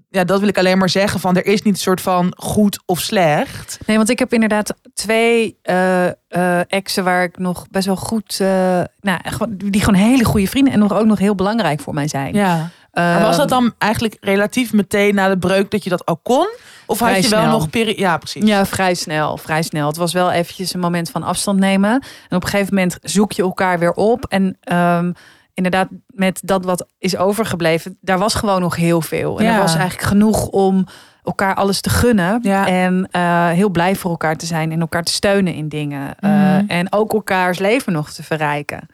ja, 0.08 0.24
dat 0.24 0.40
wil 0.40 0.48
ik 0.48 0.58
alleen 0.58 0.78
maar 0.78 0.88
zeggen 0.88 1.20
van 1.20 1.36
er 1.36 1.46
is 1.46 1.62
niet 1.62 1.74
een 1.74 1.80
soort 1.80 2.00
van 2.00 2.32
goed 2.36 2.82
of 2.86 3.00
slecht. 3.00 3.78
Nee, 3.86 3.96
want 3.96 4.10
ik 4.10 4.18
heb 4.18 4.32
inderdaad 4.32 4.74
twee 4.94 5.58
eh, 5.62 6.06
eh, 6.06 6.60
exen 6.68 7.04
waar 7.04 7.22
ik 7.22 7.38
nog 7.38 7.66
best 7.70 7.86
wel 7.86 7.96
goed, 7.96 8.38
eh, 8.40 8.82
nou, 9.00 9.20
die 9.48 9.80
gewoon 9.82 10.00
hele 10.00 10.24
goede 10.24 10.46
vrienden 10.46 10.72
en 10.72 10.78
nog 10.78 10.92
ook 10.92 11.06
nog 11.06 11.18
heel 11.18 11.34
belangrijk 11.34 11.80
voor 11.80 11.94
mij 11.94 12.08
zijn. 12.08 12.34
Ja. 12.34 12.70
Maar 12.95 13.20
was 13.20 13.36
dat 13.36 13.51
Ehm, 13.51 13.61
dan 13.61 13.74
eigenlijk 13.78 14.16
relatief 14.20 14.72
meteen 14.72 15.14
na 15.14 15.28
de 15.28 15.38
breuk 15.38 15.70
dat 15.70 15.84
je 15.84 15.90
dat 15.90 16.05
al 16.05 16.16
kon? 16.22 16.47
Of 16.86 16.99
had 16.99 17.09
Vrij 17.09 17.22
je 17.22 17.28
wel 17.28 17.40
snel. 17.40 17.53
nog 17.53 17.70
peri 17.70 17.95
Ja, 17.97 18.16
precies. 18.18 18.45
Ja, 18.47 18.66
vrij 18.66 18.95
snel, 18.95 19.36
vrij 19.36 19.62
snel. 19.62 19.86
Het 19.86 19.97
was 19.97 20.12
wel 20.12 20.30
eventjes 20.30 20.74
een 20.74 20.80
moment 20.80 21.11
van 21.11 21.22
afstand 21.22 21.59
nemen. 21.59 21.90
En 22.28 22.36
op 22.36 22.42
een 22.45 22.49
gegeven 22.49 22.74
moment 22.74 22.99
zoek 23.03 23.32
je 23.32 23.42
elkaar 23.42 23.78
weer 23.78 23.92
op. 23.92 24.24
En 24.28 24.57
ehm, 24.61 25.12
inderdaad, 25.55 25.88
met 26.07 26.40
dat 26.45 26.64
wat 26.64 26.86
is 26.99 27.16
overgebleven, 27.16 27.99
daar 28.01 28.18
was 28.18 28.34
gewoon 28.34 28.61
nog 28.61 28.76
heel 28.76 29.01
veel. 29.01 29.38
En 29.38 29.45
Ja. 29.45 29.53
er 29.55 29.61
was 29.61 29.74
eigenlijk 29.74 30.09
genoeg 30.09 30.47
om 30.47 30.86
elkaar 31.24 31.55
alles 31.55 31.80
te 31.80 31.90
gunnen. 31.90 32.38
Ja. 32.42 32.66
En 32.66 33.09
eh, 33.11 33.49
heel 33.49 33.68
blij 33.70 33.95
voor 33.97 34.11
elkaar 34.11 34.36
te 34.36 34.47
zijn 34.47 34.72
en 34.72 34.80
elkaar 34.80 35.03
te 35.03 35.12
steunen 35.12 35.55
in 35.55 35.68
dingen. 35.68 36.14
Eh, 36.18 36.30
Mhm. 36.30 36.64
en 36.68 36.92
ook 36.92 37.12
elkaars 37.12 37.59
leven 37.59 37.92
nog 37.92 38.11
te 38.11 38.22
verrijken. 38.22 38.88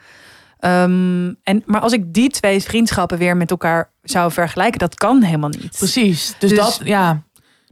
Ehm, 0.60 1.32
en, 1.42 1.62
maar 1.66 1.80
als 1.80 1.92
ik 1.92 2.12
die 2.12 2.28
twee 2.30 2.62
vriendschappen 2.62 3.18
weer 3.18 3.36
met 3.36 3.50
elkaar 3.50 3.92
zou 4.02 4.32
vergelijken, 4.32 4.78
dat 4.78 4.94
kan 4.94 5.22
helemaal 5.22 5.48
niet. 5.48 5.76
Precies. 5.78 6.34
Dus, 6.38 6.50
Dus- 6.50 6.58
dat, 6.58 6.80
ja, 6.84 7.22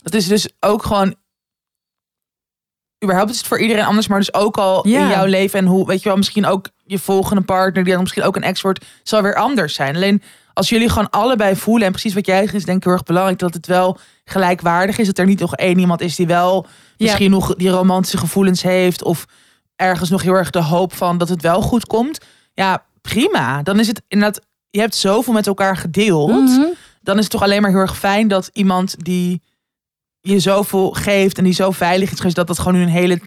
dat 0.02 0.14
is 0.14 0.26
dus 0.26 0.48
ook 0.60 0.82
gewoon. 0.82 1.14
Überhaupt 3.04 3.30
is 3.30 3.38
het 3.38 3.46
voor 3.46 3.60
iedereen 3.60 3.84
anders, 3.84 4.08
maar 4.08 4.18
dus 4.18 4.34
ook 4.34 4.56
al 4.56 4.88
Ja. 4.88 5.02
in 5.02 5.08
jouw 5.08 5.24
leven 5.26 5.58
en 5.58 5.66
hoe, 5.66 5.86
weet 5.86 6.02
je 6.02 6.08
wel, 6.08 6.16
misschien 6.16 6.46
ook 6.46 6.68
je 6.84 6.98
volgende 6.98 7.42
partner, 7.42 7.84
die 7.84 7.92
dan 7.92 8.02
misschien 8.02 8.22
ook 8.22 8.36
een 8.36 8.42
ex 8.42 8.60
wordt, 8.60 8.84
zal 9.02 9.22
weer 9.22 9.34
anders 9.34 9.74
zijn. 9.74 9.94
Alleen 9.96 10.22
als 10.54 10.68
jullie 10.68 10.88
gewoon 10.88 11.10
allebei 11.10 11.56
voelen, 11.56 11.86
en 11.86 11.92
precies 11.92 12.14
wat 12.14 12.26
jij 12.26 12.40
zegt, 12.40 12.54
is 12.54 12.64
denk 12.64 12.76
ik 12.78 12.84
heel 12.84 12.92
erg 12.92 13.02
belangrijk, 13.02 13.38
dat 13.38 13.54
het 13.54 13.66
wel 13.66 13.98
gelijkwaardig 14.24 14.98
is. 14.98 15.06
Dat 15.06 15.18
er 15.18 15.26
niet 15.26 15.40
nog 15.40 15.54
één 15.56 15.78
iemand 15.78 16.00
is 16.00 16.16
die 16.16 16.26
wel 16.26 16.66
misschien 16.96 17.30
nog 17.30 17.54
die 17.54 17.68
romantische 17.70 18.18
gevoelens 18.18 18.62
heeft, 18.62 19.02
of 19.02 19.24
ergens 19.76 20.10
nog 20.10 20.22
heel 20.22 20.34
erg 20.34 20.50
de 20.50 20.62
hoop 20.62 20.94
van 20.94 21.18
dat 21.18 21.28
het 21.28 21.42
wel 21.42 21.60
goed 21.60 21.86
komt. 21.86 22.18
Ja, 22.58 22.84
prima. 23.02 23.62
Dan 23.62 23.78
is 23.78 23.86
het 23.86 24.02
inderdaad, 24.08 24.44
je 24.70 24.80
hebt 24.80 24.94
zoveel 24.94 25.32
met 25.32 25.46
elkaar 25.46 25.76
gedeeld 25.76 26.30
Mhm. 26.30 26.66
dan 27.02 27.16
is 27.16 27.22
het 27.22 27.30
toch 27.32 27.42
alleen 27.42 27.62
maar 27.62 27.70
heel 27.70 27.80
erg 27.80 27.98
fijn 27.98 28.28
dat 28.28 28.50
iemand 28.52 28.94
die 29.04 29.42
je 30.20 30.38
zoveel 30.40 30.90
geeft 30.90 31.38
en 31.38 31.44
die 31.44 31.52
zo 31.52 31.70
veilig 31.70 32.24
is, 32.24 32.34
dat 32.34 32.46
dat 32.46 32.58
gewoon 32.58 32.74
nu 32.74 32.82
een 32.82 32.88
hele 32.88 33.20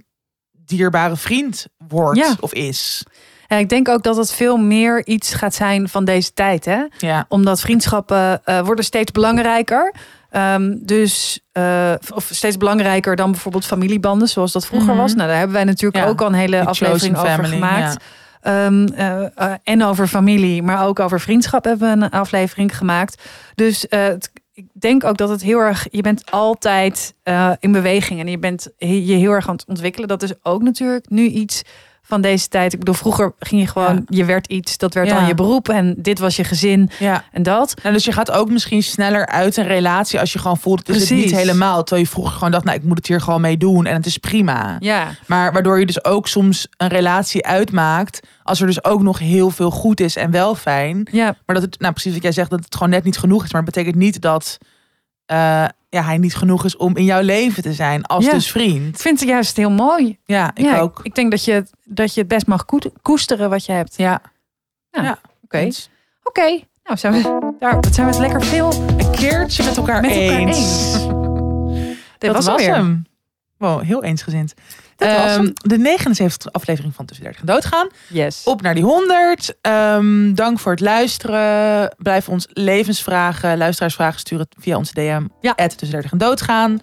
dierbare 0.65 1.15
vriend 1.15 1.65
wordt 1.87 2.19
Ja. 2.19 2.35
of 2.39 2.53
is. 2.53 3.03
Ja, 3.47 3.57
ik 3.57 3.69
denk 3.69 3.87
ook 3.89 4.03
dat 4.03 4.15
het 4.17 4.33
veel 4.33 4.57
meer 4.57 5.05
iets 5.05 5.33
gaat 5.33 5.53
zijn 5.53 5.89
van 5.89 6.05
deze 6.05 6.33
tijd. 6.33 6.65
Hè? 6.65 6.83
Ja, 6.97 7.25
Omdat 7.27 7.61
vriendschappen 7.61 8.45
eh, 8.45 8.59
worden 8.65 8.85
steeds 8.85 9.11
belangrijker. 9.11 9.93
Ehm, 10.29 10.75
dus, 10.79 11.39
eh, 11.51 11.93
of 12.13 12.29
steeds 12.31 12.57
belangrijker 12.57 13.15
dan 13.15 13.31
bijvoorbeeld 13.31 13.65
familiebanden, 13.65 14.27
zoals 14.27 14.51
dat 14.51 14.65
vroeger 14.65 14.89
Mhm. 14.93 14.97
was. 15.01 15.13
Nou, 15.15 15.27
daar 15.27 15.37
hebben 15.37 15.55
wij 15.55 15.63
natuurlijk 15.63 16.03
Ja, 16.03 16.09
ook 16.09 16.21
al 16.21 16.27
een 16.27 16.33
hele 16.33 16.65
aflevering 16.65 17.15
over 17.17 17.29
Family, 17.29 17.49
gemaakt. 17.53 18.03
Ehm, 18.41 18.85
eh, 18.85 19.25
eh, 19.35 19.53
en 19.63 19.83
over 19.83 20.07
familie, 20.07 20.63
maar 20.63 20.85
ook 20.87 20.99
over 20.99 21.19
vriendschap 21.19 21.63
hebben 21.63 21.99
we 21.99 22.05
een 22.05 22.11
aflevering 22.11 22.77
gemaakt. 22.77 23.21
Dus 23.55 23.87
eh, 23.87 24.07
ik 24.53 24.65
denk 24.73 25.03
ook 25.03 25.17
dat 25.17 25.29
het 25.29 25.41
heel 25.41 25.59
erg, 25.59 25.87
je 25.91 26.01
bent 26.01 26.31
altijd 26.31 27.13
in 27.59 27.71
beweging 27.71 28.19
en 28.19 28.27
je 28.27 28.39
bent 28.39 28.69
je 28.77 29.13
heel 29.13 29.31
erg 29.31 29.47
aan 29.47 29.55
het 29.55 29.65
ontwikkelen. 29.65 30.07
Dat 30.07 30.23
is 30.23 30.33
ook 30.43 30.61
natuurlijk 30.61 31.09
nu 31.09 31.27
iets 31.27 31.63
van 32.03 32.21
deze 32.21 32.47
tijd. 32.47 32.73
Ik 32.73 32.79
bedoel, 32.79 32.93
vroeger 32.93 33.33
ging 33.39 33.61
je 33.61 33.67
gewoon, 33.67 33.95
Ja. 33.95 34.01
je 34.07 34.25
werd 34.25 34.47
iets, 34.47 34.77
dat 34.77 34.93
werd 34.93 35.07
Ja. 35.07 35.15
dan 35.15 35.27
je 35.27 35.33
beroep 35.35 35.69
en 35.69 35.95
dit 35.97 36.19
was 36.19 36.35
je 36.35 36.43
gezin 36.43 36.89
ja. 36.99 37.23
en 37.31 37.43
dat. 37.43 37.73
Nou, 37.83 37.93
dus 37.95 38.05
je 38.05 38.11
gaat 38.11 38.31
ook 38.31 38.49
misschien 38.49 38.83
sneller 38.83 39.25
uit 39.27 39.57
een 39.57 39.67
relatie 39.67 40.19
als 40.19 40.33
je 40.33 40.39
gewoon 40.39 40.57
voelt, 40.57 40.87
het 40.87 40.95
is 40.95 41.09
het 41.09 41.17
niet 41.17 41.31
helemaal. 41.35 41.77
Terwijl 41.83 42.01
je 42.01 42.11
vroeger 42.11 42.33
gewoon 42.33 42.51
dacht, 42.51 42.63
nou, 42.63 42.77
ik 42.77 42.83
moet 42.83 42.97
het 42.97 43.07
hier 43.07 43.21
gewoon 43.21 43.41
mee 43.41 43.57
doen 43.57 43.85
en 43.85 43.95
het 43.95 44.05
is 44.05 44.17
prima. 44.17 44.75
Ja, 44.79 45.07
Maar 45.27 45.53
waardoor 45.53 45.79
je 45.79 45.85
dus 45.85 46.03
ook 46.05 46.27
soms 46.27 46.67
een 46.77 46.87
relatie 46.87 47.45
uitmaakt, 47.45 48.19
als 48.43 48.59
er 48.61 48.67
dus 48.67 48.83
ook 48.83 49.01
nog 49.01 49.19
heel 49.19 49.49
veel 49.49 49.71
goed 49.71 49.99
is 49.99 50.15
en 50.15 50.31
wel 50.31 50.55
fijn. 50.55 51.07
ja, 51.11 51.35
Maar 51.45 51.55
dat 51.55 51.63
het, 51.65 51.79
nou 51.79 51.93
precies 51.93 52.13
wat 52.13 52.23
jij 52.23 52.31
zegt, 52.31 52.49
dat 52.49 52.63
het 52.65 52.73
gewoon 52.75 52.89
net 52.89 53.03
niet 53.03 53.17
genoeg 53.17 53.43
is. 53.43 53.51
Maar 53.51 53.61
het 53.61 53.73
betekent 53.73 53.95
niet 53.95 54.21
dat 54.21 54.57
eh, 55.31 55.65
ja, 55.89 56.03
hij 56.03 56.17
niet 56.17 56.35
genoeg 56.35 56.65
is 56.65 56.77
om 56.77 56.97
in 56.97 57.03
jouw 57.03 57.21
leven 57.21 57.63
te 57.63 57.73
zijn 57.73 58.05
als 58.05 58.25
Ja. 58.25 58.31
dus 58.31 58.45
ik 58.45 58.51
vriend. 58.51 59.01
vind 59.01 59.19
het 59.19 59.29
juist 59.29 59.57
heel 59.57 59.71
mooi. 59.71 60.17
Ja, 60.25 60.51
ik 60.53 60.65
ja, 60.65 60.79
ook. 60.79 60.99
Ik 61.03 61.15
denk 61.15 61.31
dat 61.31 61.45
je, 61.45 61.65
dat 61.83 62.13
je 62.13 62.19
het 62.19 62.29
best 62.29 62.47
mag 62.47 62.65
koesteren 63.01 63.49
wat 63.49 63.65
je 63.65 63.71
hebt. 63.71 63.93
Ja, 63.97 64.21
Oké, 65.43 65.57
eens. 65.57 65.89
oké. 66.23 66.59
Nou, 66.83 66.97
zijn 66.97 67.13
we, 67.13 67.55
daar 67.59 67.77
zijn 67.91 68.07
we 68.07 68.11
het 68.13 68.21
lekker 68.21 68.43
veel 68.43 68.73
Een 68.97 69.11
keertje 69.11 69.63
met 69.63 69.77
elkaar 69.77 70.01
met 70.01 70.11
elkaar 70.11 70.37
eens. 70.39 70.91
Dit 72.17 72.19
Dat 72.33 72.35
was, 72.35 72.47
alweer. 72.47 72.73
hem. 72.75 73.05
Wow, 73.57 73.81
heel 73.81 74.03
eensgezind. 74.03 74.53
Hem. 75.05 75.53
de 75.53 75.77
79 75.77 76.51
aflevering 76.51 76.95
van 76.95 77.05
Tussen 77.05 77.25
30 77.25 77.41
en 77.41 77.47
Doodgaan. 77.47 77.87
Yes. 78.07 78.41
Op 78.43 78.61
naar 78.61 78.73
die 78.73 78.83
100. 78.83 79.55
Ehm, 79.61 80.33
dank 80.33 80.59
voor 80.59 80.71
het 80.71 80.81
luisteren. 80.81 81.95
Blijf 81.97 82.29
ons 82.29 82.47
levensvragen, 82.49 83.57
luisteraarsvragen 83.57 84.19
sturen 84.19 84.47
via 84.59 84.77
onze 84.77 84.93
DM. 84.93 85.25
Ja. 85.41 85.53
Tussen 85.53 85.91
30 85.91 86.11
en 86.11 86.17
Doodgaan. 86.17 86.81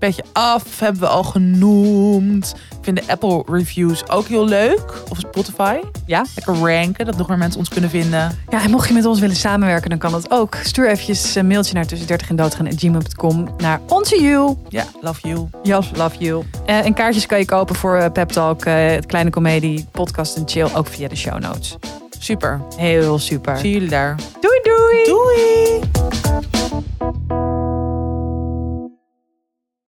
Petje 0.00 0.24
af 0.32 0.78
hebben 0.78 1.00
we 1.00 1.06
al 1.06 1.24
genoemd. 1.24 2.54
Ik 2.70 2.78
vind 2.80 2.96
de 2.96 3.12
Apple 3.12 3.42
reviews 3.46 4.08
ook 4.08 4.26
heel 4.26 4.44
leuk. 4.44 5.02
Of 5.08 5.18
Spotify. 5.18 5.78
Ja. 6.06 6.24
Lekker 6.34 6.54
ranken, 6.54 7.06
dat 7.06 7.16
nog 7.16 7.28
meer 7.28 7.38
mensen 7.38 7.58
ons 7.58 7.68
kunnen 7.68 7.90
vinden. 7.90 8.38
Ja, 8.48 8.62
en 8.62 8.70
mocht 8.70 8.88
je 8.88 8.94
met 8.94 9.04
ons 9.04 9.20
willen 9.20 9.36
samenwerken, 9.36 9.90
dan 9.90 9.98
kan 9.98 10.12
dat 10.12 10.30
ook. 10.30 10.54
Stuur 10.62 10.88
eventjes 10.88 11.34
een 11.34 11.46
mailtje 11.46 11.74
naar 11.74 11.86
tussen 11.86 12.06
30 12.06 12.28
en 12.28 12.36
doodgaan.gmail.com 12.36 13.54
naar 13.58 13.80
onze 13.88 14.22
you. 14.22 14.56
Ja, 14.68 14.84
love 15.00 15.28
you. 15.28 15.48
Yes, 15.62 15.90
love 15.94 16.18
you. 16.18 16.44
En 16.66 16.94
kaartjes 16.94 17.26
kan 17.26 17.38
je 17.38 17.44
kopen 17.44 17.74
voor 17.74 17.96
eh, 17.96 18.12
Pep 18.12 18.28
Talk, 18.28 18.64
eh, 18.64 18.74
het 18.86 19.06
kleine 19.06 19.30
comedie, 19.30 19.86
podcast 19.92 20.36
en 20.36 20.42
chill, 20.46 20.68
ook 20.74 20.86
via 20.86 21.08
de 21.08 21.16
show 21.16 21.38
notes. 21.38 21.76
Super. 22.18 22.60
Heel 22.76 23.18
super. 23.18 23.58
Zie 23.58 23.72
jullie 23.72 23.88
daar. 23.88 24.16
Doei 24.40 24.60
doei! 24.62 25.04
Doei! 25.04 25.80